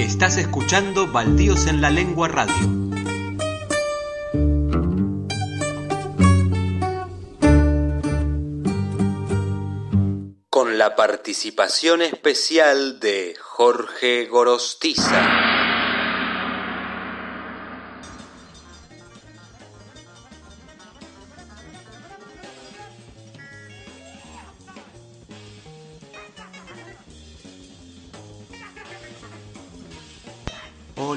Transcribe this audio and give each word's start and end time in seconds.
Estás 0.00 0.38
escuchando 0.38 1.08
Baldíos 1.08 1.66
en 1.66 1.82
la 1.82 1.90
Lengua 1.90 2.26
Radio. 2.26 2.54
Con 10.48 10.78
la 10.78 10.96
participación 10.96 12.00
especial 12.00 12.98
de 12.98 13.36
Jorge 13.38 14.24
Gorostiza. 14.24 15.49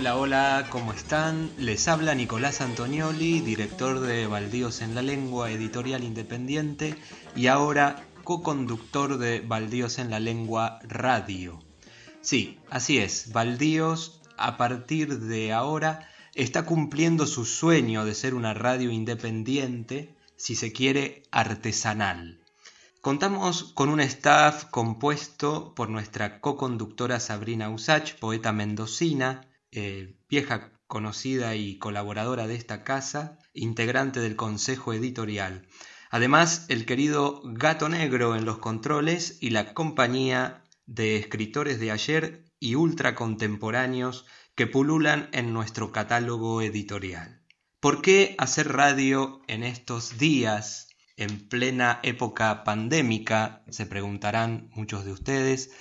Hola, 0.05 0.67
¿cómo 0.69 0.91
están? 0.91 1.49
Les 1.57 1.87
habla 1.87 2.13
Nicolás 2.13 2.59
Antonioli, 2.59 3.39
director 3.39 4.01
de 4.01 4.27
Baldíos 4.27 4.81
en 4.81 4.95
la 4.95 5.01
Lengua, 5.01 5.49
editorial 5.49 6.03
independiente, 6.03 6.95
y 7.37 7.47
ahora 7.47 8.05
co-conductor 8.25 9.17
de 9.17 9.39
Baldíos 9.39 9.99
en 9.99 10.09
la 10.09 10.19
Lengua 10.19 10.79
Radio. 10.83 11.63
Sí, 12.21 12.59
así 12.69 12.97
es, 12.97 13.31
Baldíos 13.31 14.21
a 14.37 14.57
partir 14.57 15.19
de 15.21 15.53
ahora 15.53 16.09
está 16.35 16.65
cumpliendo 16.65 17.25
su 17.25 17.45
sueño 17.45 18.03
de 18.03 18.13
ser 18.13 18.33
una 18.33 18.53
radio 18.53 18.91
independiente, 18.91 20.13
si 20.35 20.55
se 20.55 20.73
quiere, 20.73 21.23
artesanal. 21.31 22.41
Contamos 22.99 23.63
con 23.73 23.87
un 23.87 24.01
staff 24.01 24.65
compuesto 24.65 25.73
por 25.73 25.89
nuestra 25.89 26.41
co-conductora 26.41 27.21
Sabrina 27.21 27.69
Usach, 27.69 28.19
poeta 28.19 28.51
mendocina, 28.51 29.47
eh, 29.75 30.15
vieja 30.29 30.71
conocida 30.87 31.55
y 31.55 31.77
colaboradora 31.77 32.47
de 32.47 32.55
esta 32.55 32.83
casa, 32.83 33.39
integrante 33.53 34.19
del 34.19 34.35
consejo 34.35 34.93
editorial. 34.93 35.67
Además, 36.11 36.65
el 36.69 36.85
querido 36.85 37.41
Gato 37.43 37.89
Negro 37.89 38.35
en 38.35 38.45
los 38.45 38.59
controles 38.59 39.37
y 39.41 39.49
la 39.49 39.73
compañía 39.73 40.63
de 40.85 41.17
escritores 41.17 41.79
de 41.79 41.91
ayer 41.91 42.45
y 42.59 42.75
ultracontemporáneos 42.75 44.25
que 44.55 44.67
pululan 44.67 45.29
en 45.31 45.53
nuestro 45.53 45.91
catálogo 45.91 46.61
editorial. 46.61 47.41
¿Por 47.79 48.01
qué 48.01 48.35
hacer 48.37 48.71
radio 48.71 49.41
en 49.47 49.63
estos 49.63 50.17
días, 50.17 50.89
en 51.17 51.49
plena 51.49 51.99
época 52.03 52.63
pandémica? 52.63 53.63
Se 53.69 53.85
preguntarán 53.85 54.69
muchos 54.73 55.05
de 55.05 55.11
ustedes. 55.11 55.71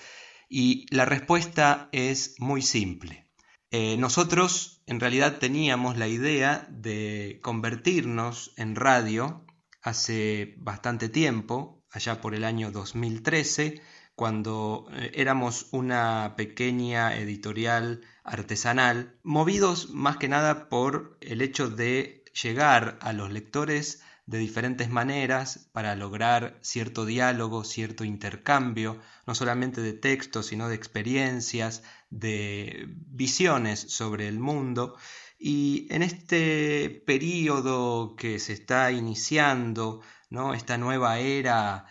Y 0.48 0.86
la 0.94 1.04
respuesta 1.04 1.88
es 1.92 2.34
muy 2.38 2.62
simple. 2.62 3.28
Eh, 3.74 3.96
nosotros 3.96 4.82
en 4.84 5.00
realidad 5.00 5.38
teníamos 5.38 5.96
la 5.96 6.06
idea 6.06 6.66
de 6.68 7.40
convertirnos 7.42 8.52
en 8.58 8.76
radio 8.76 9.46
hace 9.80 10.54
bastante 10.58 11.08
tiempo, 11.08 11.82
allá 11.90 12.20
por 12.20 12.34
el 12.34 12.44
año 12.44 12.70
2013, 12.70 13.80
cuando 14.14 14.88
eh, 14.92 15.12
éramos 15.14 15.68
una 15.72 16.34
pequeña 16.36 17.16
editorial 17.16 18.02
artesanal, 18.24 19.18
movidos 19.22 19.88
más 19.88 20.18
que 20.18 20.28
nada 20.28 20.68
por 20.68 21.16
el 21.22 21.40
hecho 21.40 21.70
de 21.70 22.24
llegar 22.42 22.98
a 23.00 23.14
los 23.14 23.32
lectores 23.32 24.02
de 24.32 24.38
diferentes 24.38 24.88
maneras 24.88 25.68
para 25.72 25.94
lograr 25.94 26.58
cierto 26.62 27.04
diálogo, 27.04 27.64
cierto 27.64 28.02
intercambio, 28.02 28.98
no 29.26 29.34
solamente 29.34 29.82
de 29.82 29.92
textos, 29.92 30.46
sino 30.46 30.70
de 30.70 30.74
experiencias, 30.74 31.82
de 32.08 32.86
visiones 32.88 33.78
sobre 33.80 34.28
el 34.28 34.38
mundo. 34.38 34.96
Y 35.38 35.86
en 35.90 36.02
este 36.02 37.02
periodo 37.06 38.16
que 38.16 38.38
se 38.38 38.54
está 38.54 38.90
iniciando, 38.90 40.00
¿no? 40.30 40.54
esta 40.54 40.78
nueva 40.78 41.18
era 41.18 41.84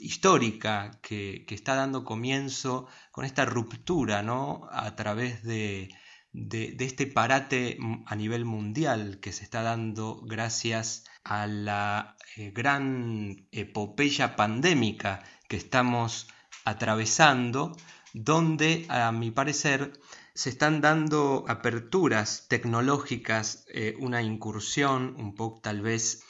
histórica 0.00 0.90
que, 1.00 1.46
está 1.48 1.76
dando 1.76 2.04
comienzo 2.04 2.88
con 3.10 3.24
esta 3.24 3.46
ruptura 3.46 4.22
¿no? 4.22 4.68
a 4.70 4.94
través 4.96 5.42
de, 5.44 5.88
de, 6.34 6.76
este 6.80 7.06
parate 7.06 7.78
a 8.04 8.14
nivel 8.16 8.44
mundial 8.44 9.18
que 9.20 9.32
se 9.32 9.44
está 9.44 9.62
dando 9.62 10.20
gracias 10.26 11.04
a 11.24 11.46
la 11.46 12.16
eh, 12.36 12.50
gran 12.50 13.46
epopeya 13.52 14.36
pandémica 14.36 15.22
que 15.48 15.56
estamos 15.56 16.28
atravesando, 16.64 17.76
donde 18.12 18.86
a 18.88 19.12
mi 19.12 19.30
parecer 19.30 19.92
se 20.34 20.50
están 20.50 20.80
dando 20.80 21.44
aperturas 21.48 22.46
tecnológicas, 22.48 23.64
eh, 23.68 23.96
una 23.98 24.22
incursión 24.22 25.14
un 25.18 25.34
poco 25.34 25.60
tal 25.60 25.82
vez 25.82 26.22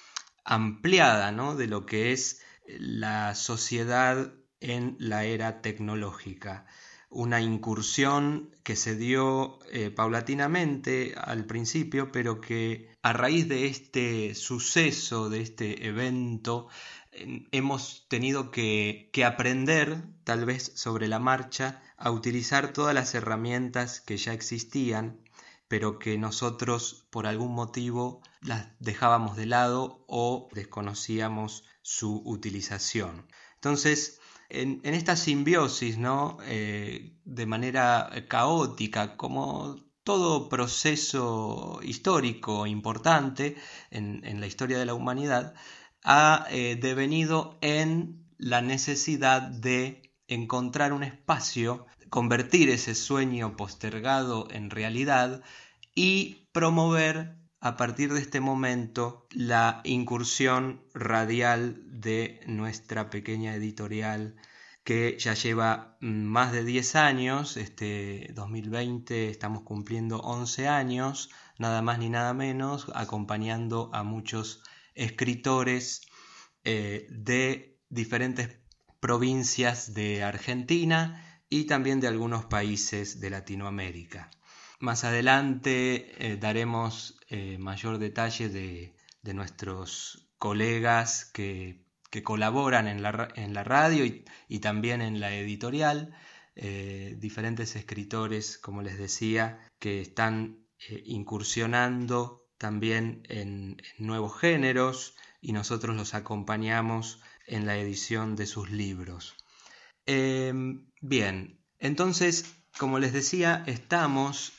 ampliada 0.44 1.32
¿no? 1.32 1.54
de 1.54 1.66
lo 1.66 1.86
que 1.86 2.12
es 2.12 2.42
la 2.66 3.34
sociedad 3.34 4.32
en 4.60 4.96
la 4.98 5.24
era 5.24 5.62
tecnológica 5.62 6.66
una 7.10 7.40
incursión 7.40 8.54
que 8.62 8.76
se 8.76 8.94
dio 8.94 9.58
eh, 9.72 9.90
paulatinamente 9.90 11.14
al 11.16 11.44
principio, 11.44 12.12
pero 12.12 12.40
que 12.40 12.89
a 13.02 13.12
raíz 13.12 13.48
de 13.48 13.66
este 13.66 14.34
suceso, 14.34 15.30
de 15.30 15.40
este 15.40 15.86
evento, 15.86 16.68
hemos 17.12 18.06
tenido 18.08 18.50
que, 18.50 19.10
que 19.12 19.24
aprender, 19.24 20.02
tal 20.24 20.44
vez 20.44 20.72
sobre 20.74 21.08
la 21.08 21.18
marcha, 21.18 21.82
a 21.96 22.10
utilizar 22.10 22.72
todas 22.72 22.94
las 22.94 23.14
herramientas 23.14 24.00
que 24.00 24.16
ya 24.16 24.32
existían, 24.32 25.20
pero 25.68 25.98
que 25.98 26.18
nosotros 26.18 27.06
por 27.10 27.26
algún 27.26 27.54
motivo 27.54 28.22
las 28.40 28.68
dejábamos 28.80 29.36
de 29.36 29.46
lado 29.46 30.04
o 30.08 30.48
desconocíamos 30.52 31.64
su 31.82 32.22
utilización. 32.24 33.26
Entonces, 33.54 34.20
en, 34.48 34.80
esta 34.82 35.16
simbiosis, 35.16 35.96
¿no? 35.96 36.38
Eh, 36.42 37.16
de 37.24 37.46
manera 37.46 38.10
caótica, 38.28 39.16
como 39.16 39.76
todo 40.10 40.48
proceso 40.48 41.78
histórico 41.84 42.66
importante 42.66 43.54
en, 43.92 44.40
la 44.40 44.48
historia 44.48 44.76
de 44.76 44.84
la 44.84 44.94
humanidad, 44.94 45.54
ha 46.02 46.48
eh, 46.50 46.74
devenido 46.74 47.56
en 47.60 48.26
la 48.36 48.60
necesidad 48.60 49.40
de 49.40 50.10
encontrar 50.26 50.92
un 50.92 51.04
espacio, 51.04 51.86
convertir 52.08 52.70
ese 52.70 52.96
sueño 52.96 53.56
postergado 53.56 54.48
en 54.50 54.70
realidad 54.70 55.44
y 55.94 56.48
promover 56.50 57.36
a 57.60 57.76
partir 57.76 58.12
de 58.12 58.18
este 58.18 58.40
momento 58.40 59.28
la 59.30 59.80
incursión 59.84 60.82
radial 60.92 61.84
de 61.86 62.40
nuestra 62.48 63.10
pequeña 63.10 63.54
editorial 63.54 64.34
que 64.84 65.18
ya 65.18 65.34
lleva 65.34 65.96
más 66.00 66.52
de 66.52 66.64
10 66.64 66.96
años, 66.96 67.56
este 67.56 68.30
2020 68.34 69.28
estamos 69.28 69.62
cumpliendo 69.62 70.20
11 70.20 70.68
años, 70.68 71.30
nada 71.58 71.82
más 71.82 71.98
ni 71.98 72.08
nada 72.08 72.34
menos, 72.34 72.90
acompañando 72.94 73.90
a 73.92 74.02
muchos 74.02 74.62
escritores 74.94 76.02
eh, 76.64 77.06
de 77.10 77.78
diferentes 77.88 78.58
provincias 79.00 79.94
de 79.94 80.22
Argentina 80.22 81.42
y 81.48 81.64
también 81.64 82.00
de 82.00 82.08
algunos 82.08 82.44
países 82.44 83.20
de 83.20 83.30
Latinoamérica. 83.30 84.30
Más 84.78 85.04
adelante 85.04 86.32
eh, 86.32 86.36
daremos 86.36 87.18
eh, 87.28 87.58
mayor 87.58 87.98
detalle 87.98 88.48
de, 88.48 88.94
nuestros 89.34 90.28
colegas 90.38 91.26
que, 91.26 91.84
colaboran 92.22 92.88
en 92.88 93.02
la, 93.02 93.64
radio 93.64 94.04
y, 94.04 94.58
también 94.58 95.00
en 95.00 95.20
la 95.20 95.34
editorial, 95.34 96.14
eh, 96.56 97.16
diferentes 97.18 97.76
escritores, 97.76 98.58
como 98.58 98.82
les 98.82 98.98
decía, 98.98 99.60
que 99.78 100.00
están 100.00 100.66
incursionando 101.04 102.48
también 102.58 103.22
en, 103.28 103.80
nuevos 103.98 104.38
géneros 104.38 105.14
y 105.40 105.52
nosotros 105.52 105.96
los 105.96 106.14
acompañamos 106.14 107.20
en 107.46 107.66
la 107.66 107.76
edición 107.76 108.36
de 108.36 108.46
sus 108.46 108.70
libros. 108.70 109.36
bien, 110.06 111.60
entonces, 111.78 112.44
como 112.78 112.98
les 112.98 113.12
decía, 113.12 113.62
estamos 113.66 114.52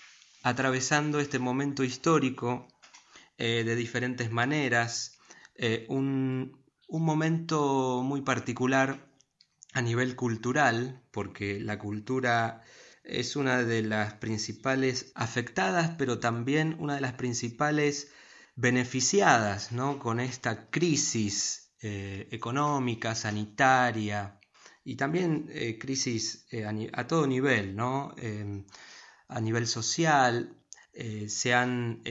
atravesando 0.44 1.20
este 1.20 1.40
momento 1.40 1.84
histórico 1.84 2.68
eh, 3.38 3.64
de 3.64 3.76
diferentes 3.76 4.32
maneras, 4.32 5.18
eh, 5.56 5.86
un, 6.92 7.04
momento 7.04 8.04
muy 8.04 8.22
particular 8.22 9.10
a 9.74 9.82
nivel 9.82 10.16
cultural, 10.16 11.02
porque 11.12 11.60
la 11.60 11.80
cultura 11.80 12.64
es 13.04 13.36
una 13.36 13.64
de 13.64 13.82
las 13.82 14.16
principales 14.16 15.12
afectadas, 15.16 15.96
pero 15.98 16.20
también 16.20 16.76
una 16.80 16.96
de 16.96 17.02
las 17.02 17.14
principales 17.14 18.12
beneficiadas 18.56 19.72
¿no? 19.72 20.00
con 20.00 20.20
esta 20.20 20.70
crisis 20.70 21.74
eh, 21.82 22.28
económica, 22.32 23.16
sanitaria 23.16 24.40
y 24.84 24.96
también 24.96 25.50
crisis 25.80 26.48
a, 26.66 27.00
a, 27.00 27.08
todo 27.08 27.28
nivel, 27.28 27.76
¿no? 27.76 28.14
a 29.28 29.40
nivel 29.40 29.68
social, 29.68 30.58
se 31.28 31.54
han, 31.54 32.02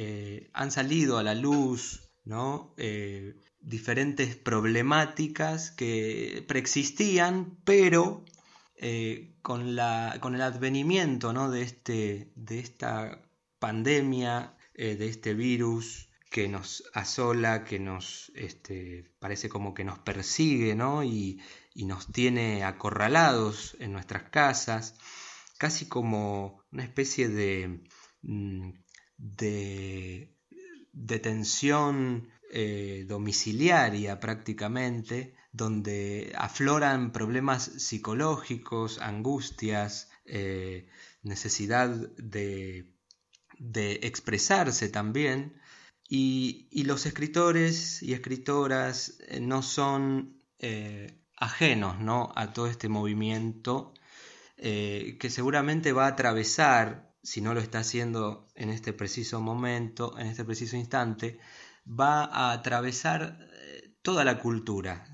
han, 0.53 0.71
salido 0.71 1.19
a 1.19 1.23
la 1.23 1.35
luz 1.35 2.11
¿no? 2.25 2.75
Diferentes 3.61 4.37
problemáticas 4.37 5.71
que 5.71 6.45
preexistían, 6.49 7.59
pero 7.65 8.25
con, 9.43 9.77
la, 9.77 10.17
con, 10.21 10.35
el 10.35 10.41
advenimiento 10.41 11.33
¿no? 11.33 11.51
de, 11.51 11.63
este, 11.63 12.33
de 12.35 12.61
esta 12.61 13.23
pandemia, 13.59 14.57
de 14.75 15.07
este 15.07 15.35
virus, 15.35 16.11
que 16.31 16.49
nos 16.49 16.85
asola, 16.95 17.65
que 17.65 17.81
nos 17.81 18.31
este, 18.37 19.11
parece 19.19 19.49
como 19.49 19.75
que 19.75 19.85
nos 19.85 19.99
persigue, 19.99 20.75
¿no? 20.75 21.05
Y, 21.05 21.43
nos 21.75 22.13
tiene 22.13 22.63
acorralados 22.63 23.75
en 23.81 23.93
nuestras 23.93 24.25
casas, 24.25 24.97
casi 25.57 25.87
como 25.89 26.63
una 26.71 26.85
especie 26.85 27.29
de, 27.29 27.83
mm, 28.21 28.71
de 29.17 30.37
detención 30.93 32.29
eh, 32.53 33.05
domiciliaria 33.07 34.19
prácticamente, 34.19 35.37
donde 35.53 36.33
afloran 36.37 37.13
problemas 37.13 37.63
psicológicos, 37.63 38.99
angustias, 38.99 40.11
eh, 40.25 40.89
necesidad 41.23 41.89
de, 42.17 42.93
expresarse 44.03 44.89
también, 44.89 45.61
y, 46.09 46.69
los 46.83 47.07
escritores 47.07 48.03
y 48.03 48.15
escritoras 48.15 49.19
eh, 49.29 49.39
no 49.39 49.63
son 49.63 50.43
ajenos 51.37 52.01
¿no? 52.01 52.33
a 52.35 52.53
todo 52.53 52.67
este 52.67 52.89
movimiento 52.89 53.95
que 54.57 55.31
seguramente 55.31 55.93
va 55.93 56.07
a 56.07 56.09
atravesar, 56.09 57.15
si 57.23 57.41
no 57.41 57.55
lo 57.55 57.61
está 57.61 57.79
haciendo 57.79 58.49
en 58.57 58.71
este 58.71 58.93
preciso 58.93 59.41
momento, 59.41 60.19
en 60.19 60.27
este 60.27 60.45
preciso 60.45 60.77
instante, 60.77 61.39
va 61.87 62.25
a 62.25 62.53
atravesar 62.53 63.39
toda 64.03 64.25
la 64.25 64.39
cultura 64.39 65.07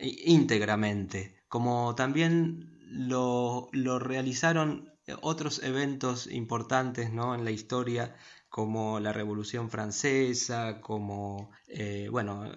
íntegramente, 0.00 1.42
como 1.48 1.94
también 1.94 2.74
lo, 2.88 3.70
realizaron 3.98 4.92
otros 5.20 5.62
eventos 5.62 6.26
importantes 6.26 7.12
¿no? 7.12 7.34
en 7.34 7.44
la 7.44 7.50
historia 7.50 8.16
como 8.48 9.00
la 9.00 9.12
Revolución 9.12 9.68
Francesa, 9.68 10.80
como, 10.80 11.50
eh, 11.66 12.08
bueno, 12.10 12.52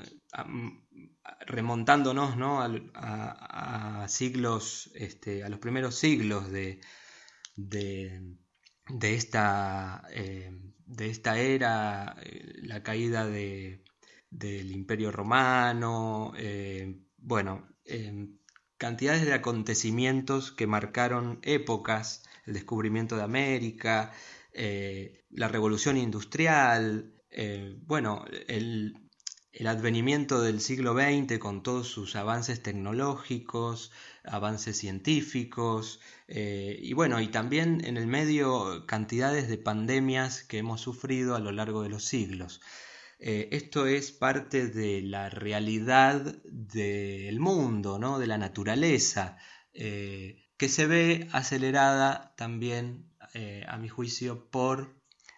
remontándonos 1.47 2.37
¿no? 2.37 2.61
a, 2.61 4.05
siglos, 4.07 4.91
este, 4.93 5.43
a 5.43 5.49
los 5.49 5.59
primeros 5.59 5.95
siglos 5.95 6.51
de, 6.51 6.79
de, 7.55 8.37
esta, 9.01 10.03
eh, 10.11 10.51
de 10.87 11.09
esta 11.09 11.37
era, 11.39 12.15
eh, 12.23 12.53
la 12.63 12.83
caída 12.83 13.27
de, 13.27 13.83
del 14.29 14.71
Imperio 14.71 15.11
Romano, 15.11 16.33
bueno, 17.17 17.67
cantidades 18.77 19.25
de 19.25 19.33
acontecimientos 19.33 20.51
que 20.51 20.67
marcaron 20.67 21.39
épocas, 21.43 22.23
el 22.45 22.53
descubrimiento 22.53 23.15
de 23.17 23.23
América, 23.23 24.11
eh, 24.53 25.25
la 25.29 25.47
revolución 25.47 25.97
industrial, 25.97 27.13
eh, 27.29 27.75
bueno, 27.81 28.25
el, 28.47 29.06
advenimiento 29.65 30.41
del 30.41 30.61
siglo 30.61 30.93
XX 30.93 31.39
con 31.39 31.63
todos 31.63 31.87
sus 31.87 32.15
avances 32.15 32.61
tecnológicos, 32.61 33.91
avances 34.23 34.77
científicos, 34.77 35.99
eh, 36.27 36.77
y 36.79 36.93
bueno, 36.93 37.19
y 37.19 37.29
también 37.29 37.83
en 37.83 37.97
el 37.97 38.05
medio 38.05 38.85
cantidades 38.85 39.47
de 39.49 39.57
pandemias 39.57 40.43
que 40.43 40.59
hemos 40.59 40.81
sufrido 40.81 41.35
a 41.35 41.39
lo 41.39 41.51
largo 41.51 41.81
de 41.81 41.89
los 41.89 42.03
siglos. 42.03 42.61
esto 43.19 43.87
es 43.87 44.11
parte 44.11 44.67
de 44.67 45.01
la 45.01 45.29
realidad 45.29 46.21
del 46.43 47.39
mundo, 47.39 47.97
¿no? 47.97 48.19
de 48.19 48.27
la 48.27 48.37
naturaleza, 48.37 49.37
que 50.57 50.69
se 50.69 50.87
ve 50.87 51.27
acelerada 51.31 52.35
también 52.35 53.07
eh, 53.33 53.63
a 53.67 53.77
mi 53.77 53.89
juicio, 53.89 54.49
por 54.49 54.96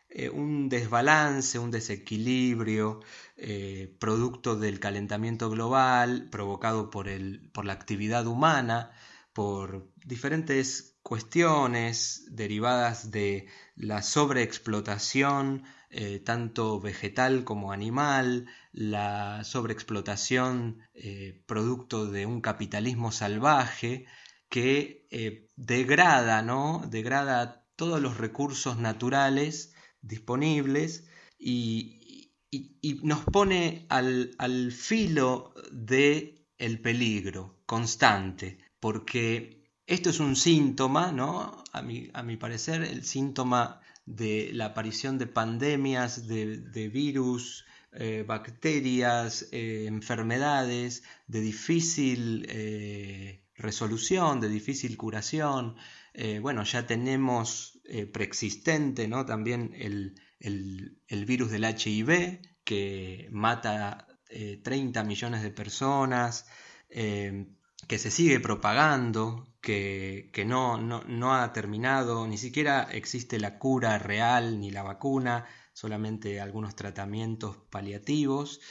eh, 0.10 0.30
un 0.30 0.70
desbalance, 0.70 1.60
un 1.60 1.72
desequilibrio 1.72 3.02
eh, 3.38 3.96
producto 4.00 4.56
del 4.56 4.80
calentamiento 4.80 5.50
global 5.50 6.30
provocado 6.32 6.90
por, 6.90 7.08
el, 7.08 7.50
por 7.52 7.66
la 7.66 7.74
actividad 7.74 8.26
humana, 8.28 8.92
por 9.34 9.92
diferentes 10.04 10.98
cuestiones 11.04 12.26
derivadas 12.32 13.12
de 13.12 13.48
la 13.76 14.02
sobreexplotación, 14.02 15.64
tanto 16.24 16.80
vegetal 16.80 17.44
como 17.44 17.72
animal, 17.72 18.48
la 18.72 19.44
sobreexplotación 19.44 20.82
producto 21.48 22.06
de 22.06 22.28
un 22.28 22.42
capitalismo 22.42 23.12
salvaje 23.12 24.06
que 24.50 25.08
degrada, 25.56 26.42
¿no? 26.44 26.84
degrada 26.88 27.66
todos 27.76 28.02
los 28.02 28.18
recursos 28.18 28.78
naturales 28.78 29.74
disponibles 30.02 31.08
y, 31.38 31.96
nos 33.04 33.24
pone 33.26 33.86
al, 33.90 34.72
filo 34.72 35.54
del 35.72 36.42
el 36.58 36.82
peligro 36.82 37.62
constante, 37.66 38.58
porque 38.80 39.64
esto 39.86 40.10
es 40.10 40.20
un 40.20 40.36
síntoma, 40.36 41.12
¿no? 41.12 41.64
A 41.72 41.82
mi, 41.82 42.10
a 42.14 42.24
mi 42.24 42.38
parecer, 42.38 42.84
el 42.84 43.04
síntoma 43.04 43.82
de 44.10 44.50
la 44.54 44.66
aparición 44.66 45.20
de 45.20 45.28
pandemias, 45.28 46.28
de, 46.28 46.90
virus, 46.92 47.66
eh, 47.94 48.24
bacterias, 48.28 49.48
eh, 49.52 49.86
enfermedades 49.88 51.04
de 51.28 51.42
difícil 51.42 52.46
eh, 52.50 53.44
resolución, 53.56 54.40
de 54.42 54.50
difícil 54.50 54.98
curación, 54.98 55.76
bueno, 56.42 56.64
ya 56.66 56.86
tenemos 56.86 57.79
eh, 57.90 58.06
preexistente 58.06 59.08
¿no? 59.08 59.26
también 59.26 59.74
el, 59.76 60.16
virus 61.26 61.52
del 61.52 61.66
HIV 61.66 62.40
que 62.64 63.28
mata 63.32 64.08
30 64.64 65.00
eh, 65.00 65.04
millones 65.04 65.42
de 65.42 65.52
personas, 65.52 66.46
que 66.90 67.98
se 67.98 68.12
sigue 68.12 68.40
propagando, 68.40 69.48
que, 69.62 70.32
no, 70.46 70.78
no, 70.78 71.36
ha 71.36 71.52
terminado, 71.52 72.28
ni 72.28 72.38
siquiera 72.38 72.84
existe 72.92 73.40
la 73.40 73.58
cura 73.58 73.98
real 73.98 74.60
ni 74.60 74.72
la 74.72 74.84
vacuna, 74.84 75.48
solamente 75.74 76.40
algunos 76.40 76.76
tratamientos 76.76 77.58
paliativos. 77.70 78.62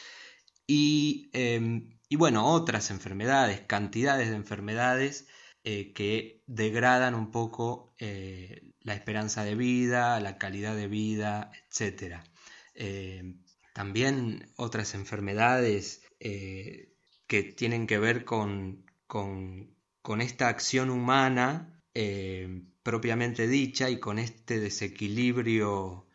Y, 0.67 1.31
y 2.09 2.17
bueno, 2.17 2.47
otras 2.47 2.91
enfermedades, 2.91 3.61
cantidades 3.63 4.31
de 4.31 4.37
enfermedades 4.37 5.27
eh, 5.65 5.93
que 5.93 6.43
degradan 6.47 7.15
un 7.15 7.31
poco 7.31 7.95
la 8.89 8.95
esperanza 8.95 9.45
de 9.45 9.55
vida, 9.55 10.19
la 10.21 10.39
calidad 10.39 10.75
de 10.75 10.89
vida, 10.89 11.53
etc. 11.71 12.17
Eh, 12.75 13.35
también 13.75 14.51
otras 14.57 14.95
enfermedades 14.95 16.03
que 16.19 17.43
tienen 17.57 17.87
que 17.87 17.99
ver 17.99 18.25
con, 18.25 18.85
con, 19.07 19.77
esta 20.21 20.49
acción 20.49 20.91
humana 20.91 21.81
propiamente 22.83 23.47
dicha 23.47 23.89
y 23.89 24.01
con 24.01 24.19
este 24.19 24.59
desequilibrio 24.59 26.09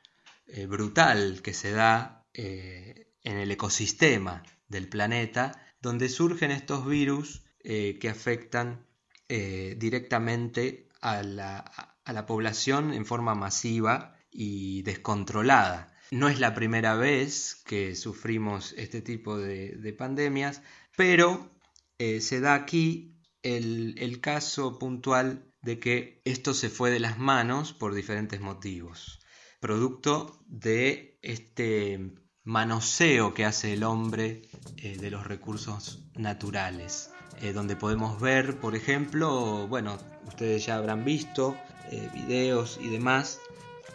brutal 0.68 1.42
que 1.42 1.54
se 1.54 1.72
da 1.72 2.26
en 2.34 3.06
el 3.38 3.50
ecosistema 3.52 4.44
del 4.68 4.90
planeta, 4.90 5.54
donde 5.80 6.10
surgen 6.10 6.52
estos 6.52 6.86
virus 6.86 7.44
que 7.62 8.10
afectan 8.10 8.86
eh, 9.30 9.76
directamente 9.80 10.90
a 11.02 11.24
la, 11.24 11.93
población 12.26 12.94
en 12.94 13.06
forma 13.06 13.36
masiva 13.36 14.16
y 14.32 14.82
descontrolada. 14.84 15.94
No 16.12 16.30
es 16.30 16.40
la 16.40 16.54
primera 16.54 16.96
vez 16.96 17.62
que 17.66 17.96
sufrimos 17.96 18.74
este 18.78 19.02
tipo 19.02 19.38
de, 19.38 19.96
pandemias, 19.98 20.62
pero 20.96 21.52
eh, 21.98 22.22
se 22.22 22.40
da 22.40 22.54
aquí 22.54 23.16
el, 23.42 24.20
caso 24.22 24.78
puntual 24.80 25.52
de 25.62 25.80
que 25.80 26.22
esto 26.26 26.54
se 26.54 26.70
fue 26.70 26.92
de 26.92 27.00
las 27.00 27.18
manos 27.18 27.74
por 27.74 27.94
diferentes 27.94 28.42
motivos, 28.42 29.20
producto 29.60 30.44
de 30.48 31.18
este 31.22 32.14
manoseo 32.44 33.34
que 33.34 33.46
hace 33.46 33.74
el 33.74 33.84
hombre 33.84 34.44
eh, 34.78 34.98
de 34.98 35.10
los 35.10 35.26
recursos 35.26 36.06
naturales. 36.16 37.10
Eh, 37.42 37.52
donde 37.52 37.76
podemos 37.76 38.22
ver, 38.22 38.60
por 38.60 38.76
ejemplo, 38.76 39.68
bueno, 39.68 39.98
ustedes 40.28 40.66
ya 40.66 40.76
habrán 40.76 41.04
visto 41.04 41.58
eh, 41.92 42.10
videos 42.14 42.80
y 42.82 42.90
demás, 42.90 43.40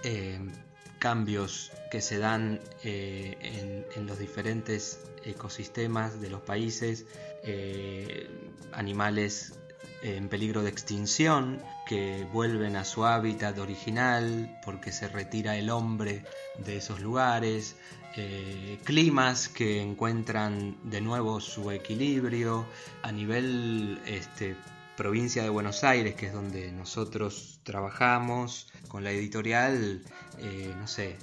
eh, 0.04 0.38
cambios 0.98 1.72
que 1.90 2.00
se 2.00 2.18
dan 2.18 2.60
en, 2.82 4.06
los 4.06 4.18
diferentes 4.18 5.00
ecosistemas 5.24 6.20
de 6.20 6.30
los 6.30 6.42
países, 6.42 7.06
animales 8.72 9.54
en 10.02 10.28
peligro 10.28 10.62
de 10.62 10.70
extinción, 10.70 11.62
que 11.86 12.26
vuelven 12.32 12.76
a 12.76 12.84
su 12.84 13.04
hábitat 13.06 13.58
original 13.58 14.58
porque 14.64 14.92
se 14.92 15.08
retira 15.08 15.56
el 15.56 15.70
hombre 15.70 16.24
de 16.58 16.76
esos 16.76 17.00
lugares, 17.00 17.76
eh, 18.16 18.78
climas 18.84 19.48
que 19.48 19.80
encuentran 19.80 20.76
de 20.82 21.00
nuevo 21.00 21.40
su 21.40 21.70
equilibrio 21.70 22.66
a 23.02 23.12
nivel 23.12 24.00
este, 24.06 24.56
provincia 24.98 25.44
de 25.44 25.48
Buenos 25.48 25.84
Aires, 25.84 26.16
que 26.16 26.26
es 26.26 26.32
donde 26.32 26.72
nosotros 26.72 27.60
trabajamos 27.62 28.66
con 28.88 29.04
la 29.04 29.12
editorial, 29.12 30.02
eh, 30.38 30.74
no 30.76 30.88
sé, 30.88 31.10
eh, 31.10 31.16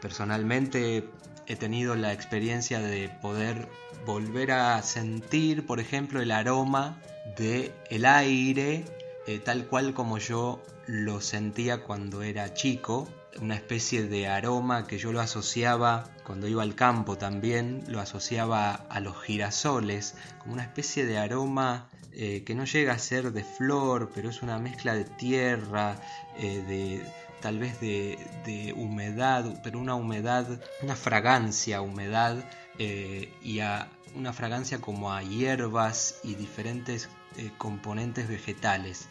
personalmente 0.00 1.08
he 1.46 1.54
tenido 1.54 1.94
la 1.94 2.12
experiencia 2.12 2.80
de 2.80 3.08
poder 3.22 3.68
volver 4.04 4.50
a 4.50 4.82
sentir, 4.82 5.64
por 5.64 5.78
ejemplo, 5.78 6.20
el 6.20 6.32
aroma 6.32 7.00
del 7.38 7.70
el 7.90 8.06
aire, 8.06 8.84
eh, 9.28 9.38
tal 9.38 9.68
cual 9.68 9.94
como 9.94 10.18
yo 10.18 10.60
lo 10.88 11.20
sentía 11.20 11.84
cuando 11.84 12.22
era 12.22 12.54
chico, 12.54 13.08
una 13.40 13.54
especie 13.54 14.02
de 14.02 14.26
aroma 14.26 14.88
que 14.88 14.98
yo 14.98 15.12
lo 15.12 15.20
asociaba 15.20 16.10
cuando 16.24 16.48
iba 16.48 16.64
al 16.64 16.74
campo 16.74 17.16
también, 17.16 17.84
lo 17.86 18.00
asociaba 18.00 18.72
a 18.72 18.98
los 18.98 19.16
girasoles, 19.22 20.16
como 20.40 20.54
una 20.54 20.64
especie 20.64 21.06
de 21.06 21.18
aroma 21.18 21.88
eh, 22.14 22.42
que 22.44 22.54
no 22.54 22.64
llega 22.64 22.92
a 22.92 22.98
ser 22.98 23.32
de 23.32 23.44
flor, 23.44 24.10
pero 24.14 24.30
es 24.30 24.42
una 24.42 24.58
mezcla 24.58 24.94
de 24.94 25.04
tierra, 25.04 26.00
eh, 26.38 26.62
de 26.66 27.02
tal 27.40 27.58
vez 27.58 27.80
de, 27.80 28.74
humedad, 28.76 29.60
pero 29.64 29.80
una 29.80 29.96
humedad, 29.96 30.60
una 30.82 30.94
fragancia, 30.94 31.80
humedad 31.80 32.44
y 32.78 33.60
a 33.60 33.88
una 34.14 34.32
fragancia 34.32 34.80
como 34.80 35.12
a 35.12 35.22
hierbas 35.22 36.20
y 36.22 36.34
diferentes 36.34 37.08
eh, 37.36 37.50
componentes 37.58 38.28
vegetales. 38.28 39.08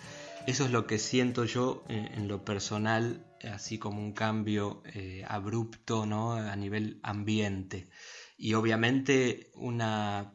Eso 0.47 0.65
es 0.65 0.71
lo 0.71 0.87
que 0.87 0.97
siento 0.97 1.45
yo 1.45 1.83
eh, 1.87 2.11
en 2.15 2.27
lo 2.27 2.43
personal, 2.43 3.25
así 3.43 3.77
como 3.77 3.99
un 3.99 4.13
cambio 4.13 4.81
eh, 4.85 5.23
abrupto 5.27 6.05
¿no? 6.05 6.33
a 6.33 6.55
nivel 6.55 6.99
ambiente. 7.03 7.89
Y 8.37 8.53
obviamente 8.53 9.51
una 9.55 10.33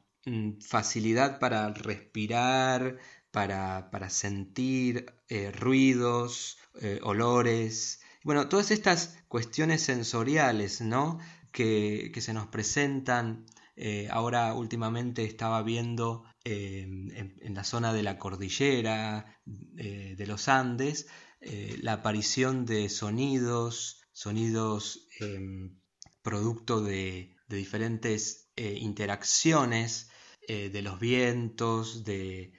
facilidad 0.60 1.38
para 1.38 1.72
respirar, 1.72 2.98
para, 3.30 4.10
sentir 4.10 5.14
ruidos, 5.52 6.58
olores. 7.02 8.00
Bueno, 8.24 8.48
todas 8.48 8.70
estas 8.70 9.18
cuestiones 9.28 9.82
sensoriales 9.82 10.80
¿no? 10.80 11.18
que, 11.52 12.10
que 12.12 12.20
se 12.20 12.32
nos 12.32 12.48
presentan 12.48 13.46
eh, 13.78 14.08
ahora 14.10 14.54
últimamente 14.54 15.24
estaba 15.24 15.62
viendo 15.62 16.24
em, 16.44 17.10
en, 17.10 17.54
la 17.54 17.62
zona 17.62 17.92
de 17.92 18.02
la 18.02 18.18
cordillera 18.18 19.38
eh, 19.76 20.14
de 20.16 20.26
los 20.26 20.48
Andes 20.48 21.08
eh, 21.42 21.76
la 21.82 21.92
aparición 21.94 22.64
de 22.64 22.88
sonidos, 22.88 24.00
sonidos 24.12 25.06
em, 25.20 25.78
producto 26.22 26.80
de, 26.80 27.36
diferentes 27.48 28.50
interacciones 28.56 30.10
de 30.48 30.82
los 30.82 31.00
vientos, 31.00 32.04
de, 32.04 32.52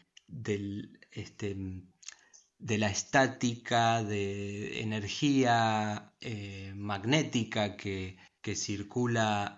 este, 1.12 1.56
de 2.60 2.77
la 2.77 2.89
estática, 2.89 4.03
de 4.03 4.82
energía 4.82 6.13
magnética 6.75 7.77
que, 7.77 8.17
que 8.41 8.56
circula 8.56 9.58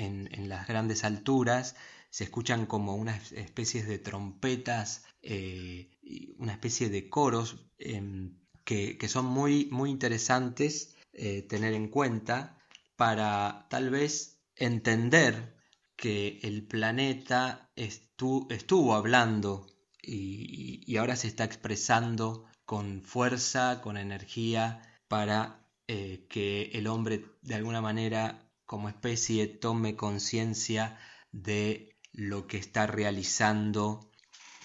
en, 0.00 0.48
las 0.48 0.66
grandes 0.66 1.04
alturas 1.04 1.76
se 2.10 2.24
escuchan 2.24 2.66
como 2.66 2.96
unas 2.96 3.32
especies 3.32 3.86
de 3.86 3.98
trompetas, 3.98 5.04
eh, 5.22 5.90
una 6.38 6.52
especie 6.52 6.88
de 6.88 7.08
coros 7.08 7.68
em, 7.78 8.36
que, 8.64 8.96
son 9.08 9.26
muy, 9.26 9.68
muy 9.70 9.90
interesantes 9.90 10.96
eh, 11.12 11.42
tener 11.42 11.74
en 11.74 11.88
cuenta 11.88 12.58
para 12.96 13.66
tal 13.70 13.90
vez 13.90 14.38
entender 14.56 15.56
que 16.00 16.40
el 16.42 16.66
planeta 16.66 17.70
estuvo 17.76 18.94
hablando 18.94 19.66
y, 20.02 20.96
ahora 20.96 21.14
se 21.14 21.28
está 21.28 21.44
expresando 21.44 22.46
con 22.64 23.02
fuerza, 23.02 23.82
con 23.82 23.98
energía, 23.98 24.80
para 25.08 25.68
eh, 25.88 26.26
que 26.30 26.70
el 26.72 26.86
hombre 26.86 27.26
de 27.42 27.54
alguna 27.54 27.82
manera 27.82 28.50
como 28.64 28.88
especie 28.88 29.46
tome 29.46 29.94
conciencia 29.94 30.98
de 31.32 31.98
lo 32.12 32.46
que 32.46 32.56
está 32.56 32.86
realizando 32.86 34.10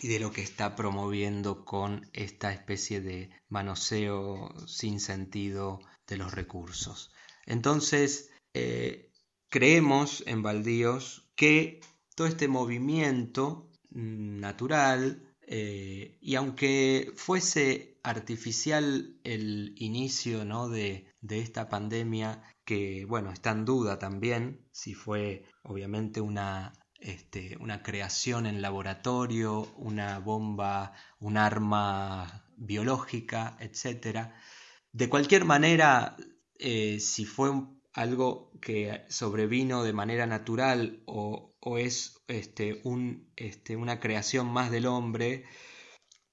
y 0.02 0.08
de 0.08 0.20
lo 0.20 0.32
que 0.32 0.42
está 0.42 0.78
promoviendo 0.78 1.66
con 1.66 2.10
esta 2.14 2.54
especie 2.54 3.02
de 3.02 3.30
manoseo 3.50 4.54
sin 4.68 5.02
sentido 5.02 5.82
de 6.08 6.16
los 6.16 6.34
recursos. 6.34 7.12
Entonces, 7.46 8.30
eh, 8.54 9.12
creemos 9.50 10.24
en 10.28 10.42
Baldíos 10.42 11.25
que 11.36 11.82
todo 12.16 12.28
este 12.28 12.48
movimiento 12.48 13.70
natural, 13.92 15.36
eh, 15.48 16.18
y 16.22 16.36
aunque 16.36 17.12
fuese 17.16 18.00
artificial 18.04 19.20
el 19.24 19.74
inicio 19.78 20.46
¿no? 20.46 20.70
de, 20.70 21.08
de 21.22 21.40
esta 21.40 21.70
pandemia 21.70 22.44
que, 22.66 23.06
bueno, 23.06 23.32
está 23.32 23.52
en 23.52 23.66
duda 23.66 24.00
también 24.00 24.68
si 24.72 24.94
fue 24.94 25.46
obviamente 25.64 26.20
una, 26.20 26.74
este, 27.00 27.58
una 27.60 27.84
creación 27.84 28.48
en 28.48 28.62
laboratorio, 28.62 29.72
una 29.78 30.20
bomba, 30.20 30.94
un 31.20 31.38
arma 31.38 32.46
biológica, 32.58 33.58
etc. 33.60 34.32
De 34.92 35.10
cualquier 35.10 35.46
manera, 35.46 36.16
eh, 36.58 37.00
si 37.00 37.26
fue 37.26 37.52
algo 37.96 38.52
que 38.62 39.06
sobrevino 39.10 39.84
de 39.84 39.94
manera 39.94 40.28
natural 40.28 41.02
o, 41.06 41.54
es 41.78 42.22
este, 42.28 42.84
este, 43.38 43.76
una 43.76 44.00
creación 44.00 44.48
más 44.48 44.70
del 44.70 44.86
hombre, 44.86 45.46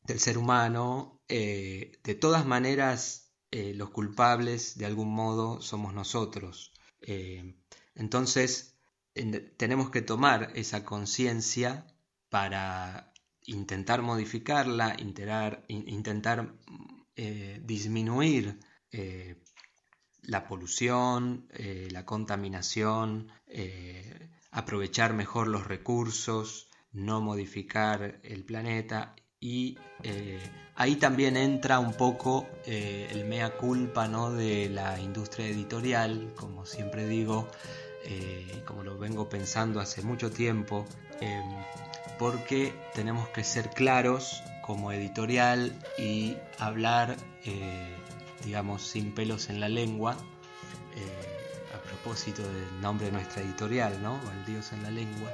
del 0.02 0.18
ser 0.18 0.36
humano, 0.38 1.22
eh, 1.28 1.92
de 2.02 2.14
todas 2.14 2.44
maneras 2.44 3.32
eh, 3.52 3.74
los 3.74 3.90
culpables 3.90 4.76
de 4.76 4.86
algún 4.86 5.14
modo 5.14 5.62
somos 5.62 5.94
nosotros. 5.94 6.72
Eh, 7.00 7.54
entonces 7.94 8.76
tenemos 9.56 9.90
que 9.90 10.02
tomar 10.02 10.52
esa 10.56 10.84
conciencia 10.84 11.86
para 12.28 13.12
intentar 13.44 14.02
modificarla, 14.02 14.96
intentar 14.98 16.54
eh, 17.14 17.60
disminuir 17.62 18.58
la 20.22 20.46
polución, 20.46 21.48
la 21.90 22.04
contaminación, 22.04 23.28
aprovechar 24.50 25.14
mejor 25.14 25.48
los 25.48 25.66
recursos, 25.66 26.68
no 26.92 27.20
modificar 27.20 28.20
el 28.22 28.44
planeta 28.44 29.14
y 29.40 29.76
eh, 30.04 30.38
ahí 30.76 30.96
también 30.96 31.36
entra 31.36 31.80
un 31.80 31.94
poco 31.94 32.46
eh, 32.64 33.08
el 33.10 33.24
mea 33.24 33.56
culpa 33.56 34.06
¿no? 34.06 34.30
de 34.30 34.68
la 34.68 35.00
industria 35.00 35.48
editorial, 35.48 36.32
como 36.36 36.64
siempre 36.64 37.06
digo, 37.06 37.48
eh, 38.04 38.62
como 38.66 38.84
lo 38.84 38.98
vengo 38.98 39.28
pensando 39.28 39.80
hace 39.80 40.02
mucho 40.02 40.30
tiempo, 40.30 40.86
em, 41.20 41.42
porque 42.18 42.72
tenemos 42.94 43.28
que 43.30 43.42
ser 43.42 43.70
claros 43.70 44.42
como 44.62 44.92
editorial 44.92 45.72
y 45.98 46.36
hablar, 46.58 47.16
digamos, 48.44 48.82
sin 48.82 49.12
pelos 49.12 49.50
en 49.50 49.60
la 49.60 49.68
lengua, 49.68 50.16
a 51.74 51.82
propósito 51.82 52.42
del 52.42 52.80
nombre 52.80 53.06
de 53.06 53.12
nuestra 53.12 53.42
editorial, 53.42 54.02
¿no? 54.02 54.18
Dios 54.46 54.72
en 54.72 54.82
la 54.82 54.90
lengua 54.90 55.30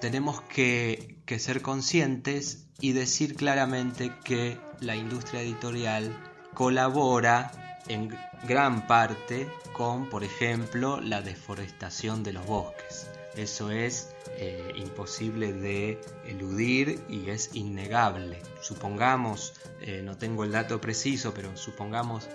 tenemos 0.00 0.40
que, 0.42 1.16
ser 1.38 1.62
conscientes 1.62 2.66
y 2.80 2.92
decir 2.92 3.34
claramente 3.34 4.12
que 4.24 4.58
la 4.80 4.96
industria 4.96 5.40
editorial 5.40 6.16
colabora 6.54 7.78
en 7.88 8.16
gran 8.46 8.86
parte 8.86 9.48
con, 9.72 10.08
por 10.08 10.24
ejemplo, 10.24 11.00
la 11.00 11.22
deforestación 11.22 12.22
de 12.22 12.32
los 12.34 12.46
bosques. 12.46 13.10
Eso 13.36 13.70
es 13.70 14.14
eh, 14.38 14.72
imposible 14.76 15.52
de 15.52 16.00
eludir 16.26 17.04
y 17.08 17.28
es 17.28 17.50
innegable. 17.54 18.40
Supongamos, 18.62 19.52
eh, 19.82 20.00
no 20.02 20.16
tengo 20.16 20.44
el 20.44 20.52
dato 20.52 20.80
preciso, 20.80 21.34
pero 21.34 21.54
supongamos 21.54 22.28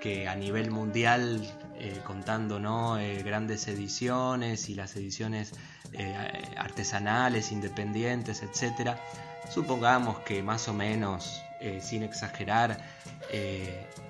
que 0.00 0.26
a 0.26 0.34
nivel 0.34 0.72
mundial, 0.72 1.48
eh, 1.78 2.00
contando 2.04 2.58
¿no? 2.58 2.96
grandes 3.24 3.68
ediciones 3.68 4.68
y 4.68 4.74
las 4.74 4.96
ediciones 4.96 5.52
artesanales, 6.56 7.50
independientes, 7.50 8.42
etc. 8.42 8.96
Supongamos 9.52 10.18
que 10.20 10.42
más 10.42 10.68
o 10.68 10.74
menos, 10.74 11.40
sin 11.80 12.02
exagerar, 12.02 12.78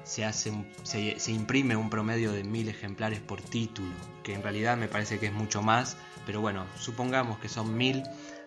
se, 0.09 0.25
hace, 0.25 0.51
se, 0.85 1.21
se, 1.21 1.33
imprime 1.33 1.77
un 1.77 1.91
promedio 1.91 2.33
de 2.33 2.43
mil 2.43 2.71
ejemplares 2.71 3.21
por 3.21 3.43
título, 3.43 3.93
que 4.25 4.33
en 4.33 4.43
realidad 4.43 4.79
me 4.79 4.89
parece 4.89 5.19
que 5.19 5.27
es 5.27 5.35
mucho 5.35 5.61
más, 5.61 5.99
pero 6.25 6.41
bueno, 6.41 6.67
supongamos 6.79 7.39
que 7.39 7.51
son 7.51 7.77
mil. 7.77 8.03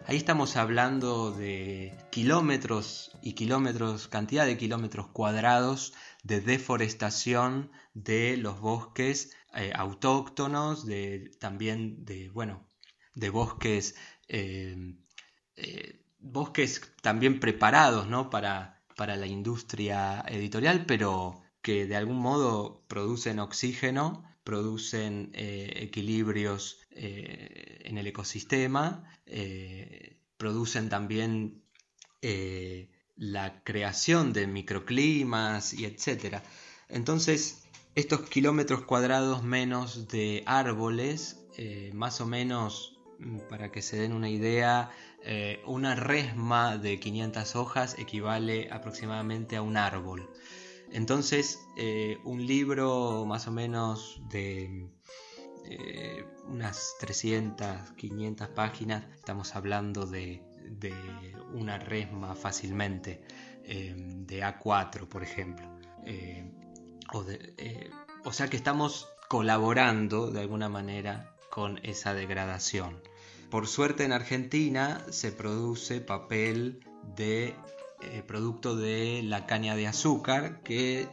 Ahí 0.08 0.18
estamos 0.18 0.58
hablando 0.58 1.32
de 1.32 1.96
kilómetros 2.10 3.12
y 3.22 3.34
kilómetros, 3.34 4.08
cantidad 4.08 4.48
de 4.48 4.58
kilómetros 4.58 5.10
cuadrados 5.10 5.94
de 6.24 6.41
deforestación 6.41 7.72
de 7.94 8.38
los 8.38 8.60
bosques 8.60 9.32
eh, 9.53 9.72
autóctonos, 9.75 10.88
de, 10.88 11.30
también 11.39 12.03
de, 12.06 12.30
bueno, 12.30 12.68
de 13.13 13.30
bosques, 13.30 13.96
eh, 14.27 14.96
eh, 15.58 16.01
bosques 16.18 16.91
también 17.03 17.39
preparados 17.39 18.08
¿no? 18.08 18.32
para, 18.32 18.82
para 18.96 19.15
la 19.15 19.27
industria 19.27 20.25
editorial, 20.27 20.86
pero 20.88 21.40
que 21.62 21.86
de 21.86 21.96
algún 21.96 22.18
modo 22.18 22.84
producen 22.88 23.39
oxígeno, 23.39 24.24
producen 24.44 25.32
equilibrios 25.34 26.80
en 26.91 27.98
el 27.98 28.08
ecosistema, 28.08 29.03
producen 30.38 30.89
también 30.89 31.63
la 33.15 33.63
creación 33.63 34.34
de 34.34 34.48
microclimas 34.48 35.74
y 35.74 35.86
etcétera. 35.86 36.44
Entonces, 36.89 37.62
estos 37.94 38.22
kilómetros 38.22 38.84
cuadrados 38.84 39.44
menos 39.44 40.08
de 40.08 40.44
árboles, 40.46 41.46
eh, 41.58 41.91
más 41.94 42.22
o 42.22 42.25
menos, 42.25 42.98
mm, 43.20 43.39
para 43.50 43.72
que 43.72 43.82
se 43.82 43.98
den 43.98 44.13
una 44.13 44.30
idea, 44.30 44.91
eh, 45.24 45.62
una 45.65 45.96
resma 45.96 46.77
de 46.77 47.00
500 47.00 47.56
hojas 47.56 48.00
equivale 48.00 48.70
aproximadamente 48.72 49.58
a 49.58 49.62
un 49.62 49.75
árbol. 49.77 50.30
Entonces, 50.91 51.60
eh, 51.77 52.17
un 52.24 52.45
libro 52.45 53.25
más 53.25 53.48
o 53.48 53.51
menos 53.51 54.21
de 54.29 54.89
unas 56.50 56.95
300, 57.00 57.91
500 57.91 58.50
páginas, 58.50 59.05
estamos 59.15 59.55
hablando 59.55 60.05
de 60.05 60.43
de 60.79 60.93
una 61.53 61.77
resma 61.77 62.36
fácilmente, 62.36 63.21
eh, 63.63 63.93
de 63.95 64.43
A4 64.43 65.07
por 65.07 65.24
ejemplo. 65.24 65.65
Eh, 66.05 66.50
eh, 67.57 67.89
o, 68.24 68.33
sea 68.33 68.48
que 68.48 68.57
estamos 68.57 69.07
colaborando 69.27 70.31
de 70.31 70.41
alguna 70.41 70.69
manera 70.69 71.36
con 71.50 71.79
esa 71.83 72.13
degradación. 72.13 73.01
Por 73.50 73.67
suerte 73.67 74.05
en 74.05 74.13
Argentina 74.13 75.05
se 75.10 75.31
produce 75.31 76.00
papel 76.00 76.79
de 77.15 77.55
producto 78.27 78.75
de 78.75 79.22
la 79.24 79.46
caña 79.46 79.75
de 79.75 79.88
azúcar 79.88 80.62
que 80.63 81.08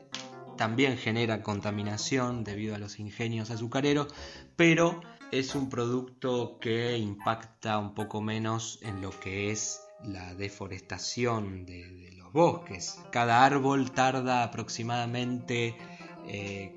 también 0.56 0.98
genera 0.98 1.42
contaminación 1.42 2.44
debido 2.44 2.74
a 2.74 2.78
los 2.78 2.98
ingenios 2.98 3.50
azucareros, 3.50 4.08
pero 4.56 5.00
es 5.30 5.54
un 5.54 5.68
producto 5.68 6.58
que 6.58 6.98
impacta 6.98 7.78
un 7.78 7.94
poco 7.94 8.20
menos 8.20 8.78
en 8.82 9.00
lo 9.00 9.10
que 9.20 9.50
es 9.50 9.82
la 10.04 10.34
deforestación 10.34 11.66
de, 11.66 12.12
los 12.16 12.32
bosques. 12.32 12.98
Cada 13.10 13.44
árbol 13.44 13.90
tarda 13.92 14.42
aproximadamente 14.42 15.76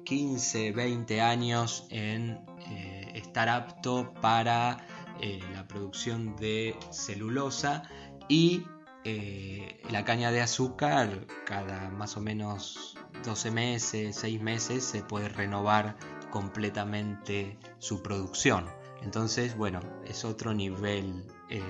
15, 0.05 0.67
eh, 0.67 0.71
20 0.71 1.21
años 1.21 1.87
en 1.89 2.39
eh, 2.69 3.11
estar 3.15 3.49
apto 3.49 4.13
para 4.21 4.85
eh, 5.21 5.39
la 5.53 5.67
producción 5.67 6.35
de 6.35 6.75
celulosa 6.91 7.83
y 8.29 8.63
la 9.03 10.05
caña 10.05 10.31
de 10.31 10.41
azúcar 10.41 11.25
cada 11.45 11.89
más 11.89 12.17
o 12.17 12.21
menos 12.21 12.95
12 13.23 13.51
meses, 13.51 14.15
6 14.15 14.41
meses 14.41 14.83
se 14.83 15.03
puede 15.03 15.29
renovar 15.29 15.95
completamente 16.29 17.57
su 17.79 18.01
producción. 18.01 18.65
Entonces, 19.03 19.55
bueno, 19.55 19.79
es 20.05 20.25
otro 20.25 20.53
nivel. 20.53 21.25
Eh, 21.49 21.61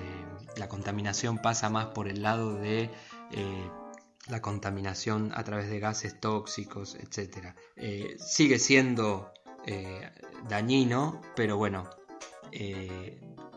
la 0.56 0.68
contaminación 0.68 1.38
pasa 1.38 1.68
más 1.68 1.86
por 1.86 2.08
el 2.08 2.22
lado 2.22 2.54
de 2.54 2.90
eh, 3.32 3.70
la 4.28 4.40
contaminación 4.40 5.32
a 5.34 5.42
través 5.44 5.68
de 5.68 5.80
gases 5.80 6.20
tóxicos, 6.20 6.94
etc. 6.94 7.54
Eh, 7.76 8.16
sigue 8.18 8.58
siendo 8.58 9.32
dañino, 10.48 11.20
pero 11.36 11.56
bueno, 11.56 11.88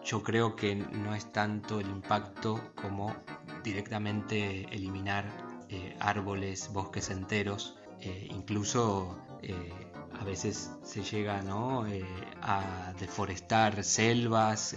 yo 0.05 0.23
creo 0.23 0.55
que 0.55 0.75
no 0.75 1.15
es 1.15 1.31
tanto 1.33 1.79
el 1.79 1.87
impacto 1.87 2.61
como 2.75 3.15
directamente 3.63 4.63
eliminar 4.73 5.25
árboles, 5.99 6.69
bosques 6.71 7.09
enteros, 7.09 7.77
incluso 8.29 9.17
a 10.19 10.23
veces 10.23 10.71
se 10.83 11.03
llega 11.03 11.41
eh, 11.87 12.05
a 12.41 12.93
deforestar 12.99 13.83
selvas, 13.83 14.75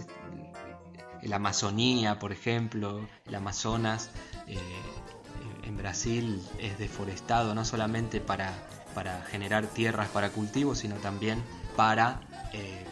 la 1.22 1.36
Amazonía, 1.36 2.18
por 2.18 2.32
ejemplo, 2.32 3.06
el 3.26 3.34
Amazonas, 3.34 4.10
eh, 4.46 4.58
en 5.62 5.76
Brasil 5.76 6.42
es 6.58 6.78
deforestado 6.78 7.54
no 7.54 7.64
solamente 7.64 8.20
para, 8.20 8.52
generar 9.30 9.66
tierras 9.66 10.08
para 10.08 10.30
cultivos, 10.30 10.78
sino 10.78 10.96
también 10.96 11.42
para 11.76 12.20
eh, 12.52 12.84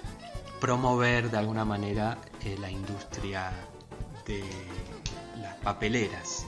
promover 0.60 1.30
de 1.30 1.38
alguna 1.38 1.64
manera 1.64 2.18
la 2.58 2.70
industria 2.70 3.50
de 4.26 4.44
las 5.40 5.54
papeleras. 5.56 6.46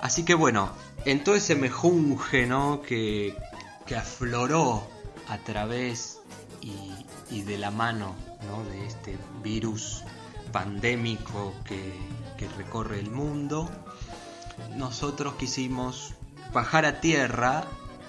Así 0.00 0.24
que 0.24 0.34
bueno, 0.34 0.70
en 1.04 1.24
todo 1.24 1.34
ese 1.34 1.54
mejunje 1.54 2.46
¿no? 2.46 2.82
que, 2.82 3.34
que 3.86 3.96
afloró 3.96 4.86
a 5.28 5.38
través 5.38 6.20
y, 6.60 7.42
de 7.42 7.58
la 7.58 7.70
mano 7.70 8.14
de 8.70 8.86
este 8.86 9.18
virus 9.42 10.02
pandémico 10.52 11.54
que, 11.64 11.94
que 12.36 12.48
recorre 12.48 12.98
el 13.00 13.10
mundo, 13.10 13.68
nosotros 14.76 15.34
quisimos 15.34 16.14
bajar 16.52 16.84
a 16.84 17.00
tierra 17.00 17.64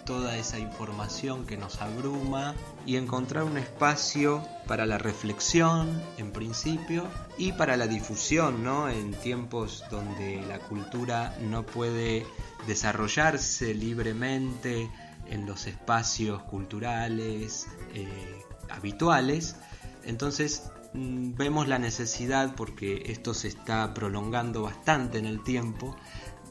toda 0.05 0.37
esa 0.37 0.57
información 0.57 1.45
que 1.45 1.57
nos 1.57 1.81
abruma 1.81 2.55
y 2.89 2.97
encontrar 2.97 3.43
un 3.43 3.59
espacio 3.59 4.43
para 4.65 4.87
la 4.87 4.97
reflexión 4.97 6.01
en 6.17 6.31
principio 6.31 7.05
y 7.37 7.51
para 7.51 7.77
la 7.77 7.85
difusión, 7.85 8.63
¿no? 8.63 8.89
En 8.89 9.11
tiempos 9.11 9.83
donde 9.91 10.41
la 10.47 10.57
cultura 10.57 11.37
no 11.39 11.67
puede 11.67 12.25
desarrollarse 12.65 13.75
libremente, 13.75 14.89
en 15.27 15.45
los 15.45 15.67
espacios 15.67 16.41
culturales 16.41 17.67
eh, 17.93 18.41
habituales. 18.71 19.55
Entonces 20.03 20.71
mm, 20.93 21.35
vemos 21.35 21.67
la 21.67 21.77
necesidad, 21.77 22.55
porque 22.55 23.03
esto 23.05 23.35
se 23.35 23.49
está 23.49 23.93
prolongando 23.93 24.63
bastante 24.63 25.19
en 25.19 25.27
el 25.27 25.43
tiempo, 25.43 25.95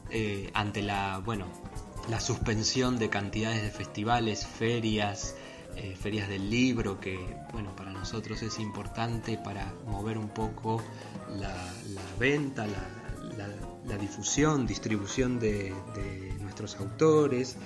eh, 0.09 0.51
ante 0.53 0.83
la, 0.83 1.17
bueno, 1.17 1.47
la 2.09 2.21
suspensión 2.21 2.97
de 2.97 3.09
cantidades 3.09 3.61
de 3.61 3.71
festivales, 3.71 4.47
ferias, 4.47 5.35
eh, 5.81 5.95
ferias 5.95 6.29
del 6.29 6.49
libro, 6.49 6.99
que 6.99 7.17
bueno, 7.51 7.75
para 7.75 7.91
nosotros 7.91 8.41
es 8.41 8.59
importante 8.59 9.37
para 9.37 9.73
mover 9.87 10.17
un 10.17 10.29
poco 10.29 10.81
la, 11.37 11.55
venta, 12.19 12.67
la, 12.67 13.97
difusión, 13.97 14.67
distribución 14.67 15.39
de 15.39 15.73
nuestros 16.39 16.75
autores, 16.79 17.57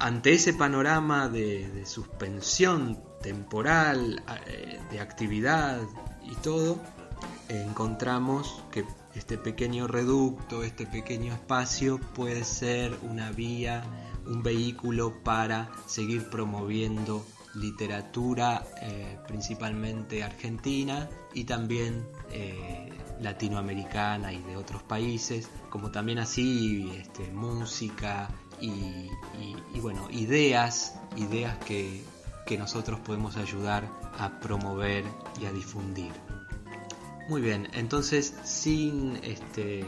ante 0.00 0.34
ese 0.34 0.54
panorama 0.54 1.28
de, 1.28 1.84
suspensión 1.84 3.00
temporal, 3.20 4.22
eh, 4.46 4.78
de 4.90 5.00
actividad 5.00 5.80
y 6.22 6.34
todo, 6.36 6.80
encontramos 7.48 8.62
que 8.70 8.84
este 9.14 9.38
pequeño 9.38 9.88
reducto, 9.88 10.62
este 10.62 10.86
pequeño 10.86 11.32
espacio 11.32 11.98
puede 11.98 12.44
ser 12.44 12.96
una 13.02 13.32
vía, 13.32 13.82
un 14.28 14.42
vehículo 14.42 15.22
para 15.24 15.70
seguir 15.86 16.28
promoviendo 16.30 17.24
literatura 17.54 18.64
eh, 18.82 19.18
principalmente 19.26 20.22
argentina 20.22 21.08
y 21.34 21.44
también 21.44 22.06
eh, 22.30 22.90
latinoamericana 23.20 24.32
y 24.32 24.42
de 24.42 24.56
otros 24.56 24.82
países, 24.82 25.48
como 25.70 25.90
también 25.90 26.18
así 26.18 26.90
este, 26.96 27.30
música 27.32 28.28
y, 28.60 29.08
bueno, 29.80 30.08
ideas, 30.10 30.94
ideas 31.16 31.56
que, 31.58 32.02
nosotros 32.58 32.98
podemos 33.00 33.36
ayudar 33.36 33.86
a 34.18 34.40
promover 34.40 35.04
y 35.38 35.44
a 35.44 35.52
difundir. 35.52 36.10
Muy 37.28 37.42
bien, 37.42 37.68
entonces 37.74 38.34
sin 38.42 39.16
este, 39.22 39.84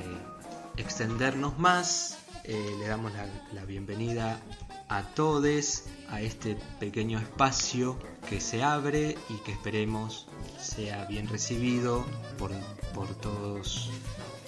extendernos 0.76 1.58
más, 1.58 2.18
eh, 2.52 2.76
le 2.80 2.88
damos 2.88 3.12
la, 3.52 3.64
bienvenida 3.64 4.40
a 4.88 5.02
todos 5.14 5.84
a 6.08 6.20
este 6.20 6.56
pequeño 6.80 7.20
espacio 7.20 7.96
que 8.28 8.40
se 8.40 8.64
abre 8.64 9.16
y 9.28 9.34
que 9.44 9.52
esperemos 9.52 10.26
sea 10.58 11.04
bien 11.04 11.28
recibido 11.28 12.04
por, 12.38 12.50
por 12.92 13.06
todos 13.20 13.88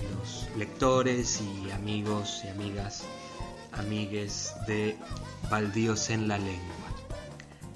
los 0.02 0.48
lectores 0.56 1.40
y 1.40 1.70
amigos 1.70 2.42
y 2.44 2.48
amigas 2.48 3.04
amigues 3.70 4.52
de 4.66 4.98
Baldíos 5.48 6.10
en 6.10 6.26
la 6.26 6.38
Lengua. 6.38 6.88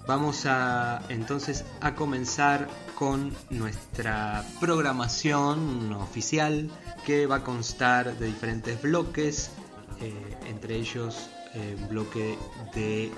Vamos 0.09 0.45
a 0.47 1.03
entonces 1.09 1.65
a 1.81 1.95
comenzar 1.95 2.67
con 2.97 3.33
nuestra 3.51 4.45
programación 4.59 5.93
oficial 5.93 6.69
que 7.05 7.29
va 7.29 7.37
a 7.37 7.45
constar 7.45 8.19
de 8.19 8.27
diferentes 8.27 8.83
bloques, 8.83 9.53
eh, 10.01 10.37
entre 10.49 10.77
ellos 10.77 11.31
eh, 11.55 11.77
un 11.81 11.89
bloque 11.89 12.39
de 12.75 13.05
eh, 13.05 13.13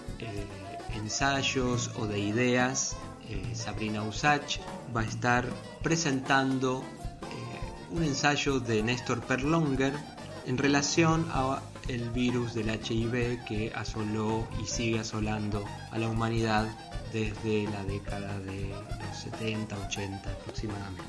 ensayos 0.95 1.91
o 1.97 2.07
de 2.07 2.19
ideas. 2.19 2.97
Sabrina 3.53 4.03
Usach 4.05 4.59
va 4.97 5.03
a 5.03 5.05
estar 5.05 5.45
presentando 5.83 6.83
un 7.91 8.03
ensayo 8.03 8.59
de 8.59 8.83
Néstor 8.83 9.21
Perlonger 9.21 9.93
en 10.47 10.57
relación 10.57 11.29
a 11.31 11.61
el 11.89 12.09
virus 12.11 12.55
del 12.55 12.71
HIV 12.71 13.45
que 13.45 13.71
asoló 13.75 14.49
y 14.63 14.67
sigue 14.67 15.01
asolando 15.01 15.63
a 15.91 15.99
la 15.99 16.09
humanidad 16.09 16.69
desde 17.13 17.65
la 17.65 17.85
década 17.85 18.39
de 18.41 18.71
los 18.71 19.19
70, 19.19 19.77
80 19.77 20.31
aproximadamente. 20.31 21.05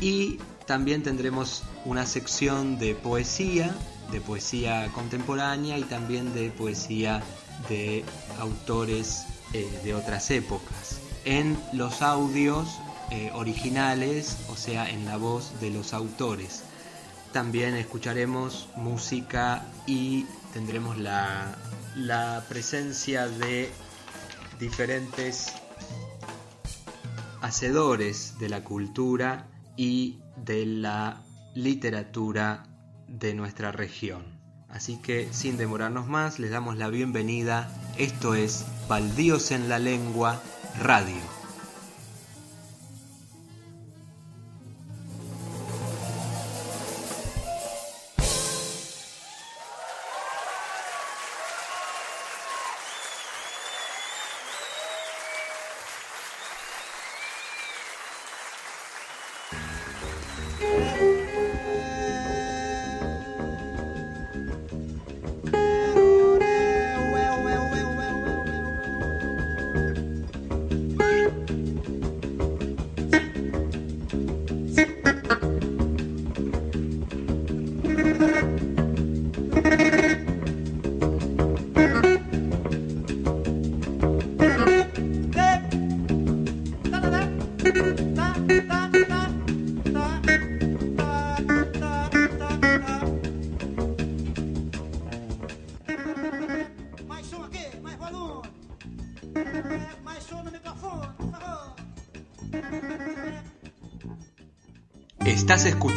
Y 0.00 0.38
también 0.66 1.02
tendremos 1.02 1.62
una 1.84 2.06
sección 2.06 2.78
de 2.78 2.94
poesía, 2.94 3.74
de 4.10 4.20
poesía 4.20 4.90
contemporánea 4.94 5.78
y 5.78 5.82
también 5.82 6.34
de 6.34 6.50
poesía 6.50 7.22
de 7.68 8.04
autores 8.38 9.24
eh, 9.52 9.68
de 9.84 9.94
otras 9.94 10.30
épocas. 10.30 11.00
En 11.24 11.58
los 11.72 12.02
audios 12.02 12.78
eh, 13.10 13.30
originales, 13.34 14.38
o 14.48 14.56
sea, 14.56 14.88
en 14.88 15.04
la 15.04 15.16
voz 15.16 15.60
de 15.60 15.70
los 15.70 15.92
autores. 15.92 16.62
También 17.32 17.74
escucharemos 17.74 18.68
música 18.76 19.66
y 19.86 20.24
tendremos 20.52 20.98
la, 20.98 21.56
la 21.96 22.44
presencia 22.48 23.28
de 23.28 23.70
diferentes 24.58 25.52
hacedores 27.42 28.38
de 28.38 28.48
la 28.48 28.64
cultura 28.64 29.46
y 29.76 30.18
de 30.36 30.66
la 30.66 31.22
literatura 31.54 32.66
de 33.08 33.34
nuestra 33.34 33.72
región. 33.72 34.22
Así 34.68 34.96
que 35.00 35.28
sin 35.32 35.56
demorarnos 35.56 36.08
más, 36.08 36.38
les 36.38 36.50
damos 36.50 36.76
la 36.76 36.88
bienvenida. 36.88 37.70
Esto 37.96 38.34
es 38.34 38.64
Baldíos 38.88 39.52
en 39.52 39.68
la 39.68 39.78
Lengua 39.78 40.42
Radio. 40.80 41.33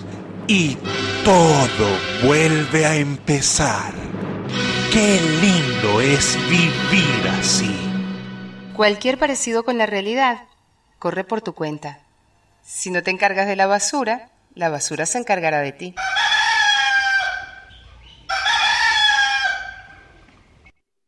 y 0.47 0.78
todo 1.26 1.89
vuelve 2.23 2.86
a 2.86 2.95
empezar. 2.95 3.93
Qué 4.93 5.19
lindo 5.41 6.00
es 6.00 6.38
vivir 6.50 7.28
así. 7.38 7.76
Cualquier 8.73 9.17
parecido 9.17 9.65
con 9.65 9.78
la 9.78 9.88
realidad 9.88 10.43
corre 11.00 11.26
por 11.26 11.41
tu 11.41 11.54
cuenta. 11.54 12.00
Si 12.63 12.91
no 12.91 13.04
te 13.04 13.12
encargas 13.12 13.47
de 13.47 13.58
la 13.58 13.67
basura, 13.67 14.30
la 14.56 14.69
basura 14.69 15.06
se 15.06 15.17
encargará 15.17 15.60
de 15.60 15.73
ti. 15.73 15.95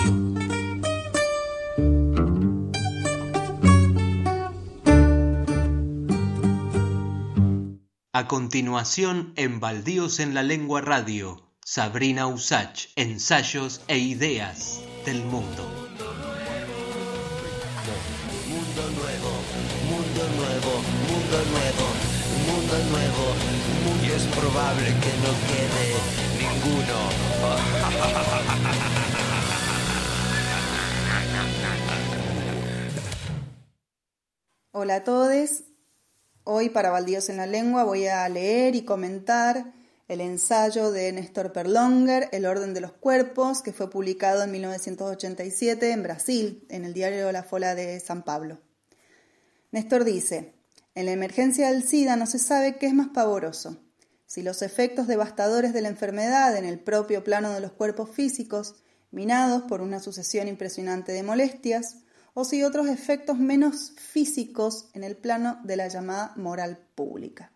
A 8.12 8.26
continuación, 8.28 9.32
en 9.36 9.60
Baldíos 9.60 10.20
en 10.20 10.34
la 10.34 10.42
Lengua 10.42 10.80
Radio, 10.80 11.50
Sabrina 11.64 12.26
Usach, 12.26 12.86
ensayos 12.96 13.82
e 13.88 13.98
ideas 13.98 14.80
del 15.04 15.24
mundo. 15.24 15.64
Mundo 18.48 18.82
nuevo, 19.00 19.30
mundo 19.90 20.22
nuevo, 20.36 20.82
mundo 21.08 21.50
nuevo 21.50 22.16
de 22.46 22.84
nuevo. 22.90 23.24
Muy 23.84 24.10
es 24.10 24.24
probable 24.34 24.88
que 25.02 25.12
no 25.22 25.32
quede 25.50 26.35
ninguno. 26.56 26.94
Hola 34.72 34.96
a 34.96 35.04
todos. 35.04 35.64
Hoy 36.44 36.68
para 36.68 36.90
Baldíos 36.90 37.28
en 37.28 37.38
la 37.38 37.46
Lengua 37.46 37.84
voy 37.84 38.06
a 38.06 38.28
leer 38.28 38.74
y 38.74 38.84
comentar 38.84 39.72
el 40.06 40.20
ensayo 40.20 40.92
de 40.92 41.10
Néstor 41.12 41.52
Perlonger, 41.52 42.28
El 42.30 42.46
orden 42.46 42.72
de 42.72 42.80
los 42.80 42.92
cuerpos, 42.92 43.62
que 43.62 43.72
fue 43.72 43.90
publicado 43.90 44.44
en 44.44 44.52
1987 44.52 45.90
en 45.90 46.02
Brasil, 46.04 46.66
en 46.68 46.84
el 46.84 46.94
diario 46.94 47.32
La 47.32 47.42
Fola 47.42 47.74
de 47.74 47.98
San 47.98 48.22
Pablo. 48.22 48.60
Néstor 49.72 50.04
dice, 50.04 50.54
en 50.94 51.06
la 51.06 51.12
emergencia 51.12 51.72
del 51.72 51.82
SIDA 51.82 52.14
no 52.14 52.26
se 52.26 52.38
sabe 52.38 52.76
qué 52.76 52.86
es 52.86 52.94
más 52.94 53.08
pavoroso, 53.08 53.82
si 54.26 54.42
los 54.42 54.62
efectos 54.62 55.06
devastadores 55.06 55.72
de 55.72 55.82
la 55.82 55.88
enfermedad 55.88 56.56
en 56.56 56.64
el 56.64 56.78
propio 56.78 57.24
plano 57.24 57.52
de 57.52 57.60
los 57.60 57.72
cuerpos 57.72 58.10
físicos, 58.10 58.74
minados 59.10 59.62
por 59.62 59.80
una 59.80 60.00
sucesión 60.00 60.48
impresionante 60.48 61.12
de 61.12 61.22
molestias, 61.22 61.98
o 62.34 62.44
si 62.44 62.62
otros 62.62 62.88
efectos 62.88 63.38
menos 63.38 63.92
físicos 63.96 64.88
en 64.92 65.04
el 65.04 65.16
plano 65.16 65.58
de 65.64 65.76
la 65.76 65.88
llamada 65.88 66.32
moral 66.36 66.78
pública 66.94 67.52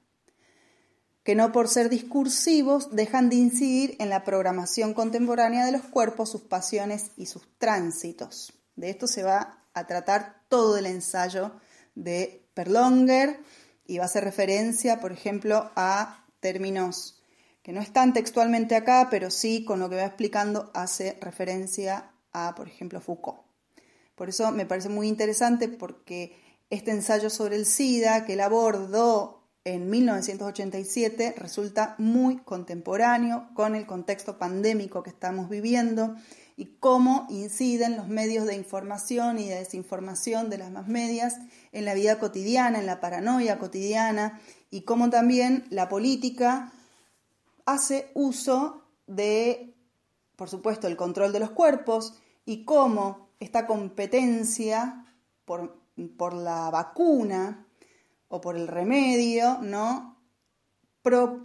que 1.24 1.34
no 1.34 1.52
por 1.52 1.68
ser 1.68 1.88
discursivos 1.90 2.94
dejan 2.94 3.28
de 3.28 3.36
incidir 3.36 3.96
en 3.98 4.08
la 4.08 4.24
programación 4.24 4.94
contemporánea 4.94 5.64
de 5.66 5.72
los 5.72 5.82
cuerpos, 5.82 6.30
sus 6.30 6.42
pasiones 6.42 7.12
y 7.16 7.26
sus 7.26 7.42
tránsitos. 7.58 8.52
De 8.76 8.90
esto 8.90 9.06
se 9.06 9.22
va 9.22 9.64
a 9.74 9.86
tratar 9.86 10.42
todo 10.48 10.78
el 10.78 10.86
ensayo 10.86 11.52
de 11.94 12.48
Perlonger 12.54 13.38
y 13.86 13.98
va 13.98 14.04
a 14.04 14.06
hacer 14.06 14.24
referencia, 14.24 15.00
por 15.00 15.12
ejemplo, 15.12 15.70
a 15.76 16.19
términos 16.40 17.22
que 17.62 17.72
no 17.72 17.80
están 17.80 18.12
textualmente 18.12 18.74
acá, 18.74 19.08
pero 19.10 19.30
sí 19.30 19.64
con 19.64 19.80
lo 19.80 19.90
que 19.90 19.96
va 19.96 20.06
explicando 20.06 20.70
hace 20.74 21.18
referencia 21.20 22.10
a, 22.32 22.54
por 22.54 22.68
ejemplo, 22.68 23.00
Foucault. 23.00 23.40
Por 24.14 24.28
eso 24.28 24.50
me 24.50 24.66
parece 24.66 24.88
muy 24.88 25.08
interesante 25.08 25.68
porque 25.68 26.36
este 26.70 26.90
ensayo 26.90 27.30
sobre 27.30 27.56
el 27.56 27.66
SIDA 27.66 28.24
que 28.24 28.34
él 28.34 28.40
abordó 28.40 29.40
en 29.64 29.90
1987 29.90 31.34
resulta 31.36 31.94
muy 31.98 32.38
contemporáneo 32.38 33.48
con 33.54 33.74
el 33.74 33.86
contexto 33.86 34.38
pandémico 34.38 35.02
que 35.02 35.10
estamos 35.10 35.50
viviendo 35.50 36.16
y 36.60 36.76
cómo 36.78 37.26
inciden 37.30 37.96
los 37.96 38.08
medios 38.08 38.44
de 38.44 38.54
información 38.54 39.38
y 39.38 39.48
de 39.48 39.60
desinformación 39.60 40.50
de 40.50 40.58
las 40.58 40.70
más 40.70 40.88
medias 40.88 41.38
en 41.72 41.86
la 41.86 41.94
vida 41.94 42.18
cotidiana, 42.18 42.78
en 42.78 42.84
la 42.84 43.00
paranoia 43.00 43.58
cotidiana 43.58 44.38
y 44.70 44.82
cómo 44.82 45.08
también 45.08 45.64
la 45.70 45.88
política 45.88 46.70
hace 47.64 48.10
uso 48.12 48.82
de, 49.06 49.74
por 50.36 50.50
supuesto, 50.50 50.86
el 50.86 50.98
control 50.98 51.32
de 51.32 51.40
los 51.40 51.48
cuerpos 51.48 52.12
y 52.44 52.66
cómo 52.66 53.30
esta 53.40 53.66
competencia 53.66 55.06
por, 55.46 55.80
por 56.18 56.34
la 56.34 56.68
vacuna 56.68 57.66
o 58.28 58.42
por 58.42 58.54
el 58.54 58.68
remedio, 58.68 59.56
¿no? 59.62 60.18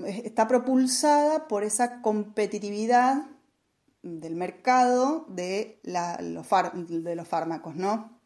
está 0.07 0.49
propulsada 0.49 1.47
por 1.47 1.63
esa 1.63 2.01
competitividad 2.01 3.23
del 4.05 4.35
mercado 4.35 5.25
de, 5.29 5.79
los, 5.83 6.47
fármacos, 7.27 7.75
¿no? 7.75 8.21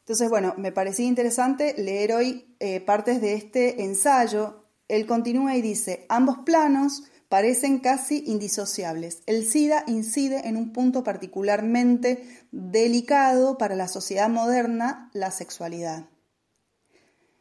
Entonces, 0.00 0.28
bueno, 0.28 0.54
me 0.58 0.72
parecía 0.72 1.06
interesante 1.06 1.74
leer 1.78 2.12
hoy 2.12 2.54
eh, 2.60 2.80
partes 2.80 3.22
de 3.22 3.32
este 3.32 3.82
ensayo. 3.82 4.66
Él 4.88 5.06
continúa 5.06 5.56
y 5.56 5.62
dice, 5.62 6.04
ambos 6.10 6.38
planos 6.44 7.04
parecen 7.30 7.78
casi 7.78 8.24
indisociables. 8.26 9.22
El 9.24 9.46
SIDA 9.46 9.84
incide 9.86 10.46
en 10.46 10.58
un 10.58 10.74
punto 10.74 11.02
particularmente 11.02 12.22
delicado 12.50 13.56
para 13.56 13.74
la 13.74 13.88
sociedad 13.88 14.28
moderna, 14.28 15.08
la 15.14 15.30
sexualidad. 15.30 16.10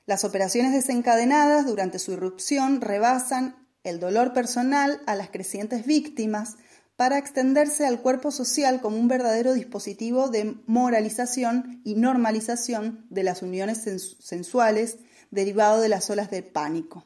Las 0.06 0.24
operaciones 0.24 0.72
desencadenadas 0.72 1.66
durante 1.66 2.00
su 2.00 2.14
irrupción 2.14 2.80
rebasan 2.80 3.68
el 3.84 4.00
dolor 4.00 4.32
personal 4.32 5.02
a 5.08 5.16
las 5.16 5.30
crecientes 5.30 5.86
víctimas 5.86 6.56
para 7.02 7.18
extenderse 7.18 7.88
al 7.88 8.00
cuerpo 8.00 8.30
social 8.30 8.80
como 8.80 8.98
un 8.98 9.08
verdadero 9.08 9.56
dispositivo 9.56 10.30
de 10.30 10.56
moralización 10.68 11.82
y 11.84 11.96
normalización 11.96 13.08
de 13.10 13.24
las 13.24 13.42
uniones 13.42 13.80
sensuales 14.20 15.00
derivado 15.32 15.82
de 15.82 15.90
las 15.90 16.12
olas 16.12 16.30
de 16.30 16.44
pánico. 16.44 17.04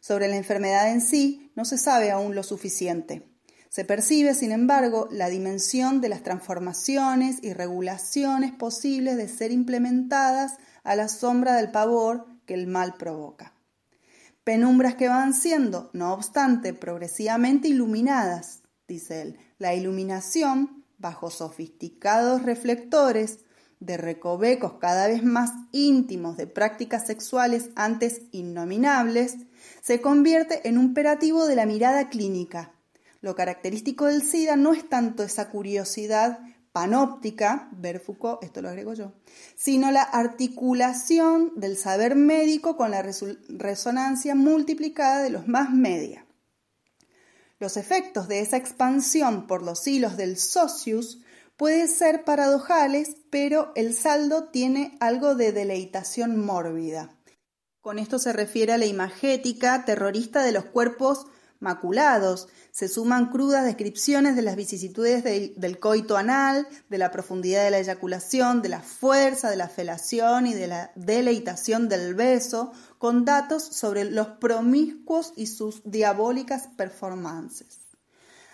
Sobre 0.00 0.28
la 0.28 0.36
enfermedad 0.36 0.90
en 0.90 1.00
sí 1.00 1.50
no 1.56 1.64
se 1.64 1.78
sabe 1.78 2.10
aún 2.10 2.34
lo 2.34 2.42
suficiente. 2.42 3.26
Se 3.70 3.86
percibe, 3.86 4.34
sin 4.34 4.52
embargo, 4.52 5.08
la 5.10 5.30
dimensión 5.30 6.02
de 6.02 6.10
las 6.10 6.22
transformaciones 6.22 7.38
y 7.40 7.54
regulaciones 7.54 8.52
posibles 8.52 9.16
de 9.16 9.28
ser 9.28 9.50
implementadas 9.50 10.58
a 10.84 10.94
la 10.94 11.08
sombra 11.08 11.56
del 11.56 11.70
pavor 11.70 12.26
que 12.44 12.52
el 12.52 12.66
mal 12.66 12.96
provoca. 12.98 13.54
Penumbras 14.44 14.96
que 14.96 15.08
van 15.08 15.32
siendo, 15.32 15.88
no 15.94 16.12
obstante, 16.12 16.74
progresivamente 16.74 17.68
iluminadas, 17.68 18.61
dice 18.88 19.22
él. 19.22 19.38
La 19.58 19.74
iluminación, 19.74 20.84
bajo 20.98 21.30
sofisticados 21.30 22.42
reflectores 22.42 23.40
de 23.80 23.96
recovecos 23.96 24.74
cada 24.74 25.08
vez 25.08 25.24
más 25.24 25.50
íntimos 25.72 26.36
de 26.36 26.46
prácticas 26.46 27.06
sexuales 27.06 27.70
antes 27.74 28.22
innominables, 28.30 29.36
se 29.82 30.00
convierte 30.00 30.68
en 30.68 30.78
un 30.78 30.86
imperativo 30.86 31.46
de 31.46 31.56
la 31.56 31.66
mirada 31.66 32.08
clínica. 32.08 32.72
Lo 33.20 33.34
característico 33.34 34.06
del 34.06 34.22
SIDA 34.22 34.56
no 34.56 34.72
es 34.72 34.88
tanto 34.88 35.22
esa 35.22 35.48
curiosidad 35.48 36.40
panóptica, 36.72 37.68
ver 37.72 38.00
Foucault, 38.00 38.42
esto 38.42 38.62
lo 38.62 38.68
agrego 38.68 38.94
yo, 38.94 39.12
sino 39.54 39.90
la 39.90 40.02
articulación 40.02 41.52
del 41.56 41.76
saber 41.76 42.16
médico 42.16 42.76
con 42.76 42.90
la 42.90 43.02
resonancia 43.02 44.34
multiplicada 44.34 45.22
de 45.22 45.30
los 45.30 45.46
más 45.48 45.70
media. 45.70 46.24
Los 47.62 47.76
efectos 47.76 48.26
de 48.26 48.40
esa 48.40 48.56
expansión 48.56 49.46
por 49.46 49.62
los 49.62 49.86
hilos 49.86 50.16
del 50.16 50.36
socius 50.36 51.20
pueden 51.56 51.86
ser 51.86 52.24
paradojales, 52.24 53.14
pero 53.30 53.70
el 53.76 53.94
saldo 53.94 54.48
tiene 54.48 54.96
algo 54.98 55.36
de 55.36 55.52
deleitación 55.52 56.44
mórbida. 56.44 57.16
Con 57.80 58.00
esto 58.00 58.18
se 58.18 58.32
refiere 58.32 58.72
a 58.72 58.78
la 58.78 58.86
imagética 58.86 59.84
terrorista 59.84 60.42
de 60.42 60.50
los 60.50 60.64
cuerpos 60.64 61.26
maculados. 61.60 62.48
Se 62.72 62.88
suman 62.88 63.30
crudas 63.30 63.64
descripciones 63.64 64.34
de 64.34 64.42
las 64.42 64.56
vicisitudes 64.56 65.22
del 65.22 65.78
coito 65.78 66.16
anal, 66.16 66.66
de 66.88 66.98
la 66.98 67.12
profundidad 67.12 67.62
de 67.62 67.70
la 67.70 67.78
eyaculación, 67.78 68.60
de 68.60 68.70
la 68.70 68.80
fuerza 68.80 69.50
de 69.50 69.56
la 69.56 69.68
felación 69.68 70.48
y 70.48 70.54
de 70.54 70.66
la 70.66 70.90
deleitación 70.96 71.88
del 71.88 72.16
beso, 72.16 72.72
con 73.02 73.24
datos 73.24 73.64
sobre 73.64 74.04
los 74.04 74.28
promiscuos 74.28 75.32
y 75.34 75.48
sus 75.48 75.82
diabólicas 75.82 76.68
performances. 76.76 77.80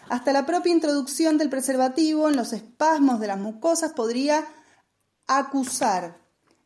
Hasta 0.08 0.32
la 0.32 0.46
propia 0.46 0.72
introducción 0.72 1.37
del 1.37 1.50
preservativo 1.50 2.30
en 2.30 2.37
los 2.37 2.54
espasmos 2.54 3.20
de 3.20 3.26
las 3.26 3.38
mucosas 3.38 3.92
podría 3.92 4.46
acusar 5.26 6.16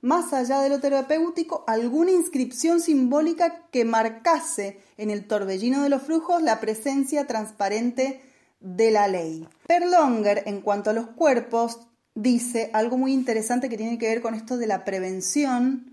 más 0.01 0.33
allá 0.33 0.61
de 0.61 0.68
lo 0.68 0.79
terapéutico, 0.79 1.64
alguna 1.66 2.12
inscripción 2.12 2.81
simbólica 2.81 3.66
que 3.73 3.85
marcase 3.85 4.79
en 4.97 5.11
el 5.11 5.27
torbellino 5.27 5.83
de 5.83 5.88
los 5.88 6.03
flujos 6.03 6.40
la 6.40 6.61
presencia 6.61 7.27
transparente 7.27 8.23
de 8.61 8.92
la 8.92 9.09
ley. 9.09 9.49
Perlonger, 9.66 10.45
en 10.47 10.61
cuanto 10.61 10.90
a 10.90 10.92
los 10.92 11.09
cuerpos, 11.09 11.81
dice 12.14 12.71
algo 12.75 12.97
muy 12.97 13.12
interesante 13.12 13.68
que 13.68 13.77
tiene 13.77 13.99
que 13.99 14.07
ver 14.07 14.23
con 14.23 14.37
esto 14.37 14.57
de 14.57 14.68
la 14.68 14.85
prevención. 14.85 15.91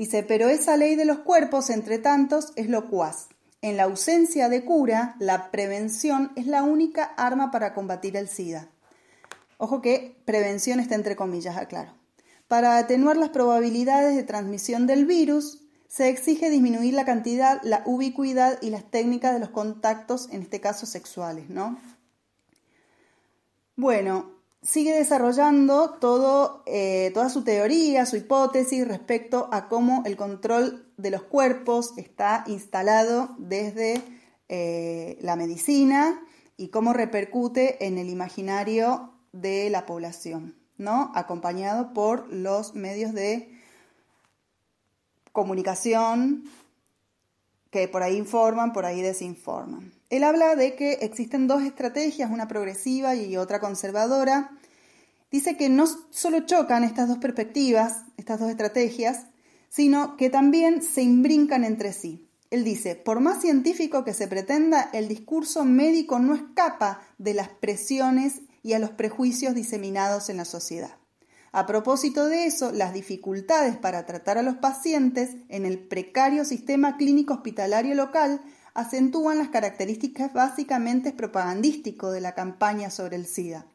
Dice, 0.00 0.22
pero 0.22 0.48
esa 0.48 0.78
ley 0.78 0.96
de 0.96 1.04
los 1.04 1.18
cuerpos, 1.18 1.68
entre 1.68 1.98
tantos, 1.98 2.54
es 2.56 2.70
locuaz. 2.70 3.28
En 3.60 3.76
la 3.76 3.82
ausencia 3.82 4.48
de 4.48 4.64
cura, 4.64 5.14
la 5.18 5.50
prevención 5.50 6.32
es 6.36 6.46
la 6.46 6.62
única 6.62 7.04
arma 7.18 7.50
para 7.50 7.74
combatir 7.74 8.16
el 8.16 8.26
SIDA. 8.26 8.70
Ojo 9.58 9.82
que 9.82 10.16
prevención 10.24 10.80
está 10.80 10.94
entre 10.94 11.16
comillas, 11.16 11.58
aclaro. 11.58 11.92
Para 12.48 12.78
atenuar 12.78 13.18
las 13.18 13.28
probabilidades 13.28 14.16
de 14.16 14.22
transmisión 14.22 14.86
del 14.86 15.04
virus, 15.04 15.60
se 15.86 16.08
exige 16.08 16.48
disminuir 16.48 16.94
la 16.94 17.04
cantidad, 17.04 17.60
la 17.62 17.82
ubicuidad 17.84 18.56
y 18.62 18.70
las 18.70 18.90
técnicas 18.90 19.34
de 19.34 19.40
los 19.40 19.50
contactos, 19.50 20.30
en 20.32 20.40
este 20.40 20.62
caso 20.62 20.86
sexuales, 20.86 21.50
¿no? 21.50 21.78
Bueno, 23.76 24.30
sigue 24.62 24.94
desarrollando 24.94 25.90
todo, 26.00 26.62
eh, 26.66 27.10
toda 27.14 27.30
su 27.30 27.42
teoría, 27.42 28.06
su 28.06 28.16
hipótesis 28.16 28.86
respecto 28.86 29.48
a 29.52 29.68
cómo 29.68 30.02
el 30.04 30.16
control 30.16 30.92
de 30.96 31.10
los 31.10 31.22
cuerpos 31.22 31.94
está 31.96 32.44
instalado 32.46 33.34
desde 33.38 34.02
eh, 34.48 35.18
la 35.22 35.36
medicina 35.36 36.20
y 36.56 36.68
cómo 36.68 36.92
repercute 36.92 37.86
en 37.86 37.98
el 37.98 38.10
imaginario 38.10 39.14
de 39.32 39.70
la 39.70 39.86
población. 39.86 40.56
¿no? 40.76 41.12
Acompañado 41.14 41.92
por 41.92 42.32
los 42.32 42.74
medios 42.74 43.12
de 43.12 43.54
comunicación 45.32 46.44
que 47.70 47.86
por 47.86 48.02
ahí 48.02 48.16
informan, 48.16 48.72
por 48.72 48.84
ahí 48.84 49.00
desinforman. 49.00 49.99
Él 50.10 50.24
habla 50.24 50.56
de 50.56 50.74
que 50.74 50.94
existen 51.02 51.46
dos 51.46 51.62
estrategias, 51.62 52.30
una 52.30 52.48
progresiva 52.48 53.14
y 53.14 53.36
otra 53.36 53.60
conservadora. 53.60 54.50
Dice 55.30 55.56
que 55.56 55.68
no 55.68 55.86
solo 56.10 56.40
chocan 56.40 56.82
estas 56.82 57.08
dos 57.08 57.18
perspectivas, 57.18 58.02
estas 58.16 58.40
dos 58.40 58.50
estrategias, 58.50 59.26
sino 59.68 60.16
que 60.16 60.28
también 60.28 60.82
se 60.82 61.02
imbrincan 61.02 61.62
entre 61.62 61.92
sí. 61.92 62.28
Él 62.50 62.64
dice, 62.64 62.96
por 62.96 63.20
más 63.20 63.40
científico 63.40 64.02
que 64.02 64.12
se 64.12 64.26
pretenda, 64.26 64.90
el 64.92 65.06
discurso 65.06 65.64
médico 65.64 66.18
no 66.18 66.34
escapa 66.34 67.00
de 67.18 67.34
las 67.34 67.48
presiones 67.48 68.42
y 68.64 68.72
a 68.72 68.80
los 68.80 68.90
prejuicios 68.90 69.54
diseminados 69.54 70.28
en 70.28 70.38
la 70.38 70.44
sociedad. 70.44 70.96
A 71.52 71.66
propósito 71.66 72.26
de 72.26 72.46
eso, 72.46 72.72
las 72.72 72.92
dificultades 72.92 73.76
para 73.76 74.06
tratar 74.06 74.38
a 74.38 74.42
los 74.42 74.56
pacientes 74.56 75.36
en 75.48 75.66
el 75.66 75.78
precario 75.78 76.44
sistema 76.44 76.96
clínico 76.96 77.34
hospitalario 77.34 77.94
local 77.94 78.40
acentúan 78.74 79.38
las 79.38 79.48
características 79.48 80.32
básicamente 80.32 81.12
propagandísticos 81.12 82.12
de 82.12 82.20
la 82.20 82.34
campaña 82.34 82.90
sobre 82.90 83.16
el 83.16 83.26
SIDA. 83.26 83.66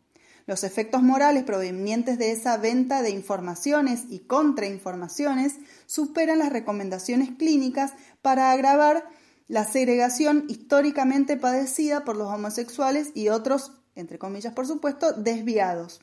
Los 0.48 0.64
efectos 0.64 1.02
morales 1.02 1.44
provenientes 1.44 2.20
de 2.20 2.32
esa 2.32 2.58
venta 2.58 3.02
de 3.02 3.10
informaciones 3.10 4.04
y 4.10 4.20
contrainformaciones 4.20 5.56
superan 5.88 6.40
las 6.40 6.52
recomendaciones 6.52 7.32
clínicas 7.38 7.94
para 8.22 8.52
agravar 8.52 9.06
la 9.48 9.64
segregación 9.64 10.46
históricamente 10.48 11.38
padecida 11.38 12.04
por 12.04 12.16
los 12.16 12.32
homosexuales 12.32 13.12
y 13.16 13.30
otros, 13.30 13.72
entre 13.96 14.20
comillas 14.20 14.54
por 14.54 14.68
supuesto, 14.68 15.14
desviados. 15.14 16.00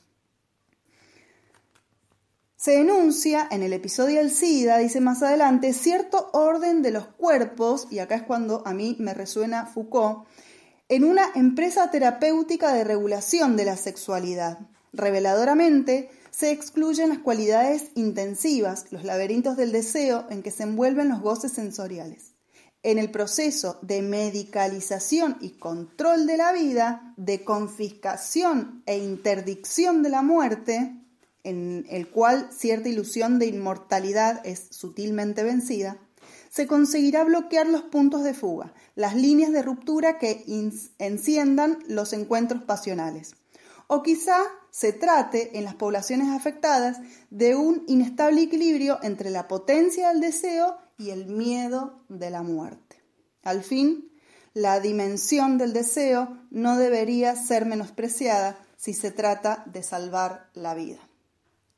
Se 2.63 2.71
denuncia 2.77 3.45
en 3.51 3.61
el 3.61 3.73
episodio 3.73 4.19
del 4.19 4.31
SIDA, 4.31 4.77
dice 4.77 5.01
más 5.01 5.21
adelante, 5.21 5.73
cierto 5.73 6.29
orden 6.31 6.81
de 6.81 6.91
los 6.91 7.07
cuerpos, 7.07 7.87
y 7.91 7.99
acá 7.99 8.15
es 8.15 8.23
cuando 8.23 8.65
a 8.65 8.73
mí 8.73 8.95
me 8.99 9.13
resuena 9.13 9.65
Foucault, 9.65 10.25
en 10.87 11.03
una 11.03 11.25
empresa 11.35 11.91
terapéutica 11.91 12.71
de 12.71 12.85
regulación 12.85 13.57
de 13.57 13.65
la 13.65 13.75
sexualidad. 13.75 14.59
Reveladoramente, 14.93 16.09
se 16.31 16.51
excluyen 16.51 17.09
las 17.09 17.17
cualidades 17.17 17.91
intensivas, 17.95 18.85
los 18.93 19.03
laberintos 19.03 19.57
del 19.57 19.73
deseo 19.73 20.25
en 20.29 20.41
que 20.41 20.51
se 20.51 20.63
envuelven 20.63 21.09
los 21.09 21.19
goces 21.19 21.51
sensoriales. 21.51 22.31
En 22.81 22.97
el 22.97 23.11
proceso 23.11 23.77
de 23.81 24.01
medicalización 24.01 25.35
y 25.41 25.57
control 25.57 26.25
de 26.27 26.37
la 26.37 26.53
vida, 26.53 27.13
de 27.17 27.43
confiscación 27.43 28.83
e 28.85 28.99
interdicción 28.99 30.01
de 30.01 30.09
la 30.09 30.21
muerte, 30.21 31.02
en 31.43 31.85
el 31.89 32.09
cual 32.09 32.49
cierta 32.51 32.89
ilusión 32.89 33.39
de 33.39 33.47
inmortalidad 33.47 34.45
es 34.45 34.67
sutilmente 34.71 35.43
vencida, 35.43 35.97
se 36.49 36.67
conseguirá 36.67 37.23
bloquear 37.23 37.67
los 37.67 37.81
puntos 37.81 38.23
de 38.23 38.33
fuga, 38.33 38.73
las 38.95 39.15
líneas 39.15 39.51
de 39.51 39.63
ruptura 39.63 40.19
que 40.19 40.45
enciendan 40.99 41.79
los 41.87 42.13
encuentros 42.13 42.63
pasionales. 42.63 43.35
O 43.87 44.03
quizá 44.03 44.37
se 44.69 44.93
trate, 44.93 45.57
en 45.57 45.65
las 45.65 45.75
poblaciones 45.75 46.29
afectadas, 46.29 46.99
de 47.31 47.55
un 47.55 47.83
inestable 47.87 48.41
equilibrio 48.43 48.99
entre 49.03 49.29
la 49.29 49.47
potencia 49.47 50.09
del 50.09 50.21
deseo 50.21 50.77
y 50.97 51.09
el 51.09 51.25
miedo 51.25 52.05
de 52.07 52.29
la 52.29 52.43
muerte. 52.43 53.01
Al 53.43 53.63
fin, 53.63 54.11
la 54.53 54.79
dimensión 54.79 55.57
del 55.57 55.73
deseo 55.73 56.37
no 56.51 56.77
debería 56.77 57.35
ser 57.35 57.65
menospreciada 57.65 58.57
si 58.77 58.93
se 58.93 59.11
trata 59.11 59.63
de 59.65 59.81
salvar 59.81 60.49
la 60.53 60.75
vida 60.75 61.02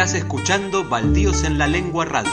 Estás 0.01 0.19
escuchando 0.19 0.89
Baldíos 0.89 1.43
en 1.43 1.59
la 1.59 1.67
Lengua 1.67 2.05
Radio. 2.05 2.31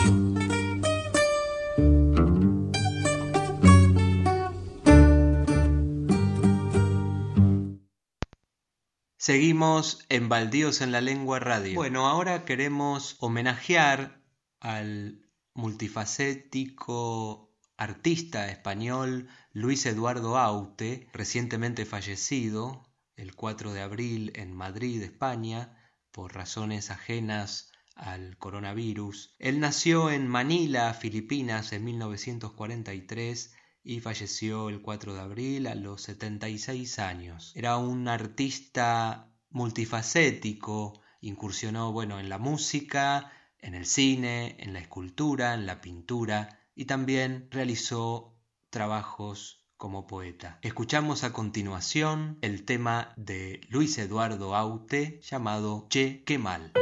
Seguimos 9.18 10.06
en 10.08 10.30
Baldíos 10.30 10.80
en 10.80 10.92
la 10.92 11.02
Lengua 11.02 11.40
Radio. 11.40 11.74
Bueno, 11.74 12.08
ahora 12.08 12.46
queremos 12.46 13.18
homenajear 13.20 14.22
al 14.60 15.28
multifacético 15.52 17.54
artista 17.76 18.50
español 18.50 19.28
Luis 19.52 19.84
Eduardo 19.84 20.38
Aute, 20.38 21.06
recientemente 21.12 21.84
fallecido 21.84 22.88
el 23.14 23.34
4 23.34 23.74
de 23.74 23.82
abril 23.82 24.32
en 24.36 24.54
Madrid, 24.54 25.02
España, 25.02 25.77
por 26.18 26.34
razones 26.34 26.90
ajenas 26.90 27.70
al 27.94 28.36
coronavirus. 28.38 29.36
Él 29.38 29.60
nació 29.60 30.10
en 30.10 30.26
Manila, 30.26 30.92
Filipinas, 30.92 31.72
en 31.72 31.84
1943 31.84 33.54
y 33.84 34.00
falleció 34.00 34.68
el 34.68 34.82
4 34.82 35.14
de 35.14 35.20
abril 35.20 35.68
a 35.68 35.76
los 35.76 36.02
76 36.02 36.98
años. 36.98 37.52
Era 37.54 37.76
un 37.76 38.08
artista 38.08 39.30
multifacético, 39.50 41.00
incursionó 41.20 41.92
bueno 41.92 42.18
en 42.18 42.28
la 42.28 42.38
música, 42.38 43.30
en 43.60 43.76
el 43.76 43.86
cine, 43.86 44.56
en 44.58 44.72
la 44.72 44.80
escultura, 44.80 45.54
en 45.54 45.66
la 45.66 45.80
pintura 45.80 46.66
y 46.74 46.86
también 46.86 47.46
realizó 47.52 48.36
trabajos 48.70 49.57
como 49.78 50.06
poeta. 50.06 50.58
Escuchamos 50.60 51.24
a 51.24 51.32
continuación 51.32 52.36
el 52.42 52.64
tema 52.64 53.12
de 53.16 53.62
Luis 53.70 53.96
Eduardo 53.96 54.54
Aute 54.54 55.20
llamado 55.22 55.86
Che, 55.88 56.22
qué 56.26 56.36
mal. 56.36 56.72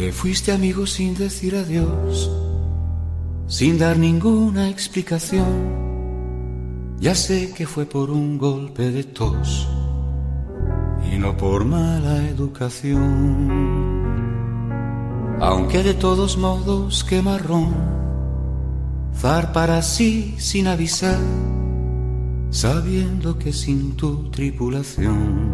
Te 0.00 0.12
fuiste 0.12 0.50
amigo 0.50 0.86
sin 0.86 1.14
decir 1.14 1.54
adiós, 1.54 2.30
sin 3.46 3.76
dar 3.76 3.98
ninguna 3.98 4.70
explicación. 4.70 5.52
Ya 6.98 7.14
sé 7.14 7.52
que 7.52 7.66
fue 7.66 7.84
por 7.84 8.10
un 8.10 8.38
golpe 8.38 8.90
de 8.90 9.04
tos 9.04 9.68
y 11.12 11.18
no 11.18 11.36
por 11.36 11.66
mala 11.66 12.26
educación. 12.28 13.50
Aunque 15.38 15.82
de 15.82 15.92
todos 15.92 16.38
modos 16.38 17.04
que 17.04 17.20
marrón, 17.20 17.74
zar 19.14 19.52
para 19.52 19.82
sí 19.82 20.34
sin 20.38 20.66
avisar, 20.66 21.20
sabiendo 22.48 23.38
que 23.38 23.52
sin 23.52 23.96
tu 23.96 24.30
tripulación 24.30 25.50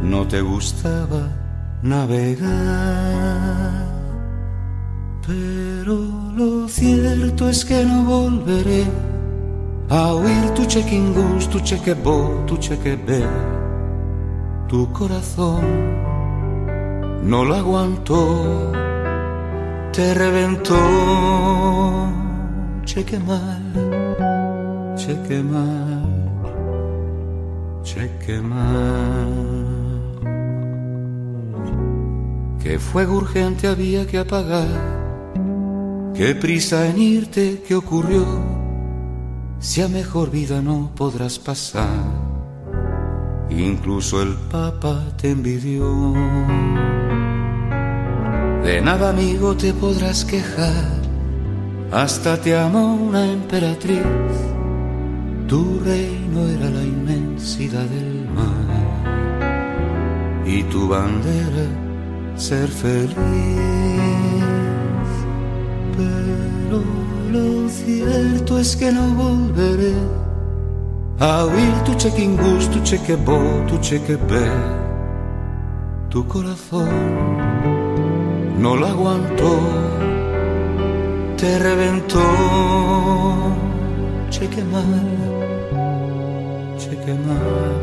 no 0.00 0.28
te 0.28 0.40
gustaba 0.42 1.43
navegar. 1.84 2.50
Pero 5.26 5.96
lo 6.34 6.68
cierto 6.68 7.48
es 7.48 7.64
que 7.64 7.84
no 7.84 8.04
volveré 8.04 8.84
a 9.90 10.14
oír 10.14 10.50
tu 10.54 10.64
chequingus, 10.64 11.48
tu 11.48 11.60
chequebo, 11.60 12.42
tu 12.46 12.56
chequebe, 12.56 13.24
tu 14.66 14.90
corazón 14.92 15.62
no 17.22 17.44
lo 17.44 17.54
aguantó, 17.54 18.72
te 19.92 20.14
reventó. 20.14 20.76
Cheque 22.84 23.18
mal, 23.18 23.62
cheque 24.94 25.42
mal, 25.42 26.04
cheque 27.82 28.40
mal. 28.40 29.63
Qué 32.64 32.78
fuego 32.78 33.16
urgente 33.18 33.68
había 33.68 34.06
que 34.06 34.16
apagar, 34.16 34.66
qué 36.14 36.34
prisa 36.34 36.88
en 36.88 36.98
irte, 36.98 37.62
qué 37.68 37.74
ocurrió. 37.74 38.24
Si 39.58 39.82
a 39.82 39.88
mejor 39.88 40.30
vida 40.30 40.62
no 40.62 40.90
podrás 40.96 41.38
pasar, 41.38 42.06
incluso 43.50 44.22
el 44.22 44.32
Papa 44.50 44.98
te 45.20 45.32
envidió. 45.32 46.14
De 48.64 48.80
nada 48.80 49.10
amigo 49.10 49.54
te 49.54 49.74
podrás 49.74 50.24
quejar, 50.24 51.02
hasta 51.92 52.40
te 52.40 52.56
amó 52.56 52.94
una 52.94 53.30
emperatriz. 53.30 54.00
Tu 55.48 55.80
reino 55.80 56.48
era 56.48 56.70
la 56.70 56.82
inmensidad 56.82 57.84
del 57.84 58.26
mar 58.30 58.64
y 60.46 60.62
tu 60.62 60.88
bandera 60.88 61.83
ser 62.36 62.68
feliz. 62.68 63.14
Pero 65.96 66.82
lo 67.32 67.68
cierto 67.68 68.58
es 68.58 68.76
que 68.76 68.92
no 68.92 69.14
volveré 69.14 69.94
a 71.20 71.44
oír 71.44 71.74
tu 71.84 71.94
chequingus, 71.94 72.70
tu 72.70 72.80
chequebo, 72.80 73.38
tu 73.68 73.78
chequebe, 73.78 74.50
tu 76.10 76.26
corazón 76.26 76.88
no 78.58 78.76
lo 78.76 78.86
aguantó, 78.86 79.58
te 81.36 81.58
reventó. 81.58 82.20
Cheque 84.30 84.64
mal, 84.64 84.84
cheque 86.76 87.14
mal, 87.14 87.74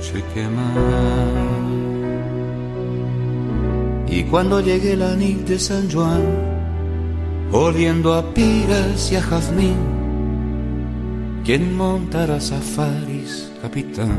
cheque 0.00 0.48
mal. 0.48 1.87
Y 4.18 4.24
cuando 4.24 4.60
llegue 4.60 4.96
la 4.96 5.14
nit 5.14 5.46
de 5.46 5.60
San 5.60 5.88
Juan, 5.88 6.22
oliendo 7.52 8.14
a 8.14 8.34
piras 8.34 9.12
y 9.12 9.14
a 9.14 9.22
jazmín, 9.22 9.76
¿quién 11.44 11.76
montará 11.76 12.40
safaris, 12.40 13.52
capitán? 13.62 14.18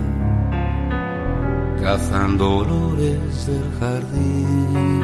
cazando 1.82 2.60
olores 2.60 3.48
del 3.48 3.68
jardín. 3.78 5.04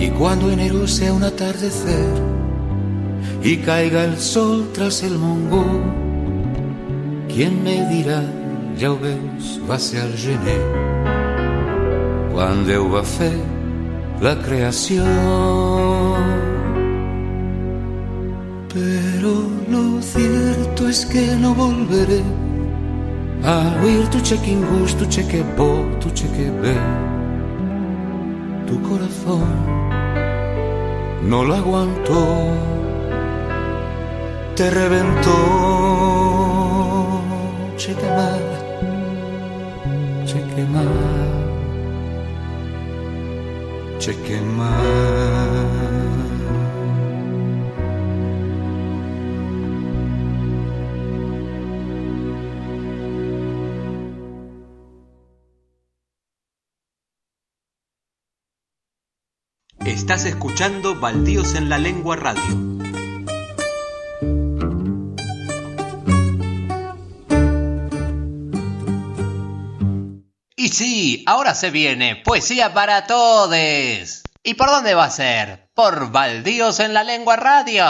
Y 0.00 0.08
cuando 0.18 0.50
enero 0.50 0.86
sea 0.86 1.12
un 1.12 1.22
atardecer 1.22 2.08
y 3.42 3.58
caiga 3.58 4.04
el 4.04 4.16
sol 4.18 4.70
tras 4.72 5.02
el 5.02 5.18
mongo, 5.18 5.66
¿quién 7.28 7.62
me 7.62 7.86
dirá, 7.90 8.22
ya 8.78 8.88
veus, 8.88 9.60
va 9.68 9.78
ser 9.78 10.10
gené? 10.16 10.95
Cuando 12.36 12.70
eu 12.70 12.86
va 12.90 13.02
fer 13.02 13.40
la 14.20 14.36
creación. 14.36 15.06
Pero 18.74 19.32
lo 19.70 20.02
cierto 20.02 20.86
es 20.86 21.06
que 21.06 21.34
no 21.36 21.54
volveré 21.54 22.22
a 23.42 23.56
oír 23.82 24.06
tu 24.08 24.20
chequingus, 24.20 24.94
tu 24.98 25.06
chequebo, 25.06 25.86
tu 25.98 26.10
chequebe, 26.10 26.74
tu 28.66 28.82
corazón 28.82 29.48
no 31.22 31.42
lo 31.42 31.54
aguantó, 31.54 32.20
te 34.56 34.68
reventó, 34.68 35.38
cheque 37.78 38.08
mal, 38.20 38.44
cheque 40.26 40.64
mal, 40.74 41.25
Estás 59.84 60.24
escuchando 60.24 61.00
Baldíos 61.00 61.56
en 61.56 61.68
la 61.68 61.78
Lengua 61.78 62.14
Radio. 62.14 62.75
Sí, 70.76 71.24
ahora 71.26 71.54
se 71.54 71.70
viene 71.70 72.16
Poesía 72.16 72.74
para 72.74 73.06
Todes. 73.06 74.22
¿Y 74.42 74.54
por 74.54 74.68
dónde 74.68 74.94
va 74.94 75.04
a 75.04 75.10
ser? 75.10 75.70
Por 75.72 76.12
Baldíos 76.12 76.80
en 76.80 76.92
la 76.92 77.02
Lengua 77.02 77.36
Radio. 77.36 77.86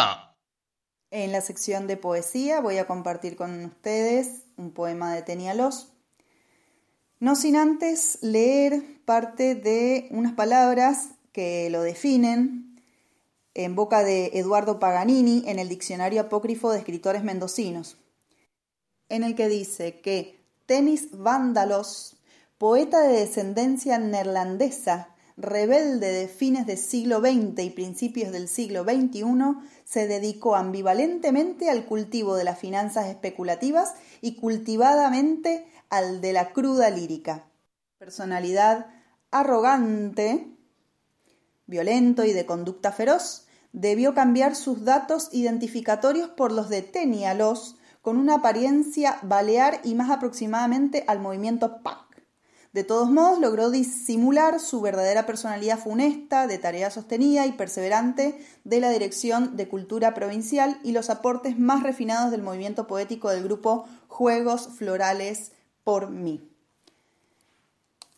En 1.10 1.32
la 1.32 1.40
sección 1.40 1.88
de 1.88 1.96
poesía 1.96 2.60
voy 2.60 2.78
a 2.78 2.86
compartir 2.86 3.34
con 3.34 3.64
ustedes 3.64 4.44
un 4.56 4.72
poema 4.72 5.12
de 5.12 5.22
Tenialos. 5.22 5.88
No 7.18 7.34
sin 7.34 7.56
antes 7.56 8.18
leer 8.22 8.82
parte 9.04 9.56
de 9.56 10.06
unas 10.12 10.34
palabras 10.34 11.08
que 11.32 11.68
lo 11.70 11.82
definen 11.82 12.80
en 13.54 13.74
boca 13.74 14.04
de 14.04 14.26
Eduardo 14.34 14.78
Paganini 14.78 15.42
en 15.46 15.58
el 15.58 15.68
Diccionario 15.68 16.20
Apócrifo 16.20 16.70
de 16.70 16.78
Escritores 16.78 17.24
Mendocinos, 17.24 17.96
en 19.08 19.24
el 19.24 19.34
que 19.34 19.48
dice 19.48 20.00
que 20.00 20.38
Tenis 20.66 21.08
Vándalos, 21.10 22.15
poeta 22.58 23.02
de 23.02 23.20
descendencia 23.20 23.98
neerlandesa, 23.98 25.14
rebelde 25.36 26.10
de 26.10 26.28
fines 26.28 26.66
del 26.66 26.78
siglo 26.78 27.20
XX 27.20 27.62
y 27.62 27.70
principios 27.70 28.32
del 28.32 28.48
siglo 28.48 28.84
XXI, 28.84 29.24
se 29.84 30.06
dedicó 30.06 30.56
ambivalentemente 30.56 31.68
al 31.68 31.84
cultivo 31.84 32.34
de 32.34 32.44
las 32.44 32.58
finanzas 32.58 33.08
especulativas 33.08 33.94
y 34.22 34.36
cultivadamente 34.36 35.66
al 35.90 36.22
de 36.22 36.32
la 36.32 36.52
cruda 36.52 36.88
lírica. 36.88 37.44
Personalidad 37.98 38.86
arrogante, 39.30 40.48
violento 41.66 42.24
y 42.24 42.32
de 42.32 42.46
conducta 42.46 42.90
feroz, 42.90 43.46
debió 43.72 44.14
cambiar 44.14 44.56
sus 44.56 44.84
datos 44.84 45.28
identificatorios 45.32 46.30
por 46.30 46.52
los 46.52 46.70
de 46.70 46.80
Tenialos, 46.80 47.76
con 48.00 48.16
una 48.16 48.36
apariencia 48.36 49.18
balear 49.22 49.80
y 49.84 49.94
más 49.94 50.10
aproximadamente 50.10 51.04
al 51.06 51.20
movimiento 51.20 51.82
punk. 51.82 52.05
De 52.76 52.84
todos 52.84 53.10
modos, 53.10 53.38
logró 53.38 53.70
disimular 53.70 54.60
su 54.60 54.82
verdadera 54.82 55.24
personalidad 55.24 55.78
funesta, 55.78 56.46
de 56.46 56.58
tarea 56.58 56.90
sostenida 56.90 57.46
y 57.46 57.52
perseverante 57.52 58.38
de 58.64 58.80
la 58.80 58.90
Dirección 58.90 59.56
de 59.56 59.66
Cultura 59.66 60.12
Provincial 60.12 60.78
y 60.84 60.92
los 60.92 61.08
aportes 61.08 61.58
más 61.58 61.82
refinados 61.82 62.30
del 62.30 62.42
movimiento 62.42 62.86
poético 62.86 63.30
del 63.30 63.44
grupo 63.44 63.88
Juegos 64.08 64.68
Florales 64.76 65.52
por 65.84 66.10
mí. 66.10 66.50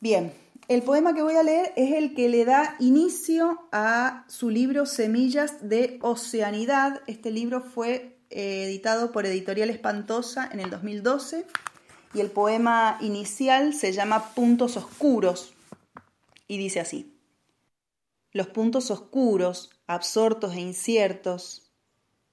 Bien, 0.01 0.33
el 0.67 0.83
poema 0.83 1.15
que 1.15 1.23
voy 1.23 1.37
a 1.37 1.45
leer 1.45 1.73
es 1.77 1.93
el 1.93 2.17
que 2.17 2.29
le 2.29 2.45
da 2.45 2.75
inicio 2.81 3.61
a 3.71 4.25
su 4.27 4.51
libro 4.51 4.87
Semillas 4.87 5.69
de 5.69 6.01
Oceanidad. 6.03 7.01
Este 7.07 7.31
libro 7.31 7.61
fue 7.61 8.19
eh, 8.31 8.65
editado 8.65 9.13
por 9.13 9.25
Editorial 9.25 9.71
Espantosa 9.71 10.49
en 10.53 10.59
el 10.59 10.69
2012 10.69 11.47
y 12.15 12.21
el 12.21 12.31
poema 12.31 12.99
inicial 13.01 13.75
se 13.75 13.93
llama 13.93 14.35
Puntos 14.35 14.77
Oscuros. 14.77 15.55
y 16.47 16.57
dice 16.57 16.81
así. 16.81 17.15
Los 18.33 18.47
puntos 18.49 18.91
oscuros, 18.91 19.71
absortos 19.87 20.55
e 20.55 20.61
inciertos, 20.61 21.73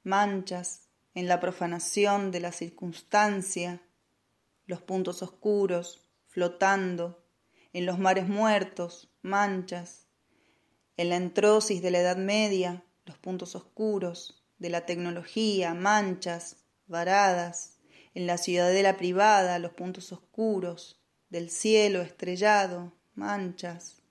manchas 0.03 0.89
en 1.13 1.27
la 1.27 1.39
profanación 1.39 2.31
de 2.31 2.39
la 2.39 2.51
circunstancia, 2.51 3.81
los 4.65 4.81
puntos 4.81 5.21
oscuros, 5.21 6.07
flotando 6.27 7.25
en 7.73 7.85
los 7.85 7.99
mares 7.99 8.27
muertos, 8.27 9.09
manchas, 9.21 10.07
en 10.97 11.09
la 11.09 11.17
entrosis 11.17 11.81
de 11.81 11.91
la 11.91 11.99
Edad 11.99 12.17
Media, 12.17 12.85
los 13.05 13.17
puntos 13.17 13.55
oscuros 13.55 14.43
de 14.57 14.69
la 14.69 14.85
tecnología, 14.85 15.73
manchas, 15.73 16.57
varadas, 16.87 17.74
en 18.15 18.27
la 18.27 18.37
ciudadela 18.37 18.97
privada, 18.97 19.59
los 19.59 19.73
puntos 19.73 20.11
oscuros 20.11 20.99
del 21.29 21.49
cielo 21.49 22.01
estrellado, 22.01 22.93
manchas, 23.13 24.01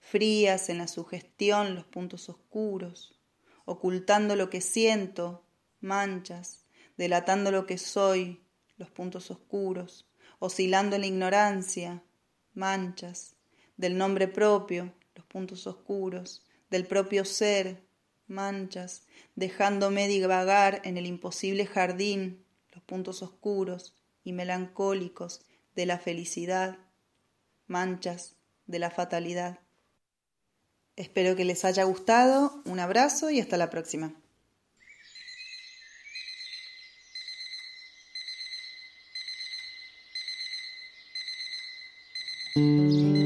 frías 0.00 0.68
en 0.68 0.78
la 0.78 0.88
sugestión, 0.88 1.74
los 1.74 1.84
puntos 1.84 2.28
oscuros, 2.28 3.18
ocultando 3.64 4.36
lo 4.36 4.50
que 4.50 4.60
siento, 4.60 5.44
manchas, 5.80 6.64
delatando 6.96 7.52
lo 7.52 7.64
que 7.66 7.78
soy, 7.78 8.42
los 8.76 8.90
puntos 8.90 9.30
oscuros, 9.30 10.06
oscilando 10.40 10.96
en 10.96 11.02
la 11.02 11.06
ignorancia, 11.06 12.02
manchas, 12.54 13.36
del 13.76 13.96
nombre 13.96 14.26
propio, 14.26 14.92
los 15.14 15.24
puntos 15.26 15.66
oscuros, 15.68 16.44
del 16.70 16.86
propio 16.86 17.24
ser, 17.24 17.82
manchas, 18.26 19.06
dejándome 19.36 20.08
divagar 20.08 20.80
en 20.84 20.96
el 20.96 21.06
imposible 21.06 21.66
jardín, 21.66 22.43
los 22.74 22.82
puntos 22.84 23.22
oscuros 23.22 23.94
y 24.24 24.32
melancólicos 24.32 25.46
de 25.74 25.86
la 25.86 25.98
felicidad, 25.98 26.78
manchas 27.66 28.36
de 28.66 28.78
la 28.78 28.90
fatalidad. 28.90 29.60
Espero 30.96 31.36
que 31.36 31.44
les 31.44 31.64
haya 31.64 31.84
gustado, 31.84 32.62
un 32.64 32.80
abrazo 32.80 33.30
y 33.30 33.40
hasta 33.40 33.56
la 33.56 33.70
próxima. 33.70 34.14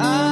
Ah. 0.01 0.28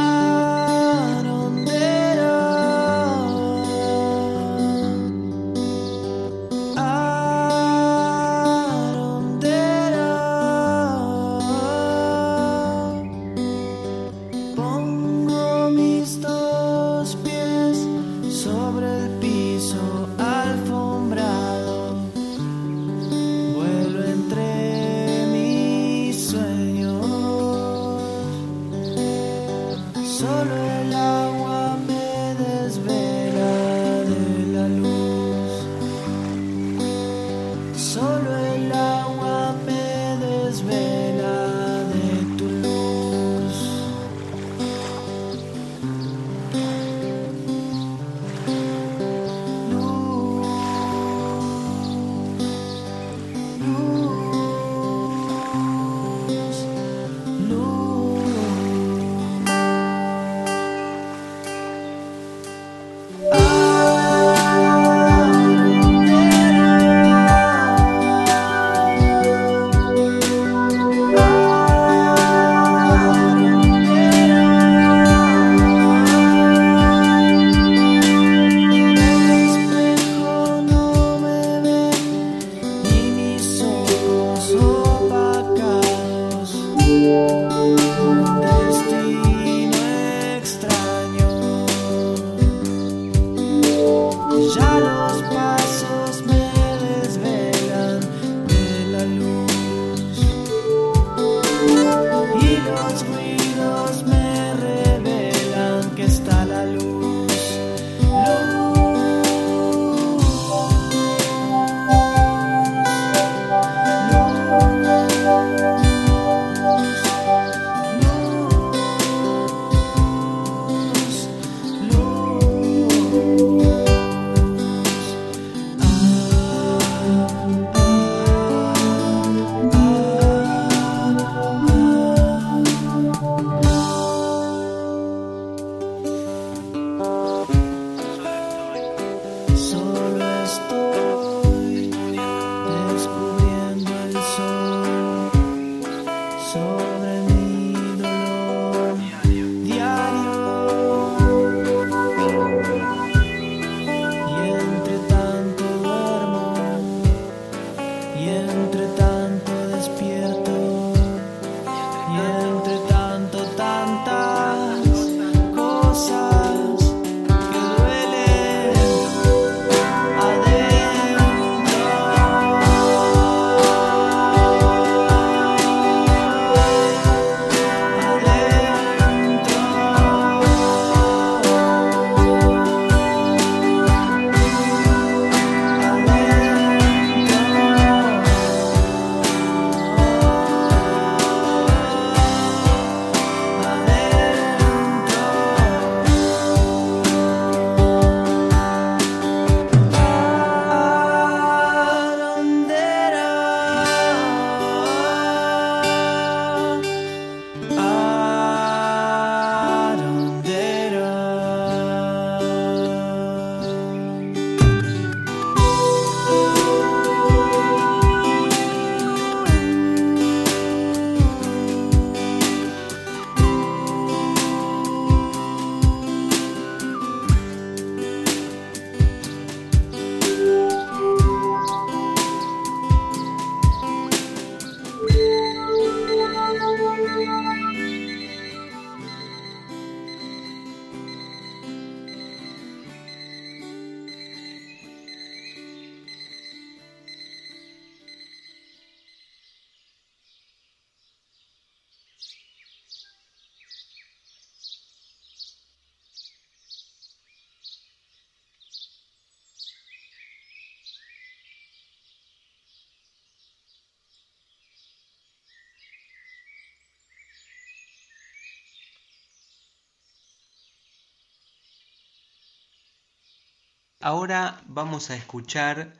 Ahora 274.07 274.63
vamos 274.69 275.11
a 275.11 275.17
escuchar 275.17 275.93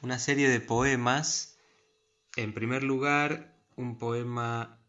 una 0.00 0.18
serie 0.18 0.48
de 0.48 0.60
poemas. 0.60 1.58
En 2.36 2.54
primer 2.54 2.82
lugar, 2.82 3.54
un 3.76 3.98
poema 3.98 4.80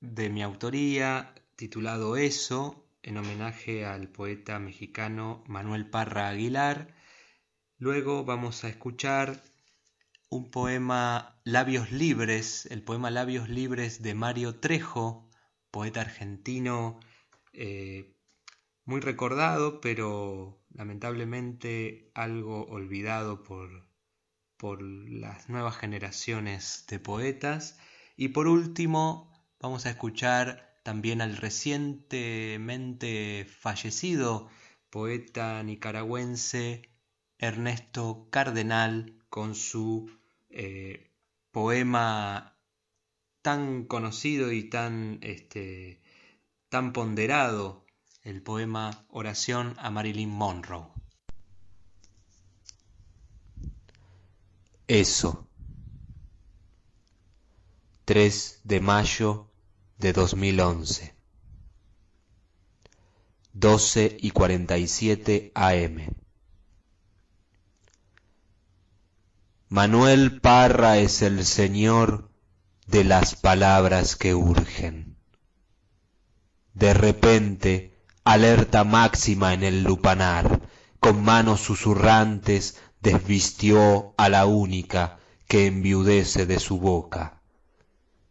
de 0.00 0.28
mi 0.28 0.42
autoría 0.42 1.32
titulado 1.54 2.16
Eso, 2.16 2.84
en 3.04 3.16
homenaje 3.16 3.86
al 3.86 4.08
poeta 4.08 4.58
mexicano 4.58 5.44
Manuel 5.46 5.88
Parra 5.88 6.30
Aguilar. 6.30 6.96
Luego 7.78 8.24
vamos 8.24 8.64
a 8.64 8.68
escuchar 8.68 9.44
un 10.30 10.50
poema 10.50 11.38
Labios 11.44 11.92
Libres, 11.92 12.66
el 12.72 12.82
poema 12.82 13.12
Labios 13.12 13.48
Libres 13.48 14.02
de 14.02 14.14
Mario 14.14 14.56
Trejo, 14.58 15.30
poeta 15.70 16.00
argentino 16.00 16.98
eh, 17.52 18.16
muy 18.84 19.00
recordado, 19.00 19.80
pero 19.80 20.61
lamentablemente 20.74 22.10
algo 22.14 22.66
olvidado 22.66 23.42
por, 23.42 23.86
por 24.56 24.82
las 24.82 25.48
nuevas 25.48 25.76
generaciones 25.76 26.84
de 26.88 26.98
poetas. 26.98 27.78
Y 28.16 28.28
por 28.28 28.48
último, 28.48 29.30
vamos 29.60 29.86
a 29.86 29.90
escuchar 29.90 30.80
también 30.82 31.20
al 31.20 31.36
recientemente 31.36 33.46
fallecido 33.48 34.48
poeta 34.90 35.62
nicaragüense 35.62 36.90
Ernesto 37.38 38.28
Cardenal 38.30 39.16
con 39.30 39.54
su 39.54 40.10
eh, 40.50 41.10
poema 41.50 42.58
tan 43.40 43.86
conocido 43.86 44.52
y 44.52 44.68
tan, 44.68 45.18
este, 45.22 46.02
tan 46.68 46.92
ponderado, 46.92 47.86
el 48.24 48.40
poema 48.40 49.04
Oración 49.08 49.74
a 49.78 49.90
Marilyn 49.90 50.30
Monroe. 50.30 50.86
Eso. 54.86 55.48
3 58.04 58.60
de 58.64 58.80
mayo 58.80 59.50
de 59.98 60.12
2011. 60.12 61.14
12 63.54 64.16
y 64.20 64.30
47 64.30 65.52
AM. 65.54 66.14
Manuel 69.68 70.40
Parra 70.40 70.98
es 70.98 71.22
el 71.22 71.44
señor 71.44 72.30
de 72.86 73.04
las 73.04 73.34
palabras 73.34 74.16
que 74.16 74.34
urgen. 74.34 75.16
De 76.74 76.94
repente, 76.94 77.91
alerta 78.24 78.84
máxima 78.84 79.52
en 79.52 79.64
el 79.64 79.82
lupanar, 79.82 80.60
con 81.00 81.22
manos 81.22 81.60
susurrantes 81.60 82.76
desvistió 83.00 84.14
a 84.16 84.28
la 84.28 84.46
única 84.46 85.18
que 85.48 85.66
enviudece 85.66 86.46
de 86.46 86.60
su 86.60 86.78
boca. 86.78 87.40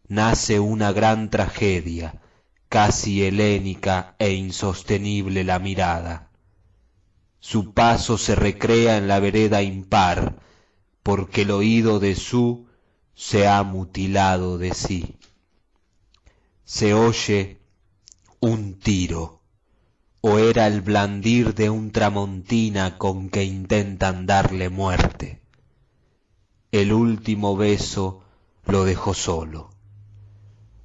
Nace 0.08 0.60
una 0.60 0.92
gran 0.94 1.30
tragedia, 1.30 2.22
casi 2.70 3.24
helénica 3.24 4.16
e 4.18 4.32
insostenible 4.32 5.44
la 5.44 5.60
mirada. 5.60 6.30
Su 7.40 7.74
paso 7.74 8.18
se 8.18 8.36
recrea 8.36 8.98
en 8.98 9.08
la 9.08 9.20
vereda 9.20 9.62
impar, 9.62 10.38
porque 11.04 11.42
el 11.42 11.52
oído 11.52 12.00
de 12.00 12.16
su 12.16 12.68
se 13.14 13.48
ha 13.48 13.64
mutilado 13.64 14.58
de 14.58 14.74
sí. 14.74 15.18
Se 16.64 16.94
oye 16.94 17.60
un 18.40 18.80
tiro, 18.80 19.41
o 20.22 20.38
era 20.38 20.68
el 20.68 20.82
blandir 20.82 21.56
de 21.56 21.70
un 21.72 21.92
tramontina 21.92 23.00
con 23.00 23.30
que 23.30 23.44
intentan 23.44 24.28
darle 24.28 24.70
muerte. 24.70 25.42
El 26.72 26.94
último 26.94 27.58
beso 27.58 28.24
lo 28.66 28.86
dejó 28.86 29.16
solo. 29.16 29.72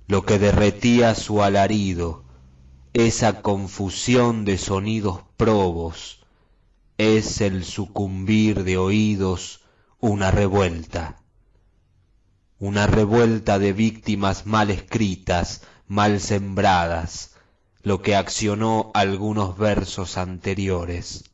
Lo 0.09 0.25
que 0.25 0.39
derretía 0.39 1.15
su 1.15 1.43
alarido, 1.43 2.25
esa 2.95 3.43
confusión 3.43 4.47
de 4.47 4.57
sonidos 4.57 5.21
probos, 5.37 6.25
es 6.97 7.43
el 7.43 7.65
sucumbir 7.65 8.65
de 8.65 8.79
oídos 8.79 9.61
una 10.01 10.31
revuelta, 10.31 11.23
una 12.59 12.87
revuelta 12.87 13.59
de 13.59 13.75
víctimas 13.75 14.47
mal 14.47 14.71
escritas, 14.71 15.63
mal 15.87 16.21
sembradas, 16.21 17.36
lo 17.87 18.03
que 18.03 18.17
accionó 18.17 18.91
algunos 18.95 19.57
versos 19.57 20.19
anteriores. 20.19 21.31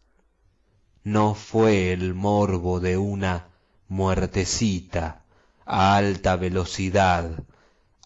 No 1.02 1.34
fue 1.34 1.94
el 1.94 2.12
morbo 2.12 2.78
de 2.78 2.98
una 2.98 3.46
muertecita 3.88 5.22
a 5.64 5.96
alta 5.96 6.36
velocidad 6.36 7.42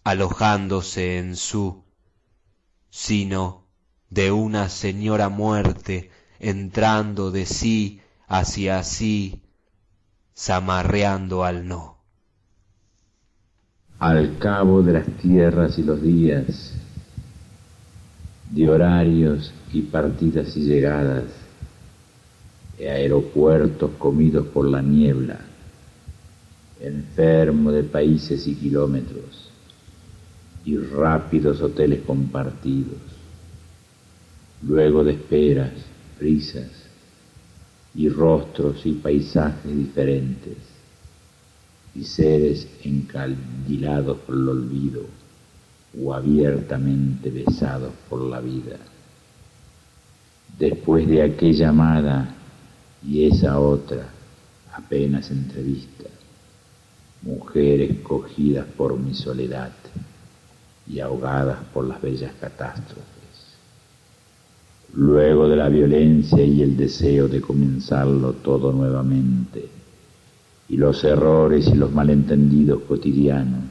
alojándose 0.05 1.19
en 1.19 1.35
su, 1.35 1.83
sino 2.89 3.65
de 4.11 4.31
una 4.31 4.69
señora 4.69 5.29
muerte 5.29 6.13
entrando 6.39 7.33
de 7.33 7.47
sí 7.47 8.01
hacia 8.29 8.85
sí 8.85 9.43
zamarreando 10.37 11.43
al 11.43 11.67
no. 11.67 11.99
Al 13.99 14.39
cabo 14.39 14.85
de 14.85 14.93
las 14.93 15.07
tierras 15.21 15.81
y 15.81 15.83
los 15.83 16.01
días, 16.01 16.86
de 18.51 18.69
horarios 18.69 19.53
y 19.73 19.83
partidas 19.83 20.57
y 20.57 20.63
llegadas, 20.63 21.25
de 22.79 22.91
aeropuertos 22.91 23.91
comidos 23.99 24.47
por 24.49 24.69
la 24.69 24.83
niebla, 24.83 25.41
enfermo 26.81 27.73
de 27.73 27.83
países 27.83 28.47
y 28.47 28.55
kilómetros, 28.55 29.51
y 30.65 30.77
rápidos 30.77 31.61
hoteles 31.61 32.03
compartidos, 32.03 32.99
luego 34.63 35.05
de 35.05 35.13
esperas, 35.13 35.73
prisas, 36.19 36.71
y 37.95 38.09
rostros 38.09 38.85
y 38.85 38.93
paisajes 38.93 39.77
diferentes, 39.77 40.59
y 41.95 42.05
seres 42.05 42.69
encandilados 42.85 44.19
por 44.19 44.35
el 44.35 44.49
olvido 44.49 45.03
o 46.03 46.15
abiertamente 46.15 47.31
besados 47.31 47.93
por 48.09 48.21
la 48.23 48.41
vida. 48.41 48.77
Después 50.59 51.07
de 51.07 51.23
aquella 51.23 51.71
amada 51.71 52.35
y 53.07 53.27
esa 53.27 53.59
otra, 53.59 54.09
apenas 54.73 55.31
entrevista, 55.31 56.09
mujeres 57.23 57.99
cogidas 58.01 58.67
por 58.77 58.99
mi 58.99 59.15
soledad 59.15 59.73
y 60.87 61.01
ahogadas 61.01 61.59
por 61.73 61.87
las 61.87 62.01
bellas 62.01 62.33
catástrofes 62.41 63.17
luego 64.97 65.49
de 65.49 65.57
la 65.57 65.69
violencia 65.69 66.43
y 66.43 66.63
el 66.63 66.77
deseo 66.77 67.29
de 67.29 67.41
comenzarlo 67.41 68.33
todo 68.35 68.73
nuevamente, 68.73 69.69
y 70.69 70.77
los 70.77 71.05
errores 71.05 71.69
y 71.69 71.75
los 71.75 71.93
malentendidos 71.93 72.83
cotidianos, 72.83 73.65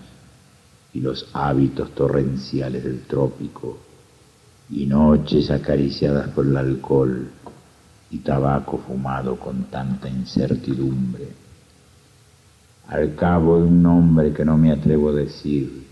y 0.96 1.02
los 1.02 1.28
hábitos 1.34 1.94
torrenciales 1.94 2.82
del 2.82 3.02
trópico, 3.02 3.78
y 4.70 4.86
noches 4.86 5.52
acariciadas 5.52 6.30
por 6.30 6.46
el 6.46 6.56
alcohol 6.56 7.28
y 8.12 8.20
tabaco 8.20 8.78
fumado 8.78 9.36
con 9.38 9.66
tanta 9.66 10.08
incertidumbre. 10.08 11.28
Al 12.88 13.14
cabo 13.14 13.58
de 13.58 13.64
un 13.64 13.84
nombre 13.84 14.32
que 14.32 14.46
no 14.46 14.58
me 14.58 14.72
atrevo 14.72 15.10
a 15.10 15.16
decir, 15.16 15.86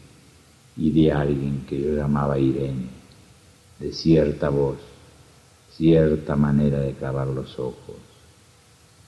y 0.78 0.91
de 0.91 1.12
alguien 1.12 1.66
que 1.68 1.82
yo 1.82 1.95
llamaba 1.97 2.39
Irene, 2.39 2.88
de 3.80 3.91
cierta 3.91 4.47
voz, 4.47 4.78
cierta 5.76 6.38
manera 6.38 6.80
de 6.80 6.93
clavar 6.93 7.28
los 7.28 7.60
ojos, 7.60 7.97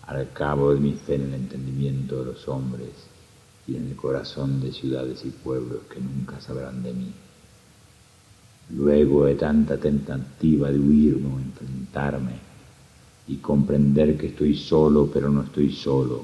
al 0.05 0.29
cabo 0.33 0.73
de 0.73 0.79
mi 0.81 0.91
fe 0.91 1.15
en 1.15 1.21
el 1.21 1.33
entendimiento 1.35 2.19
de 2.19 2.33
los 2.33 2.45
hombres 2.49 3.14
y 3.67 3.75
en 3.75 3.87
el 3.87 3.95
corazón 3.95 4.61
de 4.61 4.71
ciudades 4.71 5.23
y 5.25 5.29
pueblos 5.29 5.79
que 5.91 5.99
nunca 5.99 6.39
sabrán 6.39 6.83
de 6.83 6.93
mí. 6.93 7.11
Luego 8.71 9.25
de 9.25 9.35
tanta 9.35 9.77
tentativa 9.77 10.71
de 10.71 10.79
huirme 10.79 11.33
o 11.33 11.39
enfrentarme 11.39 12.33
y 13.27 13.37
comprender 13.37 14.17
que 14.17 14.27
estoy 14.27 14.55
solo 14.55 15.09
pero 15.11 15.29
no 15.29 15.43
estoy 15.43 15.71
solo, 15.71 16.23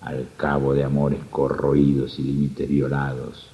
al 0.00 0.28
cabo 0.36 0.74
de 0.74 0.84
amores 0.84 1.20
corroídos 1.30 2.18
y 2.18 2.22
límites 2.22 2.68
violados 2.68 3.46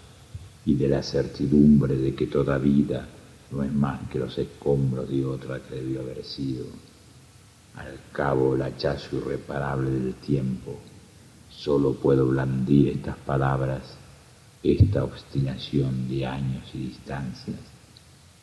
y 0.64 0.74
de 0.74 0.88
la 0.88 1.02
certidumbre 1.02 1.96
de 1.96 2.14
que 2.14 2.26
toda 2.26 2.58
vida 2.58 3.06
no 3.50 3.62
es 3.62 3.72
más 3.72 4.08
que 4.10 4.18
los 4.18 4.36
escombros 4.38 5.08
de 5.08 5.24
otra 5.24 5.60
que 5.60 5.76
debió 5.76 6.00
haber 6.00 6.24
sido. 6.24 6.64
Al 7.76 7.98
cabo 8.12 8.54
el 8.54 8.62
hachazo 8.62 9.16
irreparable 9.16 9.90
del 9.90 10.14
tiempo, 10.14 10.78
Solo 11.58 11.92
puedo 11.94 12.24
blandir 12.24 12.90
estas 12.90 13.16
palabras, 13.16 13.80
esta 14.62 15.02
obstinación 15.02 16.08
de 16.08 16.24
años 16.24 16.62
y 16.72 16.78
distancias 16.78 17.56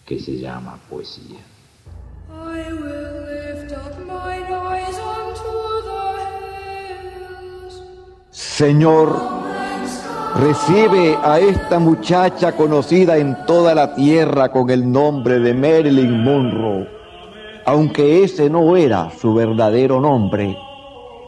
que 0.06 0.20
se 0.20 0.38
llama 0.38 0.78
poesía. 0.90 1.40
I 2.30 2.74
will 2.74 2.92
lift 3.24 3.72
up 3.72 3.96
eyes 4.12 4.98
unto 5.00 5.48
the 5.86 5.96
Señor, 8.32 9.18
recibe 10.36 11.16
a 11.24 11.40
esta 11.40 11.80
muchacha 11.80 12.52
conocida 12.52 13.16
en 13.16 13.46
toda 13.46 13.74
la 13.74 13.96
tierra 13.96 14.52
con 14.52 14.70
el 14.70 14.92
nombre 14.92 15.40
de 15.40 15.54
Marilyn 15.54 16.22
Monroe, 16.22 16.90
aunque 17.66 18.26
ese 18.26 18.50
no 18.50 18.76
era 18.76 19.10
su 19.12 19.34
verdadero 19.34 20.02
nombre. 20.02 20.65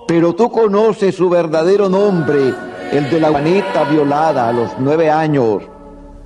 Pero 0.08 0.34
tú 0.34 0.49
conoces 0.49 1.16
su 1.16 1.30
verdadero 1.30 1.89
nombre, 1.89 2.53
el 2.91 3.10
de 3.10 3.20
la 3.20 3.30
Juanita 3.30 3.84
violada 3.84 4.47
a 4.47 4.53
los 4.53 4.72
nueve 4.80 5.12
años 5.12 5.64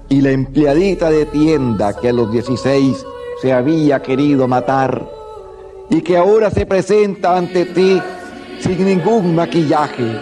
y 0.08 0.22
la 0.22 0.30
empleadita 0.30 1.10
de 1.10 1.26
tienda 1.26 1.94
que 2.00 2.10
a 2.10 2.14
los 2.14 2.32
dieciséis 2.32 3.04
se 3.42 3.52
había 3.52 4.02
querido 4.02 4.48
matar 4.48 5.04
y 5.90 6.02
que 6.02 6.16
ahora 6.16 6.52
se 6.52 6.66
presenta 6.66 7.36
ante 7.36 7.66
ti 7.66 8.00
sin 8.60 8.86
ningún 8.86 9.34
maquillaje, 9.34 10.20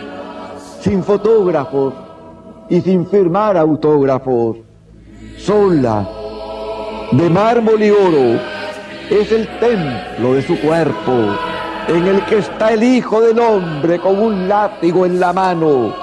sin 0.79 1.03
fotógrafos 1.03 1.93
y 2.69 2.79
sin 2.81 3.05
firmar 3.07 3.57
autógrafos, 3.57 4.57
sola, 5.37 6.07
de 7.11 7.29
mármol 7.29 7.83
y 7.83 7.91
oro, 7.91 8.39
es 9.09 9.31
el 9.31 9.47
templo 9.59 10.35
de 10.35 10.41
su 10.43 10.59
cuerpo, 10.61 11.35
en 11.89 12.07
el 12.07 12.23
que 12.25 12.37
está 12.37 12.71
el 12.71 12.83
Hijo 12.83 13.19
del 13.19 13.39
Hombre 13.39 13.99
con 13.99 14.19
un 14.19 14.47
látigo 14.47 15.07
en 15.07 15.19
la 15.19 15.33
mano, 15.33 15.93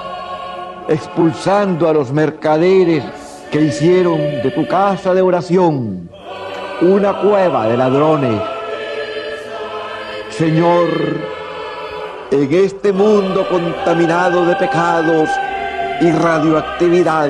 expulsando 0.89 1.87
a 1.87 1.93
los 1.93 2.11
mercaderes 2.11 3.05
que 3.49 3.61
hicieron 3.61 4.17
de 4.17 4.51
tu 4.51 4.67
casa 4.67 5.13
de 5.13 5.21
oración 5.21 6.09
una 6.81 7.21
cueva 7.21 7.67
de 7.67 7.77
ladrones. 7.77 8.41
Señor, 10.29 10.89
en 12.31 12.53
este 12.53 12.91
mundo 12.91 13.47
contaminado 13.49 14.45
de 14.45 14.55
pecados 14.57 15.29
y 16.01 16.11
radioactividad, 16.11 17.29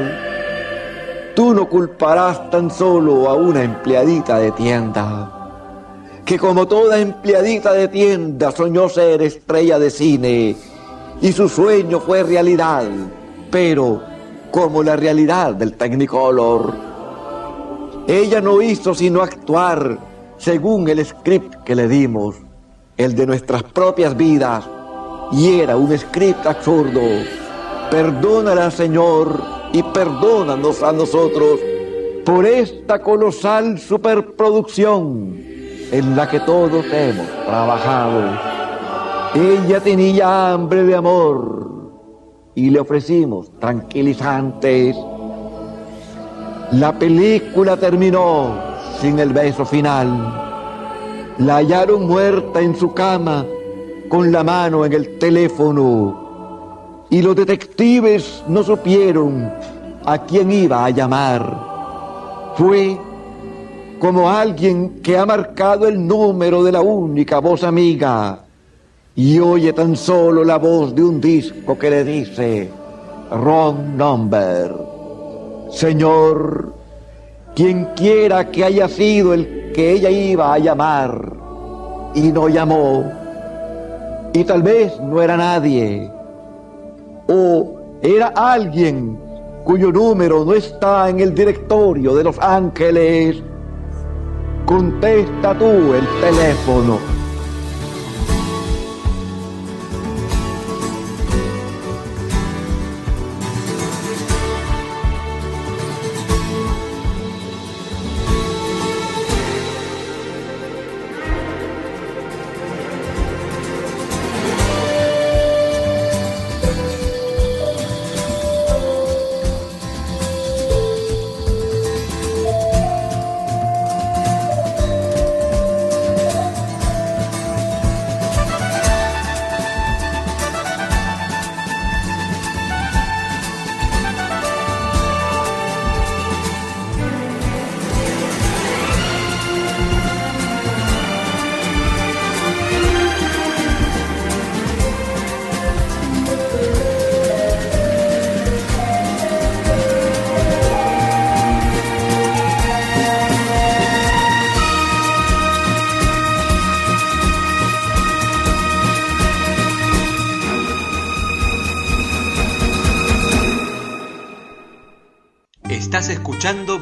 tú 1.36 1.54
no 1.54 1.70
culparás 1.70 2.50
tan 2.50 2.72
solo 2.72 3.30
a 3.30 3.36
una 3.36 3.62
empleadita 3.62 4.40
de 4.40 4.52
tienda, 4.52 5.37
que 6.28 6.38
como 6.38 6.68
toda 6.68 7.00
empleadita 7.00 7.72
de 7.72 7.88
tienda 7.88 8.52
soñó 8.52 8.90
ser 8.90 9.22
estrella 9.22 9.80
de 9.80 9.90
cine 9.90 10.58
y 11.22 11.32
su 11.32 11.48
sueño 11.48 12.02
fue 12.02 12.22
realidad, 12.22 12.84
pero 13.50 14.04
como 14.52 14.84
la 14.84 14.98
realidad 14.98 15.54
del 15.54 15.78
Technicolor. 15.78 16.74
Ella 18.10 18.42
no 18.42 18.62
hizo 18.62 18.94
sino 18.94 19.22
actuar 19.22 20.00
según 20.38 20.90
el 20.90 21.06
script 21.06 21.64
que 21.64 21.76
le 21.76 21.88
dimos, 21.88 22.36
el 22.98 23.16
de 23.16 23.26
nuestras 23.26 23.64
propias 23.64 24.18
vidas, 24.18 24.66
y 25.32 25.62
era 25.62 25.78
un 25.78 25.98
script 25.98 26.46
absurdo. 26.46 27.02
Perdónala, 27.90 28.70
Señor, 28.70 29.42
y 29.72 29.82
perdónanos 29.82 30.84
a 30.84 30.92
nosotros 30.92 31.62
por 32.26 32.46
esta 32.46 33.02
colosal 33.02 33.80
superproducción 33.80 35.47
en 35.92 36.16
la 36.16 36.30
que 36.30 36.40
todos 36.42 36.86
hemos 36.92 37.28
trabajado. 37.46 38.22
Ella 39.36 39.80
tenía 39.80 40.54
hambre 40.54 40.84
de 40.84 40.96
amor 40.96 41.92
y 42.56 42.70
le 42.70 42.80
ofrecimos 42.80 43.52
tranquilizantes. 43.60 44.96
La 46.72 46.92
película 46.98 47.78
terminó 47.78 48.56
sin 49.00 49.20
el 49.20 49.32
beso 49.32 49.66
final. 49.66 50.44
La 51.40 51.58
hallaron 51.58 52.08
muerta 52.08 52.62
en 52.62 52.76
su 52.76 52.94
cama 52.94 53.46
con 54.10 54.32
la 54.32 54.44
mano 54.44 54.86
en 54.86 54.94
el 54.94 55.20
teléfono 55.20 57.06
y 57.10 57.22
los 57.22 57.36
detectives 57.36 58.44
no 58.48 58.64
supieron 58.64 59.52
a 60.06 60.18
quién 60.20 60.52
iba 60.52 60.86
a 60.86 60.90
llamar. 60.90 62.54
Fue 62.56 62.98
como 64.00 64.30
alguien 64.30 65.02
que 65.02 65.18
ha 65.18 65.26
marcado 65.26 65.88
el 65.88 66.06
número 66.06 66.64
de 66.64 66.72
la 66.72 66.82
única 66.82 67.40
voz 67.40 67.64
amiga 67.64 68.40
y 69.16 69.40
oye 69.40 69.74
tan 69.74 69.96
solo 69.96 70.44
la 70.44 70.58
voz 70.58 70.94
de 70.94 71.04
un 71.04 71.20
disco 71.20 71.78
que 71.78 71.90
le 71.90 72.04
dice, 72.04 72.70
wrong 73.32 73.96
number. 73.98 74.72
Señor, 75.72 76.74
quien 77.56 77.86
quiera 77.96 78.52
que 78.52 78.64
haya 78.64 78.88
sido 78.88 79.34
el 79.34 79.72
que 79.74 79.94
ella 79.94 80.12
iba 80.12 80.54
a 80.54 80.60
llamar 80.60 81.34
y 82.14 82.32
no 82.32 82.48
llamó, 82.48 83.12
y 84.34 84.44
tal 84.44 84.62
vez 84.62 85.00
no 85.02 85.20
era 85.20 85.36
nadie, 85.36 86.12
o 87.28 87.76
era 88.02 88.28
alguien 88.28 89.18
cuyo 89.64 89.92
número 89.92 90.46
no 90.46 90.54
está 90.54 91.10
en 91.10 91.20
el 91.20 91.34
directorio 91.34 92.16
de 92.16 92.24
los 92.24 92.38
ángeles, 92.40 93.42
contesta 94.68 95.58
tú 95.58 95.94
el 95.94 96.06
teléfono. 96.20 97.17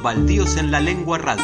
Baldíos 0.06 0.56
en 0.58 0.70
la 0.70 0.80
Lengua 0.80 1.18
Radio. 1.18 1.44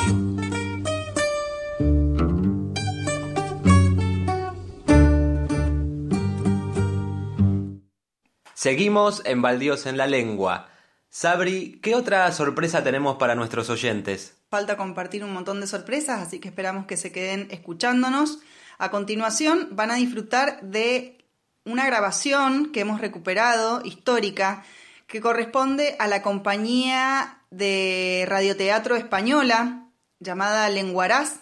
Seguimos 8.53 9.23
en 9.25 9.41
Baldíos 9.41 9.87
en 9.87 9.97
la 9.97 10.05
Lengua. 10.05 10.69
Sabri, 11.09 11.79
¿qué 11.81 11.95
otra 11.95 12.31
sorpresa 12.33 12.83
tenemos 12.83 13.15
para 13.15 13.33
nuestros 13.33 13.71
oyentes? 13.71 14.37
Falta 14.51 14.77
compartir 14.77 15.23
un 15.23 15.33
montón 15.33 15.59
de 15.59 15.65
sorpresas, 15.65 16.21
así 16.21 16.39
que 16.39 16.49
esperamos 16.49 16.85
que 16.85 16.97
se 16.97 17.11
queden 17.11 17.47
escuchándonos. 17.49 18.41
A 18.77 18.91
continuación 18.91 19.69
van 19.71 19.89
a 19.89 19.95
disfrutar 19.95 20.61
de 20.61 21.17
una 21.65 21.87
grabación 21.87 22.71
que 22.71 22.81
hemos 22.81 23.01
recuperado, 23.01 23.81
histórica, 23.83 24.63
que 25.07 25.19
corresponde 25.19 25.95
a 25.97 26.05
la 26.05 26.21
compañía 26.21 27.40
de 27.51 28.25
radioteatro 28.27 28.95
española 28.95 29.89
llamada 30.19 30.69
Lenguaraz, 30.69 31.41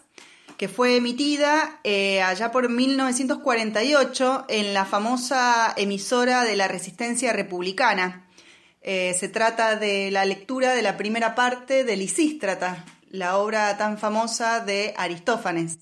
que 0.57 0.67
fue 0.67 0.97
emitida 0.97 1.79
eh, 1.83 2.21
allá 2.21 2.51
por 2.51 2.67
1948 2.67 4.45
en 4.49 4.73
la 4.73 4.85
famosa 4.85 5.73
emisora 5.77 6.43
de 6.43 6.57
la 6.57 6.67
Resistencia 6.67 7.31
Republicana. 7.31 8.27
Eh, 8.81 9.15
se 9.17 9.29
trata 9.29 9.75
de 9.75 10.11
la 10.11 10.25
lectura 10.25 10.73
de 10.73 10.81
la 10.81 10.97
primera 10.97 11.35
parte 11.35 11.83
de 11.83 11.95
Lisístrata, 11.95 12.85
la 13.09 13.37
obra 13.37 13.77
tan 13.77 13.97
famosa 13.97 14.59
de 14.61 14.93
Aristófanes, 14.97 15.79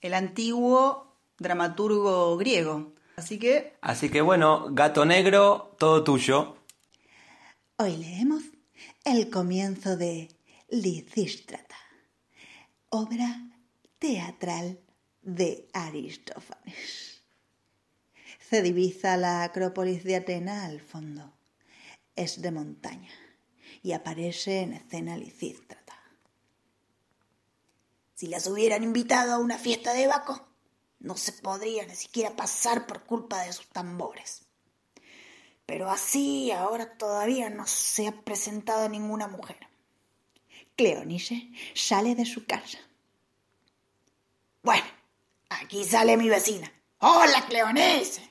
el 0.00 0.14
antiguo 0.14 1.16
dramaturgo 1.38 2.36
griego. 2.36 2.92
Así 3.16 3.38
que... 3.38 3.74
Así 3.80 4.08
que 4.08 4.20
bueno, 4.20 4.68
gato 4.70 5.04
negro, 5.04 5.74
todo 5.78 6.02
tuyo. 6.04 6.56
Hoy 7.76 7.96
leemos 7.96 8.51
el 9.04 9.30
comienzo 9.30 9.96
de 9.96 10.28
Lisístrata, 10.68 11.76
obra 12.88 13.50
teatral 13.98 14.80
de 15.22 15.68
Aristófanes. 15.72 17.22
Se 18.48 18.62
divisa 18.62 19.16
la 19.16 19.42
Acrópolis 19.42 20.04
de 20.04 20.16
Atena 20.16 20.66
al 20.66 20.80
fondo. 20.80 21.32
Es 22.14 22.42
de 22.42 22.52
montaña 22.52 23.10
y 23.82 23.92
aparece 23.92 24.60
en 24.60 24.74
escena 24.74 25.16
Lisístrata. 25.16 25.98
Si 28.14 28.28
las 28.28 28.46
hubieran 28.46 28.84
invitado 28.84 29.32
a 29.32 29.38
una 29.38 29.58
fiesta 29.58 29.94
de 29.94 30.06
Baco, 30.06 30.46
no 31.00 31.16
se 31.16 31.32
podría 31.32 31.84
ni 31.86 31.96
siquiera 31.96 32.36
pasar 32.36 32.86
por 32.86 33.02
culpa 33.04 33.42
de 33.42 33.52
sus 33.52 33.66
tambores. 33.68 34.41
Pero 35.66 35.90
así 35.90 36.50
ahora 36.50 36.96
todavía 36.96 37.50
no 37.50 37.66
se 37.66 38.08
ha 38.08 38.12
presentado 38.12 38.88
ninguna 38.88 39.28
mujer. 39.28 39.58
Cleonice 40.76 41.50
sale 41.74 42.14
de 42.14 42.24
su 42.24 42.46
casa. 42.46 42.78
Bueno, 44.62 44.84
aquí 45.48 45.84
sale 45.84 46.16
mi 46.16 46.28
vecina. 46.28 46.72
Hola, 46.98 47.44
Cleonice. 47.48 48.30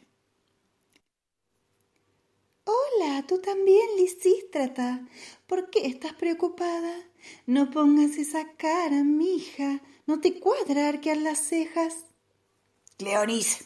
Hola, 2.64 3.26
tú 3.28 3.42
también, 3.42 3.86
Lisístrata. 3.98 5.06
¿Por 5.48 5.70
qué 5.70 5.88
estás 5.88 6.14
preocupada? 6.14 6.96
No 7.46 7.70
pongas 7.70 8.18
esa 8.18 8.54
cara, 8.56 9.04
mija. 9.04 9.82
No 10.06 10.22
te 10.22 10.40
cuadra 10.40 10.90
arquear 10.90 11.18
las 11.18 11.40
cejas. 11.40 12.06
Cleonice, 12.98 13.66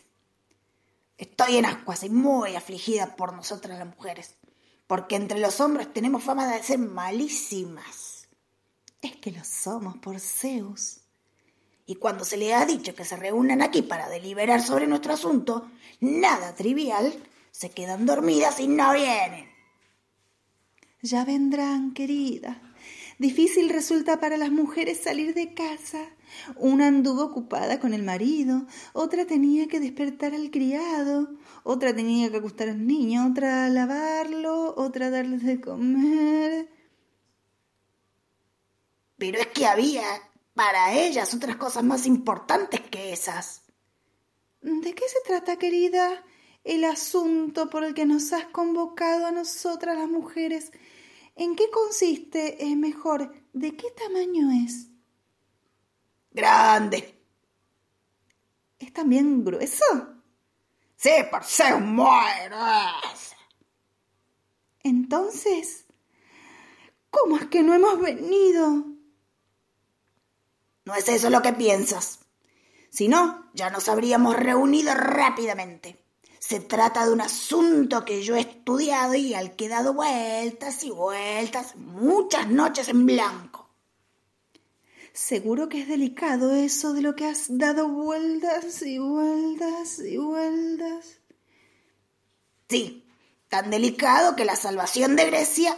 estoy 1.18 1.58
en 1.58 1.66
ascuas 1.66 2.04
y 2.04 2.10
muy 2.10 2.56
afligida 2.56 3.16
por 3.16 3.34
nosotras 3.34 3.78
las 3.78 3.88
mujeres, 3.88 4.36
porque 4.88 5.16
entre 5.16 5.40
los 5.40 5.60
hombres 5.62 5.92
tenemos 5.94 6.24
fama 6.24 6.48
de 6.48 6.64
ser 6.64 6.80
malísimas. 6.80 8.28
Es 9.02 9.16
que 9.18 9.32
lo 9.32 9.44
somos 9.44 9.98
por 9.98 10.20
Zeus. 10.20 11.02
Y 11.86 11.96
cuando 11.96 12.26
se 12.26 12.38
le 12.38 12.54
ha 12.54 12.66
dicho 12.66 12.96
que 12.96 13.06
se 13.06 13.16
reúnan 13.16 13.62
aquí 13.62 13.84
para 13.84 14.10
deliberar 14.10 14.62
sobre 14.62 14.88
nuestro 14.88 15.14
asunto, 15.14 15.70
nada 16.00 16.56
trivial, 16.56 17.14
se 17.52 17.70
quedan 17.70 18.06
dormidas 18.06 18.60
y 18.60 18.68
no 18.68 18.94
vienen. 18.94 19.50
Ya 21.02 21.24
vendrán, 21.24 21.94
querida. 21.94 22.60
Difícil 23.18 23.70
resulta 23.70 24.20
para 24.20 24.36
las 24.36 24.52
mujeres 24.52 25.00
salir 25.02 25.34
de 25.34 25.54
casa. 25.54 26.00
Una 26.58 26.88
anduvo 26.88 27.24
ocupada 27.24 27.80
con 27.80 27.94
el 27.94 28.04
marido, 28.04 28.66
otra 28.92 29.26
tenía 29.26 29.68
que 29.68 29.80
despertar 29.80 30.34
al 30.34 30.52
criado, 30.52 31.30
otra 31.64 31.96
tenía 31.96 32.30
que 32.30 32.38
acostar 32.38 32.68
al 32.68 32.86
niño, 32.86 33.28
otra 33.32 33.70
lavarlo, 33.70 34.76
otra 34.76 35.10
darles 35.10 35.44
de 35.44 35.62
comer. 35.62 36.70
Pero 39.18 39.40
es 39.40 39.48
que 39.48 39.66
había 39.66 40.04
para 40.54 40.94
ellas 40.94 41.34
otras 41.34 41.56
cosas 41.56 41.84
más 41.84 42.06
importantes 42.06 42.82
que 42.82 43.14
esas. 43.14 43.62
¿De 44.62 44.94
qué 44.94 45.04
se 45.08 45.22
trata, 45.26 45.58
querida? 45.58 46.24
El 46.66 46.84
asunto 46.84 47.70
por 47.70 47.84
el 47.84 47.94
que 47.94 48.06
nos 48.06 48.34
has 48.34 48.46
convocado 48.46 49.28
a 49.28 49.32
nosotras 49.32 49.98
las 49.98 50.10
mujeres 50.10 50.72
¿En 51.36 51.56
qué 51.56 51.70
consiste? 51.70 52.66
Es 52.66 52.78
mejor, 52.78 53.34
¿de 53.52 53.76
qué 53.76 53.92
tamaño 53.92 54.52
es? 54.66 54.88
Grande. 56.32 57.22
¿Es 58.80 58.94
también 58.94 59.44
grueso? 59.44 59.86
Sí, 60.96 61.12
por 61.30 61.44
ser 61.44 61.78
muy 61.78 62.06
grueso. 62.46 63.36
Entonces, 64.84 65.86
¿cómo 67.10 67.38
es 67.38 67.48
que 67.48 67.64
no 67.64 67.74
hemos 67.74 68.00
venido? 68.00 68.86
No 70.86 70.96
es 70.96 71.10
eso 71.10 71.30
lo 71.30 71.42
que 71.42 71.54
piensas. 71.54 72.20
Si 72.92 73.08
no, 73.08 73.50
ya 73.54 73.70
nos 73.70 73.90
habríamos 73.90 74.36
reunido 74.38 74.94
rápidamente. 74.94 76.05
Se 76.48 76.60
trata 76.60 77.08
de 77.08 77.12
un 77.12 77.22
asunto 77.22 78.06
que 78.06 78.22
yo 78.22 78.36
he 78.36 78.42
estudiado 78.42 79.16
y 79.16 79.34
al 79.34 79.56
que 79.56 79.66
he 79.66 79.68
dado 79.68 79.96
vueltas 79.96 80.84
y 80.84 80.92
vueltas, 80.92 81.76
muchas 81.76 82.48
noches 82.48 82.88
en 82.88 83.08
blanco. 83.08 83.68
Seguro 85.12 85.70
que 85.70 85.82
es 85.82 85.88
delicado 85.88 86.54
eso 86.54 86.94
de 86.94 87.02
lo 87.02 87.16
que 87.16 87.26
has 87.26 87.46
dado 87.58 87.90
vueltas 87.90 88.84
y 88.84 89.00
vueltas 89.00 89.98
y 89.98 90.18
vueltas. 90.18 91.20
Sí, 92.70 93.08
tan 93.50 93.72
delicado 93.72 94.36
que 94.36 94.46
la 94.46 94.56
salvación 94.56 95.16
de 95.16 95.26
Grecia 95.26 95.76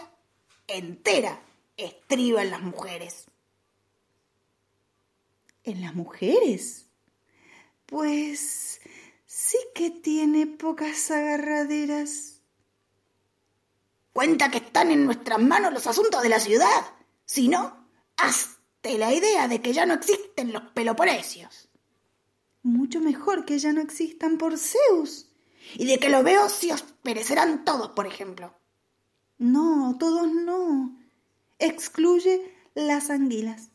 entera 0.68 1.40
estriba 1.78 2.42
en 2.42 2.52
las 2.52 2.62
mujeres. 2.62 3.28
¿En 5.64 5.80
las 5.80 5.96
mujeres? 5.96 6.88
Pues 7.86 8.82
sí 9.48 9.58
que 9.74 9.90
tiene 9.90 10.46
pocas 10.46 11.10
agarraderas. 11.10 12.42
Cuenta 14.12 14.52
que 14.52 14.58
están 14.58 14.92
en 14.92 15.06
nuestras 15.06 15.40
manos 15.40 15.72
los 15.72 15.88
asuntos 15.88 16.22
de 16.22 16.30
la 16.30 16.40
ciudad. 16.40 16.82
Si 17.24 17.48
no, 17.48 17.88
hazte 18.18 18.98
la 18.98 19.14
idea 19.14 19.48
de 19.48 19.62
que 19.62 19.72
ya 19.72 19.86
no 19.86 19.94
existen 19.94 20.52
los 20.52 20.64
peloponesios. 20.74 21.70
Mucho 22.62 23.00
mejor 23.00 23.46
que 23.46 23.58
ya 23.58 23.72
no 23.72 23.80
existan 23.80 24.38
por 24.38 24.58
Zeus. 24.58 25.30
Y 25.76 25.86
de 25.86 25.98
que 25.98 26.10
los 26.10 26.24
beocios 26.24 26.84
perecerán 27.02 27.64
todos, 27.64 27.92
por 27.92 28.06
ejemplo. 28.06 28.54
No, 29.38 29.96
todos 29.98 30.30
no. 30.30 30.98
Excluye 31.60 32.54
las 32.74 33.10
anguilas. 33.10 33.70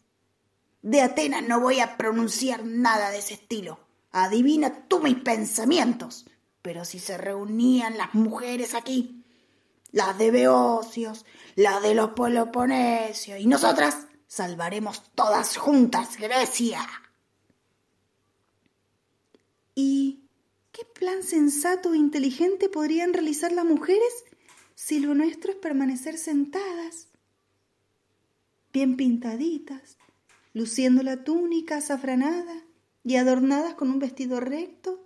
De 0.83 1.01
Atenas 1.01 1.45
no 1.47 1.61
voy 1.61 1.81
a 1.81 1.97
pronunciar 1.97 2.65
nada 2.65 3.11
de 3.11 3.19
ese 3.19 3.35
estilo. 3.35 3.79
Adivina 4.13 4.87
tú 4.89 5.01
mis 5.01 5.17
pensamientos. 5.17 6.27
Pero 6.63 6.85
si 6.85 7.01
se 7.01 7.19
reunían 7.19 7.99
las 7.99 8.15
mujeres 8.15 8.75
aquí, 8.75 9.25
las 9.91 10.17
de 10.17 10.31
Beocios, 10.31 11.25
las 11.57 11.83
de 11.83 11.95
los 11.95 12.11
Peloponesios, 12.11 13.41
y 13.41 13.47
nosotras 13.47 14.07
salvaremos 14.27 15.03
todas 15.15 15.57
juntas 15.57 16.17
Grecia. 16.17 16.87
¿Y 19.75 20.29
qué 20.71 20.85
plan 20.85 21.23
sensato 21.23 21.95
e 21.95 21.99
inteligente 21.99 22.69
podrían 22.69 23.13
realizar 23.13 23.53
las 23.53 23.65
mujeres 23.65 24.25
si 24.75 25.01
lo 25.01 25.15
nuestro 25.15 25.53
es 25.53 25.59
permanecer 25.59 26.17
sentadas, 26.17 27.09
bien 28.73 28.97
pintaditas, 28.97 29.99
luciendo 30.53 31.03
la 31.03 31.25
túnica 31.25 31.79
azafranada? 31.79 32.55
Y 33.05 33.17
adornadas 33.17 33.75
con 33.75 33.91
un 33.91 33.99
vestido 33.99 34.41
recto 34.41 35.05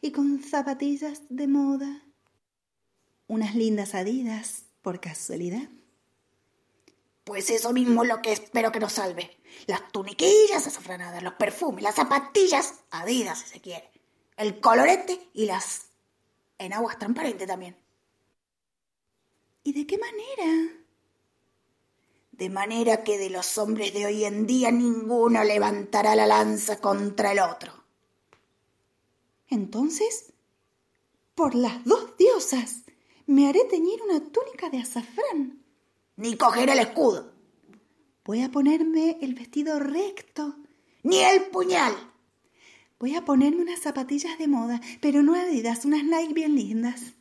y 0.00 0.12
con 0.12 0.42
zapatillas 0.42 1.22
de 1.28 1.48
moda. 1.48 2.04
Unas 3.26 3.54
lindas 3.54 3.94
adidas, 3.94 4.64
por 4.82 5.00
casualidad. 5.00 5.68
Pues 7.24 7.50
eso 7.50 7.72
mismo 7.72 8.04
es 8.04 8.08
lo 8.08 8.22
que 8.22 8.32
espero 8.32 8.72
que 8.72 8.80
nos 8.80 8.94
salve. 8.94 9.38
Las 9.66 9.92
tuniquillas 9.92 10.66
azafranadas, 10.66 11.22
los 11.22 11.34
perfumes, 11.34 11.82
las 11.82 11.96
zapatillas, 11.96 12.84
adidas 12.90 13.40
si 13.40 13.48
se 13.48 13.60
quiere. 13.60 13.90
El 14.36 14.60
colorete 14.60 15.28
y 15.34 15.44
las 15.44 15.88
en 16.58 16.72
aguas 16.72 16.98
transparentes 16.98 17.46
también. 17.46 17.76
¿Y 19.62 19.72
de 19.72 19.86
qué 19.86 19.98
manera? 19.98 20.72
De 22.38 22.50
manera 22.50 23.02
que 23.02 23.18
de 23.18 23.30
los 23.30 23.58
hombres 23.58 23.92
de 23.92 24.06
hoy 24.06 24.24
en 24.24 24.46
día 24.46 24.70
ninguno 24.70 25.42
levantará 25.42 26.14
la 26.14 26.24
lanza 26.24 26.80
contra 26.80 27.32
el 27.32 27.40
otro. 27.40 27.72
Entonces, 29.48 30.32
por 31.34 31.56
las 31.56 31.84
dos 31.84 32.16
diosas, 32.16 32.82
me 33.26 33.48
haré 33.48 33.64
teñir 33.64 34.00
una 34.02 34.20
túnica 34.20 34.70
de 34.70 34.78
azafrán. 34.78 35.64
Ni 36.16 36.36
coger 36.36 36.70
el 36.70 36.78
escudo. 36.78 37.32
Voy 38.24 38.42
a 38.42 38.50
ponerme 38.50 39.18
el 39.20 39.34
vestido 39.34 39.80
recto. 39.80 40.56
Ni 41.02 41.18
el 41.18 41.46
puñal. 41.46 41.94
Voy 43.00 43.16
a 43.16 43.24
ponerme 43.24 43.62
unas 43.62 43.80
zapatillas 43.80 44.38
de 44.38 44.46
moda, 44.46 44.80
pero 45.00 45.22
no 45.22 45.34
adidas, 45.34 45.84
unas 45.84 46.04
Nike 46.04 46.34
bien 46.34 46.54
lindas. 46.54 47.14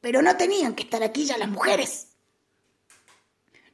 Pero 0.00 0.22
no 0.22 0.36
tenían 0.36 0.74
que 0.74 0.84
estar 0.84 1.02
aquí 1.02 1.24
ya 1.26 1.36
las 1.36 1.48
mujeres. 1.50 2.11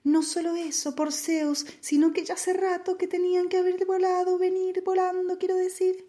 No 0.09 0.23
solo 0.23 0.57
eso, 0.57 0.95
por 0.95 1.13
Zeus, 1.13 1.67
sino 1.81 2.15
que 2.15 2.25
ya 2.25 2.33
hace 2.33 2.55
rato 2.55 2.97
que 2.97 3.07
tenían 3.07 3.51
que 3.51 3.59
haber 3.59 3.85
volado, 3.85 4.39
venir 4.39 4.83
volando, 4.83 5.37
quiero 5.37 5.55
decir. 5.55 6.09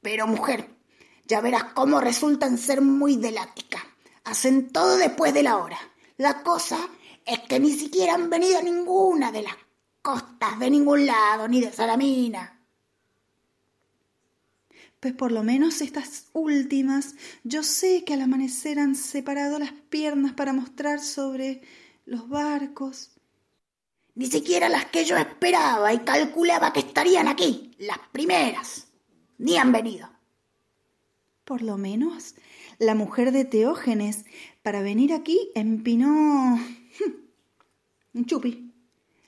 Pero 0.00 0.26
mujer, 0.26 0.66
ya 1.26 1.42
verás 1.42 1.64
cómo 1.74 2.00
resultan 2.00 2.56
ser 2.56 2.80
muy 2.80 3.16
delática. 3.16 3.84
Hacen 4.24 4.72
todo 4.72 4.96
después 4.96 5.34
de 5.34 5.42
la 5.42 5.58
hora. 5.58 5.78
La 6.16 6.42
cosa 6.42 6.78
es 7.26 7.40
que 7.40 7.60
ni 7.60 7.70
siquiera 7.70 8.14
han 8.14 8.30
venido 8.30 8.60
a 8.60 8.62
ninguna 8.62 9.30
de 9.30 9.42
las 9.42 9.56
costas 10.00 10.58
de 10.58 10.70
ningún 10.70 11.04
lado, 11.04 11.48
ni 11.48 11.60
de 11.60 11.70
Salamina. 11.70 12.62
Pues 15.00 15.12
por 15.12 15.32
lo 15.32 15.42
menos 15.42 15.82
estas 15.82 16.28
últimas, 16.32 17.14
yo 17.44 17.62
sé 17.62 18.04
que 18.04 18.14
al 18.14 18.22
amanecer 18.22 18.78
han 18.78 18.94
separado 18.94 19.58
las 19.58 19.72
piernas 19.90 20.32
para 20.32 20.54
mostrar 20.54 21.00
sobre 21.00 21.60
los 22.08 22.28
barcos. 22.28 23.10
Ni 24.14 24.26
siquiera 24.26 24.68
las 24.68 24.86
que 24.86 25.04
yo 25.04 25.16
esperaba 25.16 25.92
y 25.92 25.98
calculaba 25.98 26.72
que 26.72 26.80
estarían 26.80 27.28
aquí, 27.28 27.76
las 27.78 27.98
primeras, 28.10 28.88
ni 29.36 29.56
han 29.56 29.70
venido. 29.72 30.10
por 31.44 31.62
lo 31.62 31.78
menos, 31.78 32.34
la 32.78 32.94
mujer 32.94 33.32
de 33.32 33.46
Teógenes, 33.46 34.26
para 34.62 34.82
venir 34.82 35.14
aquí 35.14 35.50
empinó 35.54 36.58
un 38.12 38.26
chupi, 38.26 38.74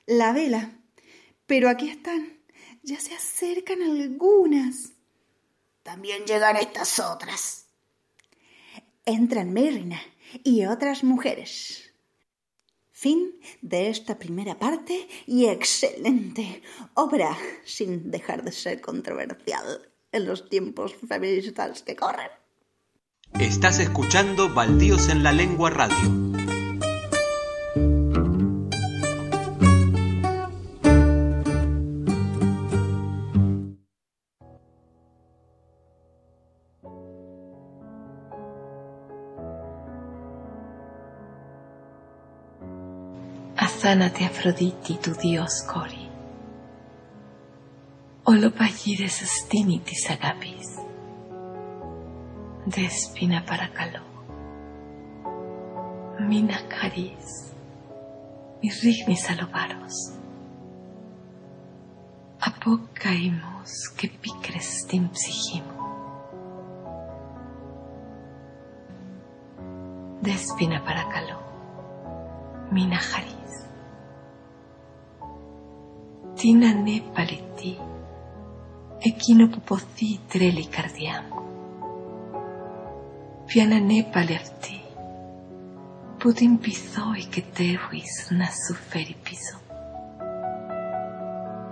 la 0.05 0.31
vela. 0.31 0.77
Pero 1.47 1.67
aquí 1.67 1.89
están, 1.89 2.37
ya 2.83 2.99
se 2.99 3.15
acercan 3.15 3.81
algunas. 3.81 4.91
También 5.81 6.25
llegan 6.25 6.57
estas 6.57 6.99
otras. 6.99 7.65
Entran 9.03 9.51
Merina 9.51 9.99
y 10.43 10.65
otras 10.65 11.03
mujeres. 11.03 11.90
Fin 13.01 13.39
de 13.63 13.89
esta 13.89 14.19
primera 14.19 14.59
parte 14.59 15.07
y 15.25 15.47
excelente 15.47 16.61
obra, 16.93 17.35
sin 17.65 18.11
dejar 18.11 18.43
de 18.43 18.51
ser 18.51 18.79
controversial 18.79 19.89
en 20.11 20.27
los 20.27 20.47
tiempos 20.49 20.93
feministas 21.09 21.81
que 21.81 21.95
corren. 21.95 22.29
Estás 23.39 23.79
escuchando 23.79 24.53
Baldíos 24.53 25.09
en 25.09 25.23
la 25.23 25.31
Lengua 25.31 25.71
Radio. 25.71 26.30
Sánate 43.91 44.23
Afroditi, 44.23 44.97
tu 45.03 45.11
dios 45.15 45.63
Cori. 45.63 46.09
Olopagires 48.23 49.21
astinitis 49.21 50.09
agapis. 50.09 50.79
Despina 52.65 53.43
paracalo. 53.45 53.99
Mina 56.21 56.59
caris. 56.69 57.51
Irrignis 58.61 59.29
alobaros. 59.29 60.13
Apocaimos 62.39 63.89
que 63.97 64.07
picres 64.07 64.87
tim. 64.87 65.09
Despina 70.21 70.81
paracalo. 70.81 71.37
Mina 72.71 73.01
caris. 76.41 76.51
Tina 76.51 76.73
ne 76.73 77.01
paliti, 77.13 77.77
ekino 78.99 79.47
pupothi 79.47 80.19
treli 80.27 80.67
cardiamo. 80.67 81.41
Piana 83.45 83.79
ne 83.79 84.03
palerti, 84.03 84.81
putin 86.17 86.57
pizoi 86.57 87.27
que 87.29 87.41
tehuis 87.41 88.31
na 88.31 88.47
suferi 88.47 89.15
piso. 89.23 89.57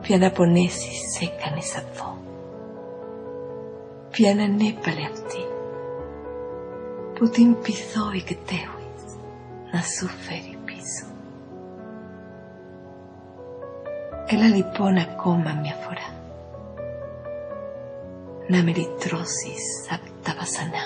Piana 0.03 0.29
ponesi 0.29 0.93
seca 0.93 1.49
ne 1.55 1.61
sapfo. 1.61 2.17
Piana 4.11 4.47
ne 4.47 4.73
palerti, 4.73 5.45
putin 7.17 7.55
pizoi 7.55 8.21
que 8.21 8.35
tehuis 8.35 9.17
na 9.73 9.81
suferi 9.81 10.48
e 14.31 14.37
la 14.37 14.45
lipona 14.47 15.15
coma 15.15 15.53
mi 15.53 15.71
aforà. 15.71 16.07
Na 18.49 18.61
meritrosis 18.61 19.87
aptavasana. 19.89 20.83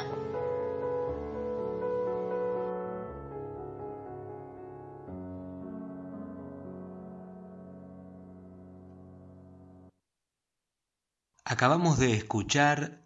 Acabamos 11.44 12.00
de 12.00 12.14
escuchar 12.14 13.02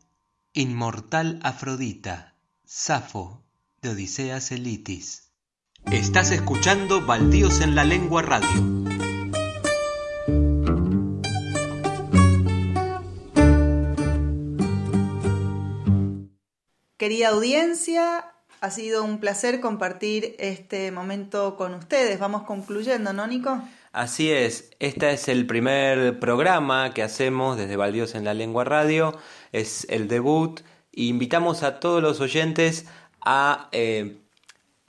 Inmortal 0.53 1.39
Afrodita, 1.41 2.35
Safo, 2.63 3.43
de 3.81 3.89
Odiseas 3.89 4.51
Elitis. 4.51 5.31
Estás 5.91 6.29
escuchando 6.29 7.03
Baldíos 7.03 7.59
en 7.61 7.73
la 7.73 7.83
Lengua 7.83 8.21
Radio. 8.21 9.06
Querida 17.07 17.29
audiencia, 17.29 18.33
ha 18.59 18.69
sido 18.69 19.01
un 19.01 19.21
placer 19.21 19.61
compartir 19.61 20.35
este 20.39 20.91
momento 20.91 21.55
con 21.55 21.73
ustedes. 21.73 22.19
Vamos 22.19 22.43
concluyendo, 22.43 23.13
¿no, 23.13 23.25
Nico? 23.27 23.61
Así 23.93 24.29
es, 24.29 24.71
este 24.79 25.13
es 25.13 25.29
el 25.29 25.47
primer 25.47 26.19
programa 26.19 26.93
que 26.93 27.03
hacemos 27.03 27.55
desde 27.55 27.77
Baldíos 27.77 28.13
en 28.13 28.25
la 28.25 28.33
Lengua 28.33 28.65
Radio, 28.65 29.17
es 29.53 29.87
el 29.89 30.09
debut 30.09 30.59
e 30.91 31.03
invitamos 31.03 31.63
a 31.63 31.79
todos 31.79 32.03
los 32.03 32.19
oyentes 32.19 32.87
a 33.21 33.69
eh, 33.71 34.17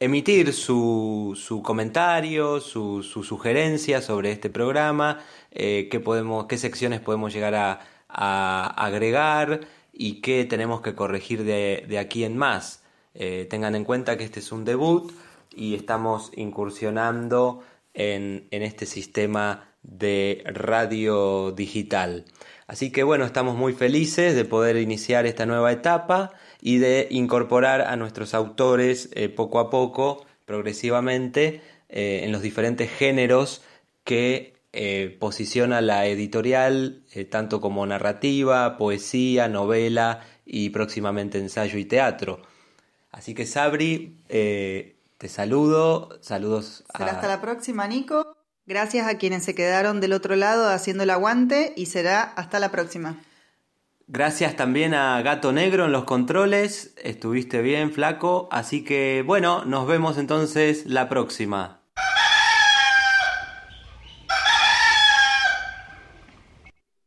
emitir 0.00 0.52
su, 0.54 1.40
su 1.40 1.62
comentario, 1.62 2.58
su, 2.58 3.04
su, 3.04 3.22
sugerencia 3.22 4.02
sobre 4.02 4.32
este 4.32 4.50
programa, 4.50 5.20
eh, 5.52 5.86
qué, 5.88 6.00
podemos, 6.00 6.46
qué 6.46 6.58
secciones 6.58 6.98
podemos 6.98 7.32
llegar 7.32 7.54
a, 7.54 7.78
a 8.08 8.74
agregar 8.86 9.60
y 9.98 10.20
qué 10.22 10.46
tenemos 10.46 10.80
que 10.80 10.94
corregir 10.94 11.44
de, 11.44 11.98
aquí 11.98 12.24
en 12.24 12.38
más. 12.38 12.82
Eh, 13.14 13.46
tengan 13.50 13.74
en 13.74 13.84
cuenta 13.84 14.16
que 14.16 14.24
este 14.24 14.40
es 14.40 14.52
un 14.52 14.64
debut 14.64 15.12
y 15.54 15.74
estamos 15.74 16.30
incursionando 16.36 17.62
en, 17.92 18.46
en 18.52 18.62
este 18.62 18.86
sistema 18.86 19.68
de 19.82 20.42
radio 20.46 21.52
digital. 21.52 22.24
Así 22.68 22.92
que 22.92 23.02
bueno, 23.02 23.24
estamos 23.24 23.56
muy 23.56 23.72
felices 23.72 24.36
de 24.36 24.44
poder 24.44 24.76
iniciar 24.76 25.26
esta 25.26 25.46
nueva 25.46 25.72
etapa 25.72 26.30
y 26.60 26.78
de 26.78 27.08
incorporar 27.10 27.80
a 27.80 27.96
nuestros 27.96 28.34
autores 28.34 29.10
eh, 29.14 29.28
poco 29.28 29.58
a 29.58 29.70
poco, 29.70 30.26
progresivamente, 30.44 31.60
eh, 31.88 32.20
en 32.24 32.32
los 32.32 32.42
diferentes 32.42 32.90
géneros 32.90 33.62
que 34.04 34.57
eh, 34.72 35.16
posiciona 35.18 35.80
la 35.80 36.06
editorial, 36.06 37.02
eh, 37.12 37.24
tanto 37.24 37.60
como 37.60 37.86
narrativa, 37.86 38.76
poesía, 38.76 39.48
novela 39.48 40.20
y 40.44 40.70
próximamente 40.70 41.38
ensayo 41.38 41.78
y 41.78 41.84
teatro. 41.84 42.42
Así 43.10 43.34
que 43.34 43.46
Sabri, 43.46 44.20
eh, 44.28 44.98
te 45.16 45.28
saludo, 45.28 46.18
saludos. 46.20 46.84
Será 46.96 47.12
hasta 47.12 47.28
la 47.28 47.40
próxima, 47.40 47.88
Nico. 47.88 48.36
Gracias 48.66 49.08
a 49.08 49.16
quienes 49.16 49.44
se 49.44 49.54
quedaron 49.54 50.00
del 50.00 50.12
otro 50.12 50.36
lado 50.36 50.68
haciendo 50.68 51.04
el 51.04 51.10
aguante 51.10 51.72
y 51.74 51.86
será 51.86 52.22
hasta 52.22 52.60
la 52.60 52.70
próxima. 52.70 53.16
Gracias 54.06 54.56
también 54.56 54.94
a 54.94 55.20
Gato 55.22 55.52
Negro 55.52 55.86
en 55.86 55.92
los 55.92 56.04
controles, 56.04 56.94
estuviste 57.02 57.60
bien, 57.60 57.92
flaco, 57.92 58.48
así 58.50 58.82
que 58.82 59.22
bueno, 59.26 59.64
nos 59.66 59.86
vemos 59.86 60.16
entonces 60.16 60.86
la 60.86 61.08
próxima. 61.08 61.77